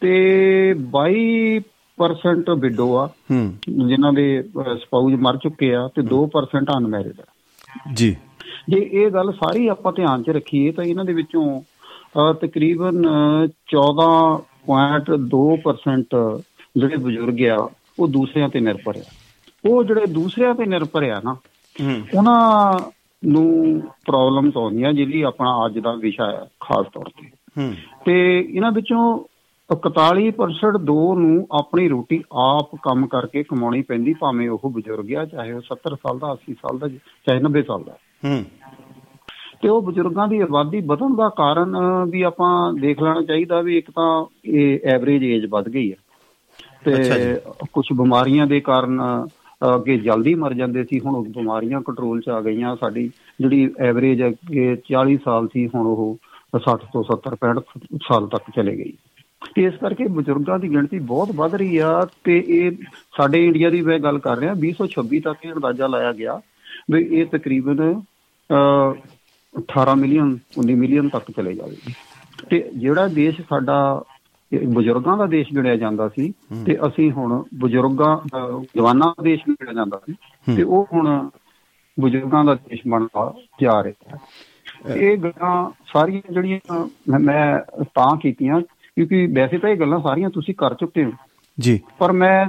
[0.01, 3.55] ਤੇ 22% ਵਿਡੋ ਆ। ਹੂੰ।
[3.89, 4.45] ਜਿਨ੍ਹਾਂ ਦੇ
[4.77, 7.25] ਸਪਾਊਸ ਮਰ ਚੁੱਕੇ ਆ ਤੇ 2% ਅਨਮੈਰਿਡ ਆ।
[7.95, 8.17] ਜੀ।
[8.69, 11.63] ਜੇ ਇਹ ਗੱਲ ਸਾਰੀ ਆਪਾਂ ਧਿਆਨ 'ਚ ਰੱਖੀਏ ਤਾਂ ਇਹਨਾਂ ਦੇ ਵਿੱਚੋਂ
[12.35, 16.43] ਤਕਰੀਬਨ ਅਹ, 14.2%
[16.77, 19.03] ਜਿਹੜੇ ਬਜ਼ੁਰਗ ਆ ਉਹ ਦੂਸਰਿਆਂ ਤੇ ਨਿਰਭਰ ਆ।
[19.65, 21.37] ਉਹ ਜਿਹੜੇ ਦੂਸਰਿਆਂ ਤੇ ਨਿਰਭਰ ਆ ਨਾ
[22.15, 22.79] ਉਹਨਾਂ
[23.25, 27.31] ਨੂੰ ਪ੍ਰੋਬਲਮਸ ਆਉਂਦੀਆਂ ਜਿਹੜੀ ਆਪਣਾ ਅੱਜ ਦਾ ਵਿਸ਼ਾ ਹੈ ਖਾਸ ਤੌਰ ਤੇ।
[28.05, 29.25] ਤੇ ਇਹਨਾਂ ਵਿੱਚੋਂ
[29.75, 35.53] 41% ਦੋ ਨੂੰ ਆਪਣੀ ਰੋਟੀ ਆਪ ਕੰਮ ਕਰਕੇ ਕਮਾਉਣੀ ਪੈਂਦੀ ਭਾਵੇਂ ਉਹ ਬਜ਼ੁਰਗ ਆ ਚਾਹੇ
[35.53, 36.89] ਉਹ 70 ਸਾਲ ਦਾ 80 ਸਾਲ ਦਾ
[37.27, 37.93] ਚਾਹੇ 90 ਸਾਲ ਦਾ।
[38.25, 38.45] ਹੂੰ।
[39.63, 41.77] ਤੇ ਉਹ ਬਜ਼ੁਰਗਾਂ ਦੀ ਆਬਾਦੀ ਵਧਣ ਦਾ ਕਾਰਨ
[42.11, 45.97] ਵੀ ਆਪਾਂ ਦੇਖ ਲੈਣਾ ਚਾਹੀਦਾ ਵੀ ਇੱਕ ਤਾਂ ਇਹ ਐਵਰੇਜ ਏਜ ਵੱਧ ਗਈ ਹੈ।
[46.85, 47.03] ਤੇ
[47.73, 49.03] ਕੁਝ ਬਿਮਾਰੀਆਂ ਦੇ ਕਾਰਨ
[49.63, 53.71] ਅਹ, ਅੱਗੇ ਜਲਦੀ ਮਰ ਜਾਂਦੇ ਸੀ ਹੁਣ ਉਹ ਬਿਮਾਰੀਆਂ ਕੰਟਰੋਲ 'ਚ ਆ ਗਈਆਂ। ਸਾਡੀ ਜਿਹੜੀ
[53.79, 56.19] ਐਵਰੇਜ ਅੱਗੇ 40 ਸਾਲ ਸੀ ਹੁਣ ਉਹ
[56.59, 57.63] 60 ਤੋਂ 70 65
[58.03, 58.93] ਸਾਲ ਤੱਕ ਚਲੇ ਗਈ।
[59.55, 62.71] ਤੇ ਇਸ ਕਰਕੇ ਬਜ਼ੁਰਗਾਂ ਦੀ ਗਿਣਤੀ ਬਹੁਤ ਵੱਧ ਰਹੀ ਆ ਤੇ ਇਹ
[63.17, 66.41] ਸਾਡੇ ਇੰਡੀਆ ਦੀ ਮੈਂ ਗੱਲ ਕਰ ਰਿਹਾ 2026 ਤੱਕ ਇਹ ਅੰਦਾਜ਼ਾ ਲਾਇਆ ਗਿਆ
[66.91, 68.01] ਵੀ ਇਹ ਤਕਰੀਬਨ
[68.51, 68.95] ਅਹ
[69.55, 71.95] 18 ਮਿਲੀਅਨ 19 ਮਿਲੀਅਨ ਤੱਕ ਚਲੇ ਜਾਵੇਗੀ।
[72.51, 74.16] ਤੇ ਜਿਹੜਾ ਦੇਸ਼ ਸਾਡਾ ਇਹ
[74.55, 76.33] ਬਜ਼ੁਰਗਾਂ ਦਾ ਦੇਸ਼ ਗਿਣਿਆ ਜਾਂਦਾ ਸੀ
[76.67, 78.19] ਤੇ ਅਸੀਂ ਹੁਣ ਬਜ਼ੁਰਗਾਂ
[78.77, 80.15] ਜਵਾਨਾਂ ਦਾ ਦੇਸ਼ ਗਿਣਿਆ ਜਾਂਦਾ ਸੀ
[80.57, 81.31] ਤੇ ਉਹ ਹੁਣ
[82.01, 84.19] ਬਜ਼ੁਰਗਾਂ ਦਾ ਦੇਸ਼ ਬਣਦਾ ਜਾ ਰਿਹਾ।
[84.91, 86.89] ਹੈ ਇਹ ਗੱਲਾਂ ਸਾਰੀਆਂ ਜਿਹੜੀਆਂ
[87.19, 91.13] ਮੈਂ- ਤਾਂ ਕੀਤੀਆਂ ਕਿਉਂਕਿ ਵੈਸੇ ਤਾਂ ਇਹ ਗੱਲਾਂ ਸਾਰੀਆਂ ਤੁਸੀਂ ਕਰ ਚੁੱਕੇ ਹੋ।
[91.61, 92.47] ਜੀ। ਪਰ ਮੈਂ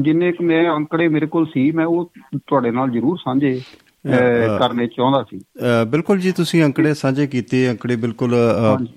[0.00, 3.60] ਜਿੰਨੇ ਕੁ ਮੈਂ ਅੰਕੜੇ ਮੇਰੇ ਕੋਲ ਸੀ ਮੈਂ ਉਹ ਤੁਹਾਡੇ ਨਾਲ ਜ਼ਰੂਰ ਸਾਂਝੇ
[4.58, 5.38] ਕਰਨੇ ਚਾਹੁੰਦਾ ਸੀ।
[5.86, 8.34] ਬਿਲਕੁਲ ਜੀ ਤੁਸੀਂ ਅੰਕੜੇ ਸਾਂਝੇ ਕੀਤੇ ਅੰਕੜੇ ਬਿਲਕੁਲ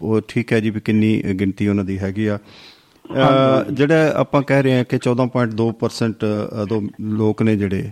[0.02, 2.40] ਉਹ ਠੀਕ ਹੈ ਜੀ ਵੀ ਕਿੰਨੀ ਗਿਣਤੀ ਉਹਨਾਂ ਦੀ ਹੈਗੀ ਆ।
[3.72, 6.26] ਜਿਹੜਾ ਆਪਾਂ ਕਹਿ ਰਹੇ ਹਾਂ ਕਿ 14.2%
[6.70, 7.92] ਦੋ ਲੋਕ ਨੇ ਜਿਹੜੇ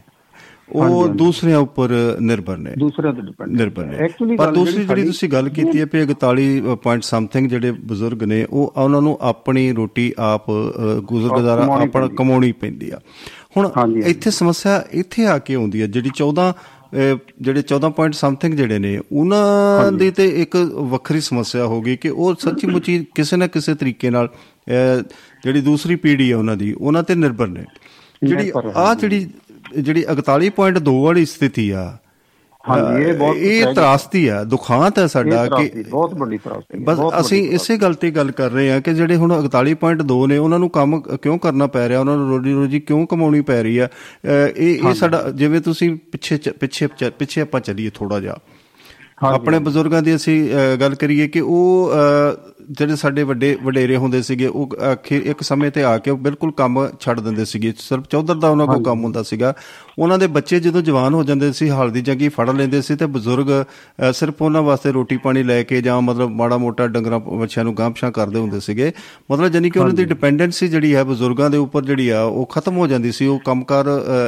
[0.71, 1.89] ਉਹ ਦੂਸਰਿਆਂ ਉੱਪਰ
[2.21, 3.97] ਨਿਰਭਰ ਨੇ। ਦੂਸਰੇ ਤੇ ਡਿਪੈਂਡ ਨਿਰਭਰ ਨੇ।
[4.37, 8.73] ਪਰ ਦੂਸਰੀ ਜਿਹੜੀ ਤੁਸੀਂ ਗੱਲ ਕੀਤੀ ਹੈ ਕਿ 41 ਪੁਆਇੰਟ ਸਮਥਿੰਗ ਜਿਹੜੇ ਬਜ਼ੁਰਗ ਨੇ ਉਹ
[8.77, 10.53] ਉਹਨਾਂ ਨੂੰ ਆਪਣੀ ਰੋਟੀ ਆਪ ਅ,
[10.99, 12.99] ਗੁਜ਼ਰਗੁਜ਼ਾਰਾ ਕਮਾਉਣੀ ਆਪਣਾ। ਕਮਾਉਣੀ ਪੈਂਦੀ ਆ।
[13.57, 13.69] ਹੁਣ।
[14.05, 16.53] ਇੱਥੇ ਸਮੱਸਿਆ ਇੱਥੇ ਆ ਕੇ ਆਉਂਦੀ ਹੈ ਜਿਹੜੀ 14 ਅਹ,
[17.41, 22.09] ਜਿਹੜੇ 14 ਪੁਆਇੰਟ ਸਮਥਿੰਗ ਜਿਹੜੇ ਨੇ ਉਹਨਾਂ ਦੀ ਤੇ ਇੱਕ ਵੱਖਰੀ ਸਮੱਸਿਆ ਹੋ ਗਈ ਕਿ
[22.09, 24.29] ਉਹ ਸੱਚੀ ਮੁੱਚੀ ਕਿਸੇ ਨਾ ਕਿਸੇ ਤਰੀਕੇ ਨਾਲ
[25.43, 27.65] ਜਿਹੜੀ ਦੂਸਰੀ ਪੀੜ੍ਹੀ ਹੈ ਉਹਨਾਂ ਦੀ ਉਹਨਾਂ ਤੇ ਨਿਰਭਰ ਨੇ।
[28.23, 29.29] ਜਿਹੜੀ ਆ ਜਿਹੜੀ
[29.77, 31.97] ਜਿਹੜੀ 41.2 ਵਾਲੀ ਸਥਿਤੀ ਆ
[32.69, 36.99] ਹਾਂਜੀ, ਇਹ ਬਹੁਤ ਇਹ ਤਰਾਸਦੀ ਆ ਦੁਖਾਂਤ ਹੈ ਸਾਡਾ ਕਿ ਬਹੁਤ ਵੱਡੀ ਤਰਾਸਦੀ ਹੈ, ਬਸ
[37.19, 40.69] ਅਸੀਂ ਇਸੇ ਗੱਲ ਤੇ ਗੱਲ ਕਰ ਰਹੇ ਹਾਂ ਕਿ ਜਿਹੜੇ ਹੁਣ 41.2 ਨੇ ਉਹਨਾਂ ਨੂੰ
[40.69, 43.87] ਕੰਮ ਕਿਉਂ ਕਰਨਾ ਪੈ ਰਿਹਾ ਉਹਨਾਂ ਨੂੰ ਰੋਜੀ ਰੋਜੀ ਕਿਉਂ ਕਮਾਉਣੀ ਪੈ ਰਹੀ ਆ?
[44.25, 46.87] ਇਹ ਇਹ ਸਾਡਾ ਜਿਵੇਂ ਤੁਸੀਂ ਪਿੱਛੇ ਪਿੱਛੇ
[47.17, 48.37] ਪਿੱਛੇ ਆਪਾਂ ਚੱਲੀਏ ਥੋੜਾ ਜਿਹਾ।
[49.23, 50.49] ਆਪਣੇ ਬਜ਼ੁਰਗਾਂ ਦੀ ਅਸੀਂ
[50.81, 51.91] ਗੱਲ ਕਰੀਏ ਕਿ ਉਹ
[52.71, 56.51] ਜਿਹੜੇ ਸਾਡੇ ਵੱਡੇ ਵਡੇਰੇ ਹੁੰਦੇ ਸੀਗੇ ਉਹ ਆਖਿਰ ਇੱਕ ਸਮੇਂ ਤੇ ਆ ਕੇ ਉਹ ਬਿਲਕੁਲ
[56.57, 59.53] ਕੰਮ ਛੱਡ ਦਿੰਦੇ ਸੀਗੇ। ਸਿਰਫ ਚੌਧਰ ਦਾ ਉਹਨਾਂ ਕੋਲ ਕੰਮ ਹੁੰਦਾ ਸੀਗਾ।
[59.99, 63.49] ਉਹਨਾਂ ਦੇ ਬੱਚੇ ਜਦੋਂ ਜਵਾਨ ਹੋ ਜਾਂਦੇ ਸੀ ਹਲਦੀ ਜੰਗੀ ਫੜ ਲੈਂਦੇ ਸੀ ਤੇ ਬਜ਼ੁਰਗ
[64.13, 68.11] ਸਿਰਫ ਉਹਨਾਂ ਵਾਸਤੇ ਰੋਟੀ ਪਾਣੀ ਲੈ ਕੇ ਜਾਂ ਮਤਲਬ ਮਾੜਾ ਮੋਟਾ ਡੰਗਰਾਂ ਬੱਚਿਆਂ ਨੂੰ ਗਾਂਪਸ਼ਾਂ
[68.11, 68.91] ਕਰਦੇ ਹੁੰਦੇ ਸੀਗੇ।
[69.31, 72.77] ਮਤਲਬ ਜਾਨੀ ਕਿ ਉਹਨਾਂ ਦੀ ਡਿਪੈਂਡੈਂਸੀ ਜਿਹੜੀ ਹੈ ਬਜ਼ੁਰਗਾਂ ਦੇ ਉੱਪਰ ਜਿਹੜੀ ਆ ਉਹ ਖਤਮ
[72.77, 73.85] ਹੋ ਜਾਂਦੀ ਸੀ। ਉਹ ਕੰਮਕਾਰ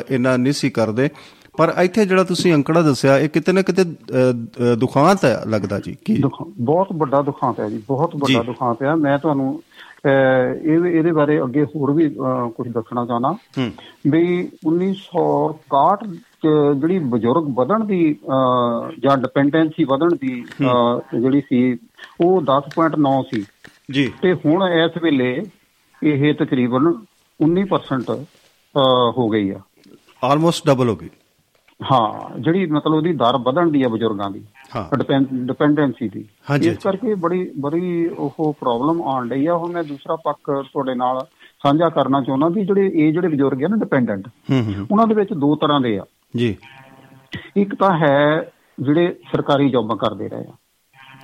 [0.10, 1.10] ਇੰਨਾ ਨਹੀਂ ਸੀ ਕਰਦੇ।
[1.58, 3.84] ਪਰ ਇੱਥੇ ਜਿਹੜਾ ਤੁਸੀਂ ਅੰਕੜਾ ਦੱਸਿਆ ਇਹ ਕਿਤੇ ਨਾ ਕਿਤੇ
[4.76, 6.22] ਦੁਖਾਂਤ ਹੈ ਲੱਗਦਾ ਜੀ ਕੀ?
[6.60, 9.64] ਬਹੁਤ ਵੱਡਾ ਦੁਖਾਂਤ ਹੈ ਜੀ ਬਹੁਤ ਵੱਡਾ। ਦੁਖਾਂਤ ਹੈ। ਮੈਂ ਤੁਹਾਨੂੰ
[10.68, 12.10] ਇਹ ਇਹਦੇ ਬਾਰੇ ਅੱਗੇ ਹੋਰ ਵੀ
[12.56, 13.72] ਕੁਝ ਦੱਸਣਾ ਚਾਹਨਾ ਹੂੰ।
[14.08, 16.48] ਵੀ 1961 ਚ
[16.80, 18.16] ਜਿਹੜੀ ਬਜ਼ੁਰਗ ਵਧਣ ਦੀ
[19.00, 20.46] ਜਾਂ ਡਿਪੈਂਡੈਂਸੀ ਵਧਣ ਦੀ
[21.22, 21.78] ਜਿਹੜੀ ਸੀ
[22.22, 23.46] ਉਹ 10.9 ਸੀ।
[23.92, 25.46] ਜੀ। ਤੇ ਹੁਣ ਇਸ ਵੇਲੇ
[26.04, 26.94] ਇਹ ਤਕਰੀਬਨ
[27.40, 28.14] 19%
[28.78, 29.60] ਅਹ, ਹੋ ਗਈ ਆ।
[30.24, 31.10] ਆਲਮੋਸਟ ਡਬਲ ਹੋ ਗਈ।
[31.92, 34.44] ਹਾਂ ਜਿਹੜੀ ਮਤਲਬ ਉਹਦੀ ਦਰ ਵਧਣ ਦੀ ਆ ਬਜ਼ੁਰਗਾਂ ਦੀ
[34.76, 36.26] ਹਾਂ। ਡਿਪੈਂਡੈਂਸੀ ਦੀ।
[36.62, 41.28] ਇਸ ਕਰਕੇ ਬੜੀ ਬੜੀ ਉਹ ਪ੍ਰੋਬਲਮ ਆਉਣ ਡਈ ਆ ਹੁਣ ਮੈਂ ਦੂਸਰਾ ਪੱਖ ਤੁਹਾਡੇ ਨਾਲ
[41.64, 45.14] ਸਾਂਝਾ ਕਰਨਾ ਚਾਹੁੰਦਾ ਵੀ ਜਿਹੜੇ ਇਹ ਜਿਹੜੇ ਬਜ਼ੁਰਗ ਆ ਨਾ ਡਿਪੈਂਡੈਂਟ ਹੂੰ ਹੂੰ ਉਹਨਾਂ ਦੇ
[45.14, 46.06] ਵਿੱਚ ਦੋ ਤਰ੍ਹਾਂ ਦੇ ਆ।
[46.36, 46.58] ਜੀ।
[47.58, 50.52] ਇੱਕ ਤਾਂ ਹੈ ਜਿਹੜੇ ਸਰਕਾਰੀ ਜੌਬਾਂ ਕਰਦੇ ਰਹੇ ਆ।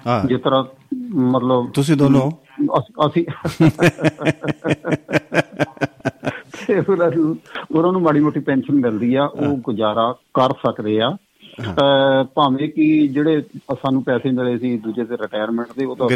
[0.07, 0.63] ਹਾਂ। ਜਿਸ ਤਰ੍ਹਾਂ
[1.15, 2.31] ਮਤਲਬ ਤੁਸੀਂ ਦੋਨੋਂ?
[3.07, 3.25] ਅਸੀਂ।
[6.69, 7.37] ਤੇ ਉਹਨਾਂ ਨੂੰ
[7.75, 11.17] ਉਹਨਾਂ ਨੂੰ ਮਾੜੀ ਮੋਟੀ ਪੈਨਸ਼ਨ ਮਿਲਦੀ ਆ ਉਹ ਗੁਜ਼ਾਰਾ ਕਰ ਸਕਦੇ ਆ।
[12.35, 13.41] ਭਾਵੇਂ ਕਿ ਜਿਹੜੇ
[13.73, 16.07] ਸਾਨੂੰ ਪੈਸੇ ਮਿਲੇ ਸੀ ਦੂਜੇ ਤੇ ਰਿਟਾਇਰਮੈਂਟ ਦੇ ਉਹ ਤਾਂ।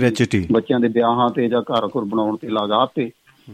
[0.51, 3.11] ਬੱਚਿਆਂ ਦੇ ਵਿਆਹਾਂ ਤੇ ਜਾਂ ਘਰ ਘਰ ਬਣਾਉਣ ਤੇ ਲਗਾ ਤੇ।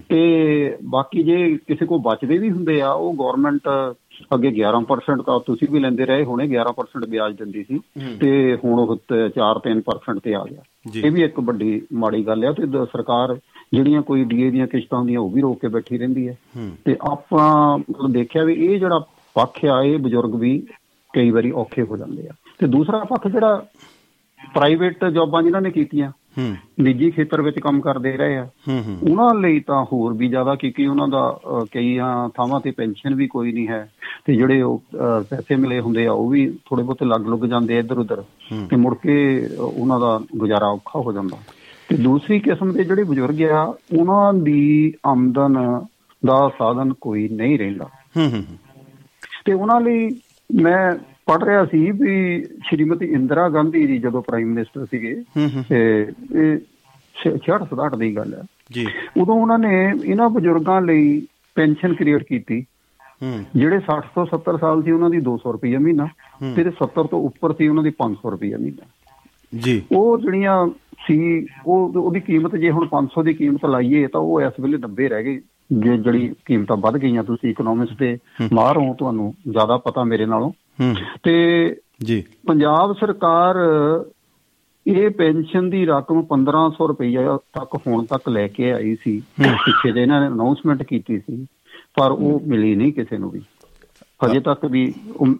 [0.10, 3.96] ਤੇ ਬਾਕੀ ਜੇ ਕਿਸੇ ਕੋ ਬਚਦੇ ਵੀ ਹੁੰਦੇ ਆ ਉਹ ਗਵਰਨਮੈਂਟ
[4.34, 7.80] ਅੱਗੇ 11% ਤਾਂ ਤੁਸੀਂ ਵੀ ਲੈਂਦੇ ਰਹੇ ਹੁਣੇ 11% ਵਿਆਜ ਦਿੰਦੀ ਸੀ
[8.22, 8.98] ਤੇ ਹੁਣ ਉਹ
[9.38, 10.62] 4-3% ਤੇ ਆ। ਗਿਆ।
[10.96, 13.36] ਇਹ ਵੀ ਇੱਕ ਵੱਡੀ ਮਾੜੀ ਗੱਲ ਆ ਤੇ ਸਰਕਾਰ
[13.74, 16.98] ਜਿਹੜੀਆਂ ਕੋਈ ਡੀਏ ਦੀਆਂ ਕਿਸ਼ਤਾਂ ਹੁੰਦੀਆਂ ਉਹ ਵੀ ਰੋਕ ਕੇ ਬੈਠੀ ਰਹਿੰਦੀ ਹੈ। ਹੂੰ। ਤੇ
[17.12, 19.00] ਆਪਾਂ ਮਤਲਬ ਦੇਖਿਆ ਵੀ ਇਹ ਜਿਹੜਾ
[19.34, 20.68] ਪੱਖ ਆ ਇਹ ਬਜ਼ੁਰਗ ਵੀ
[21.16, 23.66] ਕਈ ਵਾਰੀ ਔਖੇ ਹੋ ਜਾਂਦੇ ਆ। ਤੇ ਦੂਸਰਾ ਪੱਖ ਜਿਹੜਾ
[24.54, 26.19] ਪ੍ਰਾਈਵੇਟ ਜੌਬਾਂ ਜਿਨ੍ਹਾਂ ਨੇ ਕੀਤੀਆਂ ਹੂੰ
[26.80, 28.48] ਨਿੱਜੀ ਖੇਤਰ ਵਿੱਚ ਕੰਮ ਕਰਦੇ ਰਹੇ ਆ।
[29.04, 31.40] ਉਹਨਾਂ ਲਈ ਤਾਂ ਹੋਰ ਵੀ ਜ਼ਿਆਦਾ ਕਿਉਂਕਿ ਉਹਨਾਂ ਦਾ
[31.72, 33.92] ਕਈਆਂ ਥਾਵਾਂ ਤੇ ਪੈਨਸ਼ਨ ਵੀ ਕੋਈ ਨਹੀਂ ਹੈ।
[34.26, 34.84] ਤੇ ਜਿਹੜੇ ਉਹ
[35.30, 38.24] ਪੈਸੇ ਮਿਲੇ ਹੁੰਦੇ ਆ ਉਹ ਵੀ ਥੋੜੇ ਬਹੁਤੇ ਲੱਗ ਲੁੱਗ ਜਾਂਦੇ ਆ ਇੱਧਰ ਉੱਧਰ।
[38.70, 41.38] ਤੇ ਮੁੜ ਕੇ ਉਹਨਾਂ ਦਾ ਗੁਜ਼ਾਰਾ ਔਖਾ ਹੋ ਜਾਂਦਾ।
[41.90, 45.82] ਤੇ ਦੂਸਰੀ ਕਿਸਮ ਦੇ ਜਿਹੜੇ ਬਜ਼ੁਰਗ ਆ ਉਹਨਾਂ ਦੀ ਆਮਦਨ
[46.26, 47.86] ਦਾ ਸਾਧਨ ਕੋਈ ਨਹੀਂ ਰਹਿੰਦਾ।
[48.18, 48.44] ਹੂੰ ਹੂੰ।
[49.46, 50.10] ਤੇ ਉਹਨਾਂ ਲਈ
[50.62, 50.92] ਮੈਂ
[51.30, 55.24] ਪੜ ਰਿਹਾ ਸੀ ਵੀ ਸ਼੍ਰੀਮਤੀ ਇੰਦਰਾ ਗਾਂਧੀ ਜੀ ਜਦੋਂ ਪ੍ਰਾਈਮ ਮਿਨਿਸਟਰ ਸੀਗੇ
[55.70, 56.58] ਤੇ ਇਹ
[57.16, 62.66] 66 67 ਦੀ ਗੱਲ ਹੈ। ਜੀ। ਉਦੋਂ ਉਹਨਾਂ ਨੇ ਇਹਨਾਂ ਬਜ਼ੁਰਗਾਂ ਲਈ ਪੈਨਸ਼ਨ ਕ੍ਰੀਏਟ ਕੀਤੀ।
[63.56, 66.06] ਜਿਹੜੇ 60 ਤੋਂ 70 ਸਾਲ ਸੀ ਉਹਨਾਂ ਦੀ 200 ਰੁਪਏ ਮਹੀਨਾ
[66.40, 68.86] ਤੇ ਜਿਹੜੇ 70 ਤੋਂ ਉੱਪਰ ਸੀ ਉਹਨਾਂ ਦੀ 500 ਰੁਪਏ ਮਹੀਨਾ।
[69.60, 70.68] ਜੀ। ਉਹ ਜਿਹੜੀਆਂ
[71.08, 75.08] ਸੀ ਉਹ ਉਹਦੀ ਕੀਮਤ ਜੇ ਹੁਣ 500 ਦੀ ਕੀਮਤ ਲਾਈਏ ਤਾਂ ਉਹ ਇਸ ਵੇਲੇ 90
[75.08, 78.18] ਰਹਿ ਗਈ ਜੇ ਜਿਹੜੀ ਕੀਮਤਾਂ ਵੱਧ ਗਈਆਂ ਤੁਸੀਂ ਇਕਨੋਮਿਕਸ ਦੇ
[78.54, 80.52] ਮਾਹਰ ਹੋ ਤੁਹਾਨੂੰ ਜ਼ਿਆਦਾ ਪਤਾ ਮੇਰੇ ਨਾਲੋਂ।
[81.24, 83.56] ਤੇ ਜੀ। ਪੰਜਾਬ ਸਰਕਾਰ
[84.88, 90.02] ਇਹ ਪੈਨਸ਼ਨ ਦੀ ਰਕਮ 1500 ਰੁਪਈਆ ਤੱਕ ਹੁਣ ਤੱਕ ਲੈ ਕੇ ਆਈ ਸੀ। ਪਿੱਛੇ ਜੇ
[90.02, 91.46] ਇਹਨਾਂ ਨੇ ਅਨਾਉਂਸਮੈਂਟ ਕੀਤੀ ਸੀ
[91.96, 93.42] ਪਰ ਉਹ ਮਿਲੀ ਨਹੀਂ ਕਿਸੇ ਨੂੰ ਵੀ।
[94.26, 94.94] ਹਜੇ ਤੱਕ ਵੀ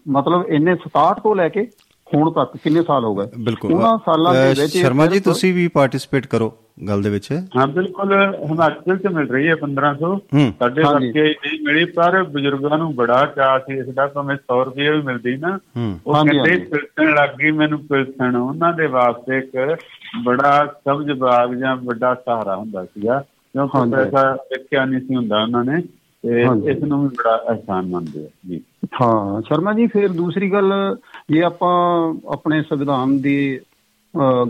[0.08, 1.70] ਮਤਲਬ ਇਹਨੇ 67 ਤੋਂ ਲੈ ਕੇ
[2.14, 5.68] ਹੁਣ ਤੱਕ ਕਿੰਨੇ ਸਾਲ ਹੋ ਗਏ ਬਿਲਕੁਲ ਉਹਨਾਂ ਸਾਲਾਂ ਦੇ ਵਿੱਚ ਸ਼ਰਮਾ ਜੀ ਤੁਸੀਂ ਵੀ
[5.68, 6.52] ਪਾਰਟਿਸਿਪੇਟ ਕਰੋ
[6.88, 8.12] ਗੱਲ ਦੇ ਵਿੱਚ ਹਾਂ ਬਿਲਕੁਲ
[8.50, 13.24] ਹਿਮਾਚਲ ਚ ਮਿਲ ਰਹੀ ਹੈ 1500 ਹੂੰ। ਸਾਡੇ। ਵਰਗੇ ਨਹੀਂ ਮਿਲੀ ਪਰ ਬਜ਼ੁਰਗਾਂ ਨੂੰ ਬੜਾ
[13.36, 15.58] ਚਾਅ ਸੀ ਇਸ ਦਾ ਭਾਵੇਂ 100 ਰੁਪਏ ਵੀ ਮਿਲਦੀ ਨਾ
[16.06, 19.76] ਉਹ ਕਹਿੰਦੇ। ਪਿਲਸਣ ਲੱਗ ਗਈ ਮੈਨੂੰ ਪਿਲਸਣ ਉਹਨਾਂ ਦੇ ਵਾਸਤੇ ਇੱਕ
[20.24, 23.18] ਬੜਾ ਸਬਜ਼ ਬਾਗ ਜਾਂ ਵੱਡਾ ਸਹਾਰਾ ਹੁੰਦਾ ਸੀਗਾ
[23.54, 25.82] ਕਿਉਂਕਿ। ਪੈਸਾ ਦੇਖਿਆ ਨਹੀਂ ਸੀ ਹੁੰਦਾ ਉਹਨਾਂ ਨੇ
[26.24, 28.60] ਤੇ। ਇਸ ਨੂੰ ਵੀ ਬੜਾ ਅਹਿਸਾਨ ਮੰਨਦੇ ਆ ਜੀ
[29.02, 30.96] ਹਾਂ ਸ਼ਰਮਾ ਜੀ ਫਿਰ ਦੂਸਰੀ ਗੱਲ
[31.30, 33.60] ਜੇ ਆਪਾਂ ਆਪਣੇ ਸੰਵਿਧਾਨ ਦੀ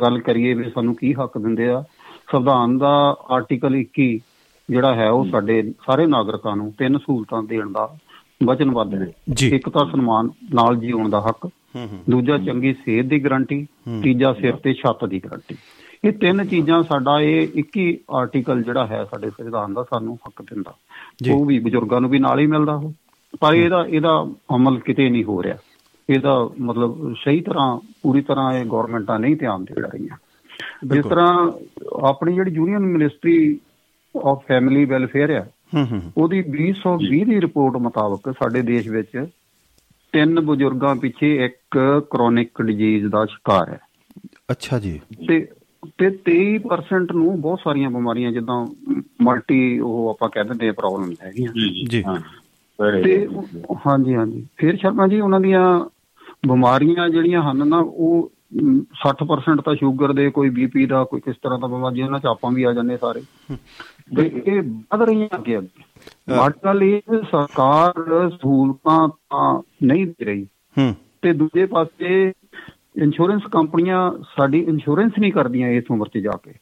[0.03, 1.85] ਗੱਲ ਕਰੀਏ ਵੀ ਸਾਨੂੰ ਕੀ ਹੱਕ ਦਿੰਦੇ ਆ
[2.33, 4.19] ਸੰਵਿਧਾਨ ਦਾ ਆਰਟੀਕਲ 21
[4.71, 7.97] ਜਿਹੜਾ ਹੈ ਉਹ ਸਾਡੇ ਸਾਰੇ ਨਾਗਰਿਕਾਂ ਨੂੰ ਤਿੰਨ ਸਹੂਲਤਾਂ ਦੇਣ ਦਾ
[8.45, 13.07] ਵਚਨਬੱਧ ਹੈ ਜੀ। ਇੱਕ ਤਾਂ ਸਨਮਾਨ ਨਾਲ ਜੀਉਣ ਦਾ ਹੱਕ ਹੂੰ ਹੂੰ ਦੂਜਾ ਚੰਗੀ ਸਿਹਤ
[13.07, 13.67] ਦੀ ਗਾਰੰਟੀ
[14.03, 15.57] ਤੀਜਾ ਸਿਰ ਤੇ ਛੱਤ ਦੀ ਗਾਰੰਟੀ
[16.05, 20.75] ਇਹ ਤਿੰਨ ਚੀਜ਼ਾਂ ਸਾਡਾ ਇਹ 21 ਆਰਟੀਕਲ ਜਿਹੜਾ ਹੈ ਸਾਡੇ ਸੰਵਿਧਾਨ ਦਾ ਸਾਨੂੰ ਹੱਕ ਦਿੰਦਾ।
[21.33, 22.93] ਉਹ ਵੀ ਬਜ਼ੁਰਗਾਂ ਨੂੰ ਵੀ ਨਾਲ ਹੀ ਮਿਲਦਾ ਉਹ।
[23.41, 25.57] ਪਰ ਇਹਦਾ ਇਹਦਾ ਅਮਲ ਕਿਤੇ ਨਹੀਂ ਹੋ ਰਿਹਾ।
[26.11, 30.17] ਇਹਦਾ ਮਤਲਬ ਸਹੀ ਤਰ੍ਹਾਂ ਪੂਰੀ ਤਰ੍ਹਾਂ ਇਹ ਗਵਰਨਮੈਂਟਾਂ ਨਹੀਂ ਧਿਆਨ ਦੇ ਰਹੀਆਂ।
[30.85, 31.53] ਜਿਸ। ਤਰ੍ਹਾਂ
[32.03, 33.61] ਆਪਣੀ ਜਿਹੜੀ union ministry
[34.25, 35.47] of family welfare ਆ
[35.77, 39.27] ਹੂੰ ਹੂੰ ਉਹਦੀ 2020 ਦੀ ਰਿਪੋਰਟ ਮੁਤਾਬਕ ਸਾਡੇ ਦੇਸ਼ ਵਿੱਚ
[40.13, 43.79] ਤਿੰਨ ਬਜ਼ੁਰਗਾਂ ਪਿੱਛੇ ਇੱਕ ਕ੍ਰੋਨਿਕ ਡਿਜ਼ੀਜ਼ ਦਾ ਸ਼ਿਕਾਰ ਹੈ।
[44.51, 45.49] ਅੱਛਾ ਜੀ। ਤੇ
[45.99, 48.67] ਤੇ 23% ਨੂੰ ਬਹੁਤ ਸਾਰੀਆਂ ਬਿਮਾਰੀਆਂ ਜਿੱਦਾਂ
[49.23, 51.53] ਮਲਟੀ ਉਹ ਆਪਾਂ ਕਹਿ ਦਿੰਦੇ ਆ ਪ੍ਰੋਬਲਮ ਹੈਗੀਆਂ।
[51.89, 52.03] ਜੀ।
[53.05, 53.29] ਤੇ
[53.87, 55.85] ਹਾਂਜੀ ਹਾਂਜੀ। ਫਿਰ ਸ਼ਰਮਾ ਜੀ ਉਹਨਾਂ ਦੀਆਂ
[56.49, 61.37] ਬਿਮਾਰੀਆਂ ਜਿਹੜੀਆਂ ਹਨ ਨਾ ਉਹ ਮ, 60% ਤਾਂ ਸ਼ੂਗਰ ਦੇ ਕੋਈ ਬੀਪੀ ਦਾ ਕੋਈ ਕਿਸ
[61.43, 63.21] ਤਰ੍ਹਾਂ ਦਾ ਬਿਮਾਰੀ ਉਹਨਾਂ ਚ ਆਪਾਂ ਵੀ ਆ ਜਾਂਦੇ ਸਾਰੇ।
[64.17, 65.85] ਤੇ ਇਹ ਵੱਧ ਰਹੀਆਂ ਅੱਗੇ ਅੱਗੇ।
[66.37, 67.01] ਮਾਡਲ ਇਹ
[67.31, 70.45] ਸਰਕਾਰ ਸਹੂਲਤਾਂ ਤਾਂ ਨਹੀਂ ਦੇ ਰਹੀ।
[70.79, 72.33] ਹੂੰ। ਤੇ ਦੂਜੇ ਪਾਸੇ
[72.99, 76.55] ਇੰਸ਼ੋਰੈਂਸ ਕੰਪਨੀਆਂ ਸਾਡੀ ਇੰਸ਼ੋਰੈਂਸ ਨਹੀਂ ਕਰਦੀਆਂ ਇਸ ਉਮਰ 'ਚ ਜਾ ਕੇ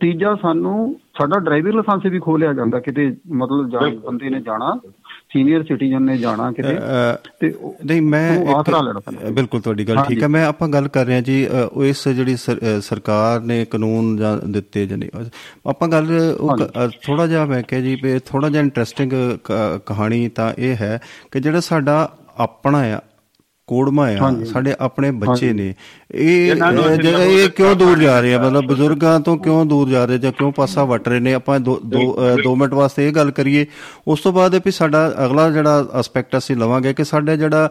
[0.00, 4.80] ਤੀਜਾ ਸਾਨੂੰ ਸਾਡਾ ਡਰਾਈਵਰ ਲਾਇਸੈਂਸ ਵੀ ਖੋਲਿਆ ਜਾਂਦਾ ਕਿਤੇ ਮਤਲਬ ਜਾ ਬੰਦੇ ਨੇ ਜਾਣਾ
[5.32, 6.76] ਸੀਨੀਅਰ ਸਿਟੀਜ਼ਨ ਨੇ ਜਾਣਾ ਕਿਤੇ
[7.40, 7.54] ਤੇ
[7.86, 11.14] ਨਹੀਂ ਮੈਂ ਆਸਰਾ ਲੈਣਾ ਪੈਂਦਾ। ਬਿਲਕੁਲ ਤੁਹਾਡੀ ਗੱਲ। ਠੀਕ ਹੈ ਮੈਂ ਆਪਾਂ ਗੱਲ ਕਰ ਰਹੇ
[11.14, 12.36] ਹਾਂ ਜੀ ਉਹ ਇਸ ਜਿਹੜੀ
[12.80, 15.10] ਸਰਕਾਰ ਨੇ ਕਾਨੂੰਨ ਜਾਂ ਦਿੱਤੇ ਜਾਂ ਨਹੀਂ
[15.66, 16.06] ਆਪਾਂ ਗੱਲ
[17.06, 19.12] ਥੋੜਾ ਜਿਹਾ ਮੈਂ ਕਿਹਾ ਜੀ ਵੀ ਥੋੜਾ ਜਿਹਾ ਇੰਟਰਸਟਿੰਗ
[19.86, 21.00] ਕਹਾਣੀ ਤਾਂ ਇਹ ਹੈ
[21.32, 23.00] ਕਿ ਜਿਹੜਾ ਸਾਡਾ ਆਪਣਾ ਆ
[23.68, 25.74] ਕੋੜਮਾ ਆ ਸਾਡੇ ਆਪਣੇ ਬੱਚੇ ਨੇ।
[26.14, 28.38] ਇਹ ਇਹ ਕਿਉਂ ਦੂਰ ਜਾ ਰਹੇ ਆ?
[28.42, 31.34] ਮਤਲਬ ਬਜ਼ੁਰਗਾਂ ਤੋਂ ਕਿਉਂ ਦੂਰ ਜਾ ਰਹੇ ਜਾਂ ਕਿਉਂ ਪਾਸਾ ਵਟ ਰਹੇ ਨੇ?
[31.34, 33.66] ਆਪਾਂ ਦੋ ਦੋ ਅ, ਦੋ ਮਿੰਟ ਵਾਸਤੇ ਇਹ ਗੱਲ ਕਰੀਏ।
[34.08, 37.70] ਉਸ ਤੋਂ ਬਾਅਦ ਵੀ ਸਾਡਾ ਅਗਲਾ ਜਿਹੜਾ ਐਸਪੈਕਟ ਅਸੀਂ ਲਵਾਂਗੇ ਕਿ ਸਾਡੇ ਜਿਹੜਾ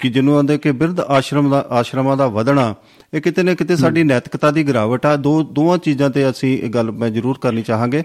[0.00, 2.74] ਕਿ ਜਿਹਨੂੰ ਆਂਦੇ ਕਿ ਬਿਰਧ ਆਸ਼ਰਮ ਦਾ ਆਸ਼ਰਮਾਂ ਦਾ ਵਧਣਾ
[3.14, 6.70] ਇਹ ਕਿਤੇ ਨਾ ਕਿਤੇ ਸਾਡੀ ਨੈਤਿਕਤਾ ਦੀ ਗਿਰਾਵਟ ਆ। ਦੋ ਦੋਵਾਂ ਚੀਜ਼ਾਂ ਤੇ ਅਸੀਂ ਇਹ
[6.70, 8.02] ਗੱਲ ਮੈਂ ਜ਼ਰੂਰ ਕਰਨੀ ਚਾਹਾਂਗੇ।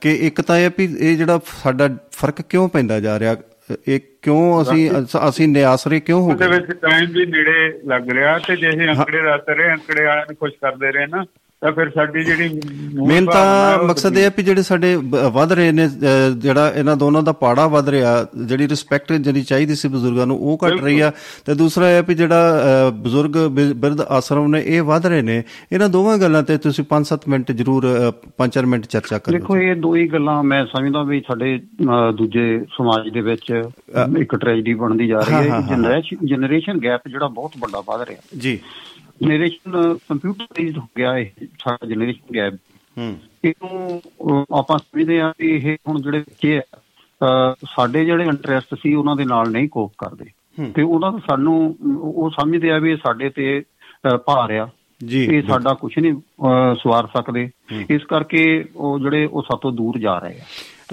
[0.00, 3.36] ਕਿ ਇੱਕ ਤਾਂ ਇਹ ਵੀ ਇਹ ਜਿਹੜਾ ਸਾਡਾ ਫ਼ਰਕ ਕਿਉਂ ਪੈਂਦਾ ਜਾ ਰਿਹਾ?
[3.88, 4.90] ਇਹ ਕਿਉਂ ਅਸੀਂ
[5.28, 6.58] ਅਸੀਂ ਨਿਆਸਰੇ ਕਿਉਂ ਹੋ ਉਹਦੇ ਗਏ?
[6.58, 10.36] ਵਿੱਚ ਟਾਈਮ ਵੀ ਨੇੜੇ ਲੱਗ ਰਿਹਾ ਤੇ ਜੇ ਇਹ ਅੰਕੜੇ ਰੱਖ ਰਹੇ ਅੰਕੜੇ ਵਾਲਿਆਂ ਨੂੰ
[10.36, 11.24] ਖੁਸ਼ ਕਰਦੇ ਰਹੇ ਨਾ
[11.62, 12.60] ਤਾਂ ਫਿਰ ਸਾਡੀ ਜਿਹੜੀ
[13.06, 14.94] ਮੇਨ ਤਾਂ ਮਕਸਦ ਇਹ ਹੈ ਵੀ ਜਿਹੜੇ ਸਾਡੇ
[15.32, 15.88] ਵੱਧ ਰਹੇ ਨੇ
[16.38, 18.12] ਜਿਹੜਾ ਇਹਨਾਂ ਦੋਨਾਂ ਦਾ ਪਾੜਾ ਵੱਧ ਰਿਹਾ
[18.46, 21.10] ਜਿਹੜੀ ਰਿਸਪੈਕਟ ਜਿਹੜੀ ਚਾਹੀਦੀ ਸੀ ਬਜ਼ੁਰਗਾਂ ਨੂੰ ਉਹ ਘਟ ਰਹੀ ਆ।
[21.46, 23.36] ਤੇ ਦੂਸਰਾ ਇਹ ਹੈ ਵੀ ਜਿਹੜਾ ਬਜ਼ੁਰਗ
[23.74, 25.42] ਬਿਰਧ ਆਸ਼ਰਮ ਨੇ ਇਹ ਵੱਧ ਰਹੇ ਨੇ।
[25.72, 27.86] ਇਹਨਾਂ ਦੋਵਾਂ ਗੱਲਾਂ ਤੇ ਤੁਸੀਂ 5-7 ਮਿੰਟ ਜ਼ਰੂਰ
[28.38, 31.58] 5-4 ਮਿੰਟ ਚਰਚਾ ਕਰੋ ਦੇਖੋ ਇਹ ਦੋ ਹੀ ਗੱਲਾਂ ਮੈਂ ਸਮਝਦਾ ਵੀ ਸਾਡੇ
[32.18, 32.46] ਦੂਜੇ
[32.76, 33.52] ਸਮਾਜ ਦੇ ਵਿੱਚ
[34.18, 38.58] ਇੱਕ ਟ੍ਰੈਜਡੀ ਬਣਦੀ ਜਾ ਰਹੀ ਹੈ। ਜਨਰੇਸ਼ਨ ਗੈਪ ਜਿਹੜਾ ਬਹੁਤ ਵੱਡਾ ਵੱਧ ਰਿਹਾ। ਜੀ।
[39.22, 42.54] ਜਨਰੇਸ਼ਨ ਕੰਪਿਊਟਰਾਈਜ਼ਡ ਹੋ ਗਿਆ ਇਹ ਸਾਡਾ ਜਨਰੇਸ਼ਨ ਗੈਪ
[42.98, 44.00] ਹੂੰ। ਇਹਨੂੰ
[44.58, 46.60] ਆਪਾਂ ਸਮਝਦੇ ਆ ਕਿ ਇਹ ਹੁਣ ਜਿਹੜੇ ਬੱਚੇ
[47.24, 50.24] ਆ ਸਾਡੇ ਜਿਹੜੇ ਇੰਟਰਸਟ ਸੀ ਉਹਨਾਂ ਦੇ ਨਾਲ ਨਹੀਂ ਕੋਪ ਕਰਦੇ।
[50.74, 53.62] ਤੇ ਉਹਨਾਂ ਨੂੰ ਸਾਨੂੰ ਉਹ ਸਮਝਦੇ ਆ ਵੀ ਇਹ ਸਾਡੇ ਤੇ
[54.26, 54.68] ਭਾਰ ਆ।
[55.06, 56.14] ਜੀ ਇਹ ਸਾਡਾ ਕੁਝ ਨਹੀਂ
[56.74, 57.50] ਸਵਾਰ ਸਕਦੇ।
[57.90, 60.40] ਇਸ ਕਰਕੇ ਉਹ ਜਿਹੜੇ ਉਹ ਸਾਤੋਂ ਦੂਰ ਜਾ ਰਹੇ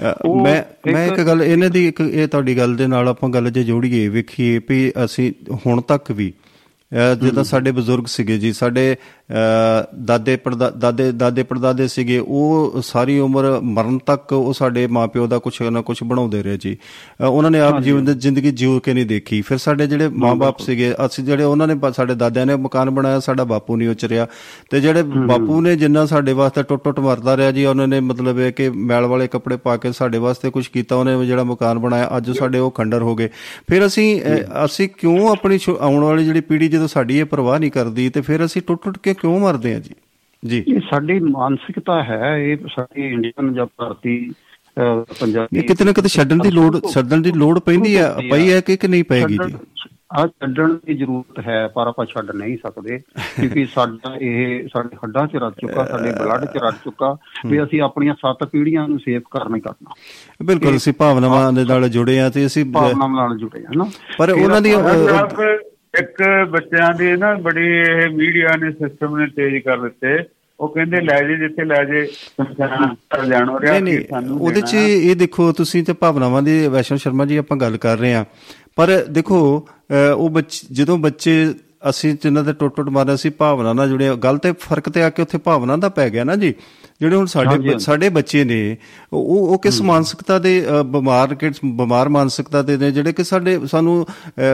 [0.02, 0.62] ਆ। ਮੈਂ
[0.92, 4.08] ਮੈਂ ਇੱਕ ਗੱਲ ਇਹਨਾਂ ਦੀ ਇੱਕ ਇਹ ਤੁਹਾਡੀ ਗੱਲ ਦੇ ਨਾਲ ਆਪਾਂ ਗੱਲ ਜੇ ਜੋੜੀਏ
[4.08, 5.32] ਵੇਖੀਏ ਵੀ ਅਸੀਂ
[5.66, 6.32] ਹੁਣ ਤੱਕ ਵੀ
[6.92, 8.96] ਜਿੱਦਾਂ ਸਾਡੇ ਬਜ਼ੁਰਗ ਸੀਗੇ ਜੀ ਸਾਡੇ
[10.04, 10.36] ਦਾਦੇ
[10.78, 15.80] ਦਾਦੇ ਦਾਦੇ ਪੜਦਾਦੇ ਸੀਗੇ ਉਹ ਸਾਰੀ ਉਮਰ ਮਰਨ ਤੱਕ ਉਹ ਸਾਡੇ ਮਾਪਿਓ ਦਾ ਕੁਛ ਨਾ
[15.80, 16.76] ਕੁਛ ਬਣਾਉਂਦੇ ਰਹੇ ਜੀ।
[17.20, 20.92] ਉਹਨਾਂ ਨੇ ਆਪ ਜੀਵਨ ਦੀ ਜ਼ਿੰਦਗੀ ਜਿਉ ਕੇ ਨਹੀਂ ਦੇਖੀ। ਫਿਰ ਸਾਡੇ ਜਿਹੜੇ ਮਾਪੇ ਸੀਗੇ
[21.06, 24.26] ਅਸੀਂ ਜਿਹੜੇ ਉਹਨਾਂ ਨੇ ਸਾਡੇ ਦਾਦਿਆਂ ਨੇ ਮਕਾਨ ਬਣਾਇਆ ਸਾਡਾ ਬਾਪੂ ਨਹੀਂ ਉਚਰਿਆ।
[24.70, 28.38] ਤੇ ਜਿਹੜੇ ਬਾਪੂ ਨੇ ਜਿੰਨਾ ਸਾਡੇ ਵਾਸਤੇ ਟੁੱਟ ਟੁੱਟ ਮਰਦਾ ਰਿਹਾ ਜੀ ਉਹਨਾਂ ਨੇ ਮਤਲਬ
[28.40, 32.10] ਇਹ ਕਿ ਮੈਲ ਵਾਲੇ ਕੱਪੜੇ ਪਾ ਕੇ ਸਾਡੇ ਵਾਸਤੇ ਕੁਝ ਕੀਤਾ ਉਹਨੇ ਜਿਹੜਾ ਮਕਾਨ ਬਣਾਇਆ
[32.16, 33.28] ਅੱਜ ਸਾਡੇ ਉਹ ਖੰਡਰ ਹੋ ਗਏ।
[33.68, 34.20] ਫਿਰ ਅਸੀਂ
[34.64, 38.44] ਅਸੀਂ ਕਿਉਂ ਆਪਣੀ ਆਉਣ ਵਾਲੀ ਜਿਹੜੀ ਪੀੜ੍ਹੀ ਜਦੋਂ ਸਾਡੀ ਇਹ ਪਰਵਾਹ ਨਹੀਂ ਕਰਦੀ ਤੇ ਫਿਰ
[38.44, 39.94] ਅਸੀਂ ਟੁੱਟ ਟੁੱਟ ਕੇ ਕਿਉਂ ਮਰਦੇ ਆ ਜੀ?
[40.42, 44.18] ਜੀ। ਇਹ ਸਾਡੀ ਮਾਨਸਿਕਤਾ ਹੈ ਇਹ ਸਾਡੀ ਇੰਡੀਅਨ ਜਾਂ ਭਾਰਤੀ
[45.20, 48.60] ਪੰਜਾਬੀ ਇਹ ਕਿਤੇ ਨਾ ਕਿਤੇ ਛੱਡਣ ਦੀ ਲੋੜ ਛੱਡਣ ਦੀ ਲੋੜ ਪੈਂਦੀ ਆ ਪਈ ਹੈ
[48.60, 49.54] ਕਿ ਕਿ ਨਹੀਂ ਪਏਗੀ ਜੀ?
[50.14, 52.98] ਆ ਛੱਡਣ ਦੀ ਜ਼ਰੂਰਤ ਹੈ ਪਰ ਆਪਾਂ ਛੱਡ ਨਹੀਂ ਸਕਦੇ
[53.36, 57.80] ਕਿਉਂਕਿ ਸਾਡਾ ਇਹ ਸਾਡੇ ਹੱਡਾਂ 'ਚ ਰਚ ਚੁੱਕਾ ਸਾਡੇ ਬਲੱਡ 'ਚ ਰਚ ਚੁੱਕਾ ਵੀ ਅਸੀਂ
[57.82, 59.94] ਆਪਣੀਆਂ ਸੱਤ ਪੀੜ੍ਹੀਆਂ ਨੂੰ ਸੇਵ ਕਰਨਾ ਹੀ ਕਰਨਾ।
[60.44, 63.88] ਬਿਲਕੁਲ ਅਸੀਂ ਭਾਵਨਾਵਾਂ ਦੇ ਨਾਲ ਜੁੜੇ ਆ ਤੇ ਅਸੀਂ ਭਾਵਨਾਵਾਂ ਨਾਲ ਜੁੜੇ ਹਾਂ ਨਾ
[64.18, 64.74] ਪਰ ਉਹਨਾਂ ਦੀ
[65.98, 70.18] ਇੱਕ ਬੱਚਿਆਂ ਦੀ ਨਾ ਬੜੀ ਇਹ ਮੀਡੀਆ ਨੇ ਸਿਸਟਮ ਨੇ ਤੇਜ਼ ਕਰ ਦਿੱਤੇ।
[70.60, 72.06] ਉਹ ਕਹਿੰਦੇ ਲੈ ਜੇ ਜਿੱਥੇ ਲੈ ਜੇ
[72.60, 76.98] ਘਾਟ ਜਾਣੋ ਰਿਹਾ ਨਹੀਂ ਕਿ ਸਾਨੂੰ ਉਹਦੇ 'ਚ। ਇਹ ਦੇਖੋ ਤੁਸੀਂ ਤੇ ਭਾਵਨਾਵਾਂ ਦੀ ਵੈਸ਼ਨਵ
[76.98, 78.24] ਸ਼ਰਮਾ ਜੀ ਆਪਾਂ ਗੱਲ ਕਰ ਰਹੇ ਹਾਂ।
[78.76, 79.38] ਪਰ ਦੇਖੋ
[80.16, 80.40] ਉਹ
[80.72, 81.34] ਜਦੋਂ ਬੱਚੇ
[81.90, 85.10] ਅਸੀਂ ਜਿਨ੍ਹਾਂ ਦੇ ਟੁੱਟ ਟੁੱਟ ਮਾਰੇ ਸੀ ਭਾਵਨਾ ਨਾਲ ਜੁੜੇ ਗੱਲ ਤੇ ਫ਼ਰਕ ਤੇ ਆ
[85.10, 86.54] ਕੇ ਉੱਥੇ ਭਾਵਨਾ ਦਾ ਪੈ ਗਿਆ ਨਾ ਜੀ।
[87.00, 88.76] ਜਿਹੜੇ ਹੁਣ ਸਾਡੇ। ਸਾਡੇ ਬੱਚੇ ਨੇ
[89.12, 90.52] ਉਹ ਉਹ ਕਿਸ ਮਾਨਸਿਕਤਾ ਦੇ
[90.86, 93.94] ਬਿਮਾਰ ਕਿਸ ਬਿਮਾਰ ਮਾਨਸਿਕਤਾ ਦੇ ਨੇ ਜਿਹੜੇ ਕਿ ਸਾਡੇ ਸਾਨੂੰ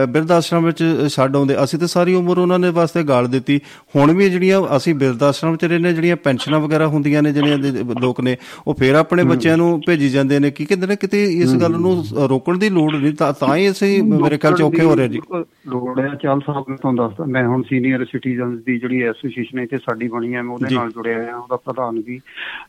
[0.09, 3.59] ਬਿਰਧ ਆਸ਼ਰਮ ਵਿੱਚ ਛੱਡ ਆਉਂਦੇ। ਅਸੀਂ ਤੇ ਸਾਰੀ ਉਮਰ ਉਹਨਾਂ ਨੇ ਵਾਸਤੇ ਗਾਲ ਦਿੱਤੀ।
[3.95, 7.57] ਹੁਣ ਵੀ ਜਿਹੜੀਆਂ ਅਸੀਂ ਬਿਰਧ ਆਸ਼ਰਮ ਚ ਰਹਿੰਦੇ ਜਿਹੜੀਆਂ ਪੈਨਸ਼ਨਾਂ ਵਗੈਰਾ ਹੁੰਦੀਆਂ ਨੇ ਜਿਹੜੀਆਂ
[8.01, 8.35] ਲੋਕ ਨੇ
[8.67, 12.03] ਉਹ ਫੇਰ ਆਪਣੇ ਬੱਚਿਆਂ ਨੂੰ ਭੇਜੀ ਜਾਂਦੇ ਨੇ। ਕੀ ਕਹਿੰਦੇ ਨੇ ਕਿਤੇ ਇਸ ਗੱਲ ਨੂੰ
[12.29, 15.21] ਰੋਕਣ ਦੀ ਲੋੜ ਨਹੀਂ ਤਾਂ ਹੀ ਅਸੀਂ ਮੇਰੇ ਖਿਆਲ ਚ ਔਖੇ ਹੋ ਰਹੇ ਜੀ।
[15.67, 19.77] ਲੋੜ ਹੈ। ਚੱਲ ਸਾਹਿਬ ਨੇ ਤੁਹਾਨੂੰ ਦੱਸਦਾ ਮੈਂ ਹੁਣ ਸੀਨੀਅਰ ਸਿਟੀਜ਼ਨਸ ਦੀ ਜਿਹੜੀ ਐਸੋਸੀਏਸ਼ਨ ਤੇ
[19.77, 22.19] ਸਾਡੀ ਬਣੀ ਹੈ ਮੈਂ ਉਹਦੇ। ਨਾਲ ਜੁੜਿਆ ਹੋਇਆ ਉਹਦਾ ਪ੍ਰਧਾਨ ਵੀ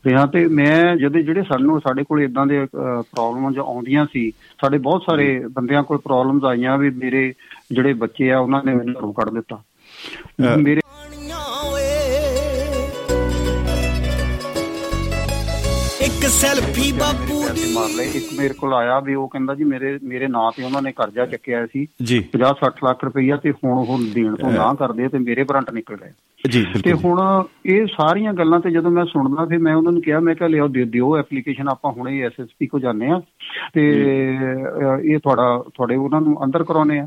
[0.06, 2.66] ਰਿਹਾ ਤੇ ਮੈਂ ਜਦੋਂ ਜਿਹੜੇ ਸਾਨੂੰ ਸਾਡੇ ਕੋਲ ਇਦਾਂ ਦੇ
[3.00, 7.34] ਪ੍ਰੋਬਲਮਾਂ ਜੋ ਆਉਂਦੀਆਂ ਸੀ ਸਾਡੇ ਬਹੁਤ ਸਾਰੇ ਬੰਦਿਆਂ ਕੋਲ ਪ੍ਰੋਬਲਮਸ ਆਈਆਂ ਵੀ ਮੇਰੇ
[7.72, 9.62] ਜਿਹੜੇ ਬੱਚੇ ਆ ਉਹਨਾਂ ਨੇ ਮੈਨੂੰ ਘਰੋਂ ਕੱਢ ਦਿੱਤਾ।
[10.56, 10.80] ਮੇਰੇ
[16.00, 19.98] ਇੱਕ ਸੈਲਫੀ ਬਾਪੂ ਦੀ। ਮਾਰ ਲਏ ਇੱਕ ਮੇਰੇ ਕੋਲ ਆਇਆ ਵੀ ਉਹ ਕਹਿੰਦਾ ਜੀ ਮੇਰੇ
[20.02, 23.78] ਮੇਰੇ ਨਾਂ ਤੇ ਉਹਨਾਂ ਨੇ ਕਰਜ਼ਾ ਚੱਕਿਆ ਸੀ। ਜੀ। 50 60 ਲੱਖ ਰੁਪਈਆ ਤੇ ਹੁਣ
[23.78, 26.10] ਉਹ ਦੇਣ ਤੋਂ ਨਾ ਕਰਦੇ ਤੇ ਮੇਰੇ ਬਰੰਟ ਨਿਕਲ ਗਏ।
[26.50, 30.20] ਜੀ ਤੇ ਹੁਣ ਇਹ ਸਾਰੀਆਂ ਗੱਲਾਂ ਤੇ ਜਦੋਂ ਮੈਂ ਸੁਣਦਾ ਫਿਰ ਮੈਂ ਉਹਨਾਂ ਨੂੰ ਕਿਹਾ
[30.20, 33.20] ਮੈਂ ਕਿਹਾ ਲਿਆਓ ਦੇ ਦਿਓ ਐਪਲੀਕੇਸ਼ਨ ਆਪਾਂ ਹੁਣੇ ਐਸਐਸਪੀ ਕੋ ਜਾਂਦੇ ਆ
[33.74, 33.88] ਤੇ
[35.04, 37.04] ਇਹ ਤੁਹਾਡਾ ਤੁਹਾਡੇ ਉਹਨਾਂ ਨੂੰ ਅੰਦਰ ਕਰਾਉਨੇ ਆ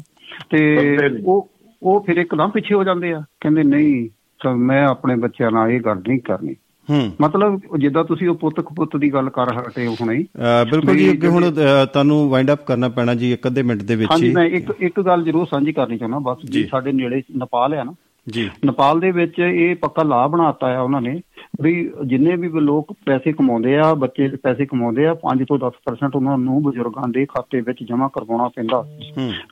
[0.49, 0.77] ਤੇ।
[1.25, 1.49] ਉਹ
[1.83, 4.09] ਉਹ ਫਿਰ ਇੱਕਦਮ ਪਿੱਛੇ ਹੋ ਜਾਂਦੇ ਆ ਕਹਿੰਦੇ ਨਹੀਂ
[4.43, 6.55] ਤਾਂ ਮੈਂ ਆਪਣੇ ਬੱਚਿਆਂ ਨਾਲ ਇਹ ਗੱਲ ਨਹੀਂ ਕਰਨੀ।
[6.89, 10.25] ਹੂੰ। ਮਤਲਬ ਜਿੱਦਾਂ ਤੁਸੀਂ ਉਹ ਪੁੱਤ ਖਪੁੱਤ ਦੀ ਗੱਲ ਕਰ ਹਟੇ ਹੋ ਹੁਣੇ
[10.71, 11.51] ਬਿਲਕੁਲ ਜੀ ਅੱਗੇ ਹੁਣ
[11.93, 14.71] ਤੁਹਾਨੂੰ ਵਾਈਂਡ ਅਪ ਕਰਨਾ ਪੈਣਾ ਜੀ ਇੱਕ ਅੱਧੇ ਮਿੰਟ ਦੇ ਵਿੱਚ ਹਾਂਜੀ ਹੀ। ਮੈਂ ਇੱਕ
[14.79, 17.93] ਇੱਕ ਗੱਲ ਜ਼ਰੂਰ ਸਾਂਝੀ ਕਰਨੀ ਚਾਹੁੰਦਾ ਬਸ। ਜੀ। ਸਾਡੇ ਨੇੜੇ ਨੇਪਾਲ ਹੈ ਨਾ
[18.29, 21.21] ਜੀ। ਨੇਪਾਲ ਦੇ ਵਿੱਚ ਇਹ ਪੱਕਾ ਲਾਅ ਬਣਾਤਾ ਆ ਉਹਨਾਂ ਨੇ।
[21.61, 26.37] ਵੀ ਜਿੰਨੇ ਵੀ ਲੋਕ ਪੈਸੇ ਕਮਾਉਂਦੇ ਆ ਬੱਚੇ ਪੈਸੇ ਕਮਾਉਂਦੇ ਆ 5 ਤੋਂ 10% ਉਹਨਾਂ
[26.37, 28.85] ਨੂੰ ਬਜ਼ੁਰਗਾਂ ਦੇ ਖਾਤੇ ਵਿੱਚ ਜਮ੍ਹਾਂ ਕਰਵਾਉਣਾ ਪੈਂਦਾ।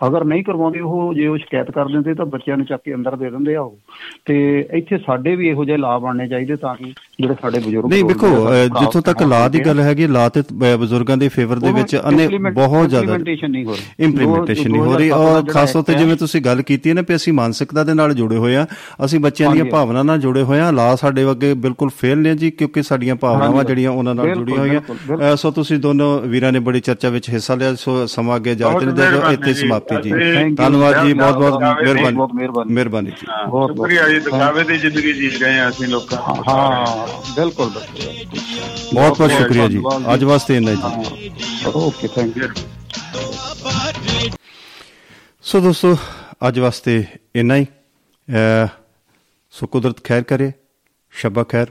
[0.07, 3.15] ਅਗਰ ਨਹੀਂ ਕਰਵਾਉਂਦੇ ਉਹ ਜੇ ਉਹ ਸ਼ਿਕਾਇਤ ਕਰ ਦਿੰਦੇ ਤਾਂ ਬੱਚਿਆਂ ਨੂੰ ਚੱਕ ਕੇ ਅੰਦਰ
[3.15, 3.77] ਦੇ ਦਿੰਦੇ ਆ ਉਹ।
[4.25, 6.85] ਤੇ ਇੱਥੇ ਸਾਡੇ ਵੀ ਇਹੋ ਜਿਹੇ ਲਾਅ ਬਣਨੇ ਚਾਹੀਦੇ ਤਾਂ ਕਿ
[7.19, 10.43] ਜਿਹੜੇ ਸਾਡੇ ਬਜ਼ੁਰਗ ਨਹੀਂ ਸਾਡੇ ਜਿੱਥੋਂ ਤੱਕ ਲਾਅ ਦੀ ਗੱਲ ਹੈਗੀ ਲਾਅ ਤੇ
[10.75, 14.97] ਬਜ਼ੁਰਗਾਂ ਦੇ ਫੇਵਰ ਦੇ ਵਿੱਚ ਅਨੇ ਬਹੁਤ ਜ਼ਿਆਦਾ ਇੰਪਲੀਮੈਂਟੇਸ਼ਨ ਨਹੀਂ ਹੋ ਰਹੀ। ਇੰਪਲੀਮੈਂਟੇਸ਼ਨ ਨਹੀਂ ਹੋ
[14.97, 17.93] ਰਹੀ। ਔਰ ਖਾਸ ਤੌਰ ਤੇ ਜਿਵੇਂ ਤੁਸੀਂ ਗੱਲ ਕੀਤੀ ਹੈ ਨਾ ਵੀ ਅਸੀਂ ਮਾਨਸਿਕਤਾ ਦੇ
[17.93, 18.65] ਨਾਲ ਜੁੜੇ ਹੋਏ ਆ
[19.05, 22.35] ਅਸੀਂ ਬੱਚਿਆਂ ਦੀਆਂ ਹਾਂਜੀ। ਭਾਵਨਾ ਨਾਲ ਜੁੜੇ ਹੋਏ ਆ ਲਾ ਸਾਡੇ ਅੱਗੇ ਬਿਲਕੁਲ ਫੇਲ ਨੇ
[22.35, 26.79] ਜੀ ਕਿਉਂਕਿ ਸਾਡੀਆਂ ਭਾਵਨਾਵਾਂ। ਜਿਹੜੀਆਂ ਉਹਨਾਂ ਨਾਲ ਜੁੜੀਆਂ ਹੋਈਆਂ। ਸੋ ਤੁਸੀਂ ਦੋਨੋਂ ਵੀਰਾਂ ਨੇ ਬੜੀ
[26.79, 30.09] ਚਰਚਾ ਵਿੱਚ ਹਿੱਸਾ ਲਿਆ ਸੋ ਸਮਾਂ ਅੱਗੇ ਬਹੁਤ ਨਹੀਂ ਦੇ ਦਿਓ ਇੱਥੇ ਜੀ। ਸਮਾਪਤੀ ਜੀ.
[30.55, 35.29] ਧੰਨਵਾਦ ਜੀ ਬਹੁਤ ਬਹੁਤ ਮਿਹਰਬਾਨੀ। ਮਿਹਰਬਾਨੀ। ਜੀ। ਬਹੁਤ- ਬਹੁਤ। ਸ਼ੁਕਰੀਆ ਜੀ ਦਿਖਾਵੇ ਦੀ ਜ਼ਿੰਦਗੀ ਜੀ
[35.29, 36.17] ਰਹੇ ਹਾਂ ਅਸੀਂ ਲੋਕਾਂ
[36.51, 38.39] ਹਾਂ ਬਿਲਕੁਲ ਬਿਲਕੁਲ।
[38.93, 39.81] ਬਹੁਤ ਬਹੁਤ ਸ਼ੁਕਰੀਆ ਜੀ।
[40.13, 41.31] ਅੱਜ ਵਾਸਤੇ ਇੰਨਾ ਹੀ ਜੀ।
[41.75, 42.43] ਓਕੇ ਥੈਂਕ ਯੂ
[45.41, 45.97] ਸੋ ਦੋਸਤੋ
[46.47, 47.03] ਅੱਜ ਵਾਸਤੇ
[47.35, 47.67] ਇੰਨਾ ਹੀ।
[49.51, 50.51] ਸੋ ਕੁਦਰਤ ਖੈਰ ਕਰੇ।
[51.15, 51.67] ਸ਼ਬਾ ਖੈਰ